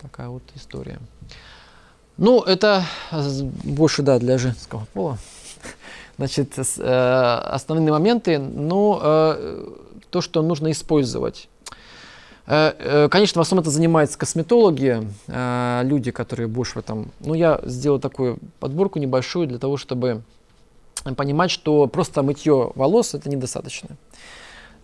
такая 0.00 0.28
вот 0.28 0.42
история. 0.54 1.00
Ну, 2.20 2.42
это 2.42 2.84
больше, 3.64 4.02
да, 4.02 4.18
для 4.18 4.36
женского 4.36 4.86
пола. 4.92 5.16
Значит, 6.18 6.52
э, 6.58 7.34
основные 7.46 7.90
моменты, 7.90 8.38
ну, 8.38 8.98
э, 9.02 9.68
то, 10.10 10.20
что 10.20 10.42
нужно 10.42 10.70
использовать. 10.70 11.48
Э, 12.46 13.08
конечно, 13.10 13.38
в 13.38 13.46
основном 13.46 13.62
это 13.62 13.70
занимаются 13.70 14.18
косметологи, 14.18 15.08
люди, 15.82 16.10
которые 16.10 16.46
больше 16.46 16.74
в 16.74 16.76
этом... 16.76 17.10
Ну, 17.20 17.32
я 17.32 17.58
сделал 17.64 17.98
такую 17.98 18.38
подборку 18.58 18.98
небольшую 18.98 19.46
для 19.46 19.58
того, 19.58 19.78
чтобы 19.78 20.20
понимать, 21.16 21.50
что 21.50 21.86
просто 21.86 22.22
мытье 22.22 22.70
волос 22.74 23.14
это 23.14 23.30
недостаточно. 23.30 23.96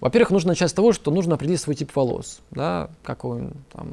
Во-первых, 0.00 0.30
нужно 0.30 0.52
начать 0.52 0.70
с 0.70 0.74
того, 0.74 0.94
что 0.94 1.10
нужно 1.10 1.34
определить 1.34 1.60
свой 1.60 1.76
тип 1.76 1.94
волос. 1.94 2.40
Да, 2.50 2.88
какой 3.02 3.40
он 3.42 3.52
там, 3.74 3.88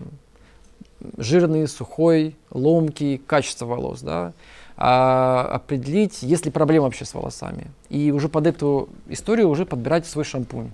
жирный, 1.17 1.67
сухой, 1.67 2.35
ломкий, 2.51 3.17
качество 3.17 3.65
волос. 3.65 4.01
Да, 4.01 4.33
а 4.75 5.49
определить, 5.51 6.23
есть 6.23 6.45
ли 6.45 6.51
проблема 6.51 6.85
вообще 6.85 7.05
с 7.05 7.13
волосами. 7.13 7.67
И 7.89 8.11
уже 8.11 8.27
под 8.29 8.47
эту 8.47 8.89
историю 9.07 9.49
уже 9.49 9.65
подбирать 9.65 10.05
свой 10.05 10.25
шампунь. 10.25 10.71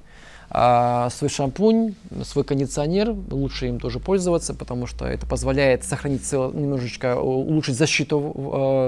А 0.51 1.09
свой 1.11 1.29
шампунь, 1.29 1.93
свой 2.23 2.43
кондиционер, 2.43 3.13
лучше 3.29 3.67
им 3.67 3.79
тоже 3.79 3.99
пользоваться, 3.99 4.55
потому 4.55 4.87
что 4.87 5.05
это 5.05 5.27
позволяет 5.27 5.83
сохранить 5.83 6.31
немножечко, 6.31 7.19
улучшить 7.19 7.77
защиту, 7.77 8.33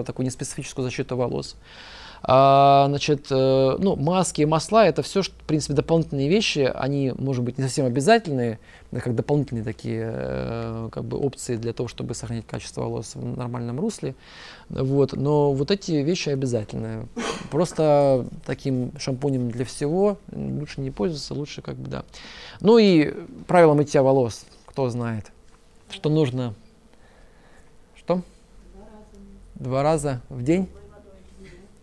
э, 0.01 0.03
такую 0.07 0.25
неспецифическую 0.25 0.83
защиту 0.83 1.17
волос. 1.17 1.55
А, 2.23 2.85
значит, 2.87 3.27
э, 3.31 3.75
ну, 3.79 3.95
маски, 3.95 4.43
масла, 4.43 4.85
это 4.85 5.01
все, 5.01 5.21
в 5.21 5.29
принципе, 5.29 5.73
дополнительные 5.73 6.29
вещи, 6.29 6.71
они, 6.73 7.13
может 7.17 7.43
быть, 7.43 7.57
не 7.57 7.63
совсем 7.63 7.85
обязательные, 7.85 8.59
как 8.99 9.15
дополнительные 9.15 9.63
такие 9.63 10.11
э, 10.13 10.89
как 10.91 11.05
бы 11.05 11.17
опции 11.17 11.55
для 11.55 11.71
того, 11.71 11.87
чтобы 11.87 12.13
сохранить 12.13 12.45
качество 12.45 12.81
волос 12.81 13.15
в 13.15 13.37
нормальном 13.37 13.79
русле. 13.79 14.15
Вот. 14.69 15.13
Но 15.13 15.53
вот 15.53 15.71
эти 15.71 15.91
вещи 15.91 16.29
обязательные. 16.29 17.07
Просто 17.49 18.25
таким 18.45 18.91
шампунем 18.97 19.49
для 19.49 19.63
всего 19.63 20.17
лучше 20.31 20.81
не 20.81 20.91
пользоваться, 20.91 21.33
лучше 21.33 21.61
как 21.61 21.75
бы, 21.75 21.89
да. 21.89 22.03
Ну 22.59 22.77
и 22.77 23.13
правила 23.47 23.73
мытья 23.73 24.03
волос, 24.03 24.45
кто 24.65 24.89
знает, 24.89 25.31
что 25.89 26.09
нужно. 26.09 26.53
Что? 27.95 28.21
Два 29.55 29.83
раза 29.83 30.21
в 30.29 30.43
день? 30.43 30.67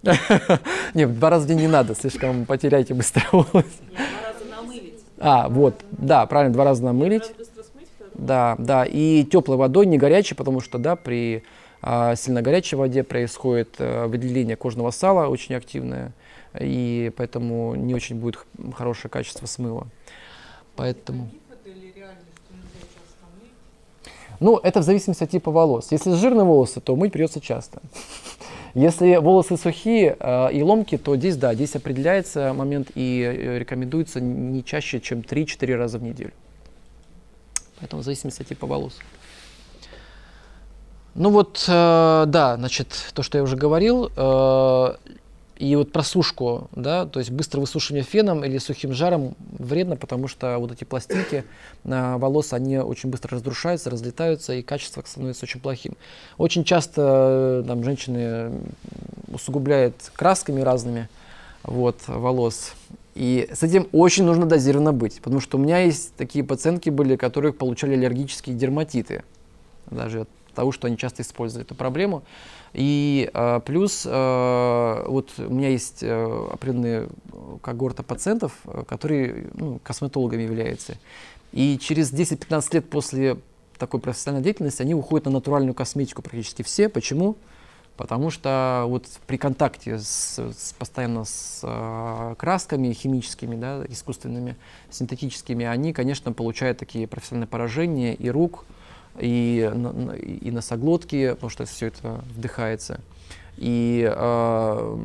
Нет, 0.94 1.18
два 1.18 1.30
раза 1.30 1.44
в 1.44 1.48
день 1.48 1.58
не 1.58 1.68
надо, 1.68 1.94
слишком 1.94 2.44
потеряете 2.46 2.94
быстро 2.94 3.24
волосы. 3.32 3.66
А, 5.20 5.48
вот, 5.48 5.74
да, 5.90 6.26
правильно, 6.26 6.52
два 6.52 6.64
раза 6.64 6.84
намылить. 6.84 7.32
Раз 7.38 7.48
смыть. 7.72 7.88
Да, 8.14 8.56
да, 8.58 8.84
и 8.84 9.24
теплой 9.24 9.56
водой, 9.56 9.86
не 9.86 9.98
горячей, 9.98 10.34
потому 10.34 10.60
что, 10.60 10.78
да, 10.78 10.96
при 10.96 11.42
а, 11.80 12.16
сильно 12.16 12.42
горячей 12.42 12.76
воде 12.76 13.02
происходит 13.04 13.76
а, 13.78 14.06
выделение 14.06 14.56
кожного 14.56 14.90
сала 14.90 15.28
очень 15.28 15.54
активное, 15.54 16.12
и 16.58 17.12
поэтому 17.16 17.74
не 17.74 17.94
очень 17.94 18.16
будет 18.16 18.44
хорошее 18.74 19.10
качество 19.10 19.46
смыва. 19.46 19.86
Поэтому... 20.76 21.30
Ну, 24.40 24.56
это 24.56 24.80
в 24.80 24.84
зависимости 24.84 25.24
от 25.24 25.30
типа 25.30 25.50
волос. 25.50 25.90
Если 25.90 26.14
жирные 26.14 26.44
волосы, 26.44 26.80
то 26.80 26.94
мыть 26.94 27.12
придется 27.12 27.40
часто. 27.40 27.82
Если 28.74 29.16
волосы 29.16 29.56
сухие 29.56 30.16
э, 30.18 30.52
и 30.52 30.62
ломкие, 30.62 30.98
то 30.98 31.16
здесь, 31.16 31.36
да, 31.36 31.54
здесь 31.54 31.74
определяется 31.74 32.52
момент 32.52 32.90
и 32.94 33.22
э, 33.22 33.58
рекомендуется 33.58 34.20
не 34.20 34.64
чаще, 34.64 35.00
чем 35.00 35.20
3-4 35.20 35.74
раза 35.76 35.98
в 35.98 36.02
неделю. 36.02 36.32
Поэтому 37.80 38.02
в 38.02 38.04
зависимости 38.04 38.42
от 38.42 38.48
типа 38.48 38.66
волос. 38.66 38.98
Ну 41.14 41.30
вот, 41.30 41.64
э, 41.66 42.24
да, 42.26 42.56
значит, 42.56 43.10
то, 43.14 43.22
что 43.22 43.38
я 43.38 43.44
уже 43.44 43.56
говорил, 43.56 44.10
и 45.58 45.74
вот 45.74 45.90
просушку, 45.90 46.70
да, 46.70 47.04
то 47.04 47.18
есть 47.18 47.32
быстрое 47.32 47.62
высушивание 47.62 48.04
феном 48.04 48.44
или 48.44 48.58
сухим 48.58 48.92
жаром 48.92 49.34
вредно, 49.58 49.96
потому 49.96 50.28
что 50.28 50.56
вот 50.58 50.70
эти 50.70 50.84
пластинки 50.84 51.44
на 51.82 52.16
волос, 52.16 52.52
они 52.52 52.78
очень 52.78 53.10
быстро 53.10 53.36
разрушаются, 53.36 53.90
разлетаются, 53.90 54.54
и 54.54 54.62
качество 54.62 55.02
становится 55.04 55.46
очень 55.46 55.58
плохим. 55.58 55.96
Очень 56.36 56.62
часто 56.62 57.62
э, 57.64 57.64
там, 57.66 57.82
женщины 57.82 58.52
усугубляют 59.32 59.96
красками 60.14 60.60
разными 60.60 61.08
вот, 61.64 61.96
волос. 62.06 62.74
И 63.16 63.50
с 63.52 63.64
этим 63.64 63.88
очень 63.90 64.22
нужно 64.22 64.46
дозированно 64.46 64.92
быть, 64.92 65.20
потому 65.20 65.40
что 65.40 65.58
у 65.58 65.60
меня 65.60 65.80
есть 65.80 66.14
такие 66.14 66.44
пациентки 66.44 66.88
были, 66.88 67.16
которые 67.16 67.52
получали 67.52 67.94
аллергические 67.94 68.54
дерматиты, 68.54 69.24
даже 69.90 70.20
от 70.20 70.28
того, 70.54 70.70
что 70.70 70.86
они 70.86 70.96
часто 70.96 71.22
используют 71.22 71.66
эту 71.66 71.74
проблему. 71.74 72.22
И 72.72 73.30
э, 73.32 73.60
плюс 73.64 74.06
э, 74.06 75.04
вот 75.06 75.32
у 75.38 75.52
меня 75.52 75.70
есть 75.70 76.02
э, 76.02 76.48
определенная 76.52 77.08
когорта 77.62 78.02
пациентов, 78.02 78.52
э, 78.64 78.84
которые 78.86 79.48
ну, 79.54 79.80
косметологами 79.82 80.42
являются. 80.42 80.96
И 81.52 81.78
через 81.78 82.12
10-15 82.12 82.74
лет 82.74 82.90
после 82.90 83.38
такой 83.78 84.00
профессиональной 84.00 84.44
деятельности 84.44 84.82
они 84.82 84.94
уходят 84.94 85.26
на 85.26 85.32
натуральную 85.32 85.74
косметику 85.74 86.22
практически 86.22 86.62
все. 86.62 86.88
Почему? 86.88 87.36
Потому 87.96 88.30
что 88.30 88.84
вот 88.86 89.06
при 89.26 89.38
контакте 89.38 89.98
с, 89.98 90.38
с- 90.38 90.72
постоянно 90.78 91.24
с 91.24 91.60
э, 91.64 92.34
красками 92.38 92.92
химическими, 92.92 93.56
да, 93.56 93.84
искусственными, 93.88 94.56
синтетическими, 94.88 95.66
они, 95.66 95.92
конечно, 95.92 96.32
получают 96.32 96.78
такие 96.78 97.08
профессиональные 97.08 97.48
поражения 97.48 98.14
и 98.14 98.30
рук, 98.30 98.64
и, 99.20 99.70
и 100.42 100.50
носоглотки, 100.50 101.30
потому 101.30 101.50
что 101.50 101.64
все 101.64 101.86
это 101.86 102.24
вдыхается. 102.34 103.00
И 103.56 104.08
э, 104.08 104.98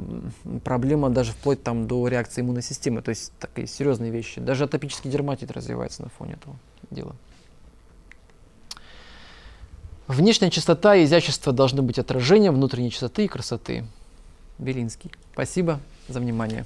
проблема 0.64 1.10
даже 1.10 1.32
вплоть 1.32 1.64
там 1.64 1.88
до 1.88 2.08
реакции 2.08 2.42
иммунной 2.42 2.62
системы, 2.62 3.02
то 3.02 3.10
есть 3.10 3.32
такие 3.40 3.68
серьезные 3.68 4.12
вещи. 4.12 4.40
Даже 4.40 4.66
атопический 4.66 5.10
дерматит 5.10 5.50
развивается 5.52 6.04
на 6.04 6.10
фоне 6.10 6.34
этого 6.34 6.56
дела. 6.92 7.16
Внешняя 10.08 10.52
чистота 10.52 10.96
и 10.96 11.06
изящество 11.06 11.52
должны 11.52 11.82
быть 11.82 11.98
отражением 11.98 12.54
внутренней 12.54 12.92
чистоты 12.92 13.26
и 13.26 13.28
красоты. 13.28 13.86
Белинский. 14.60 15.12
Спасибо 15.34 15.80
за 16.08 16.20
внимание. 16.20 16.66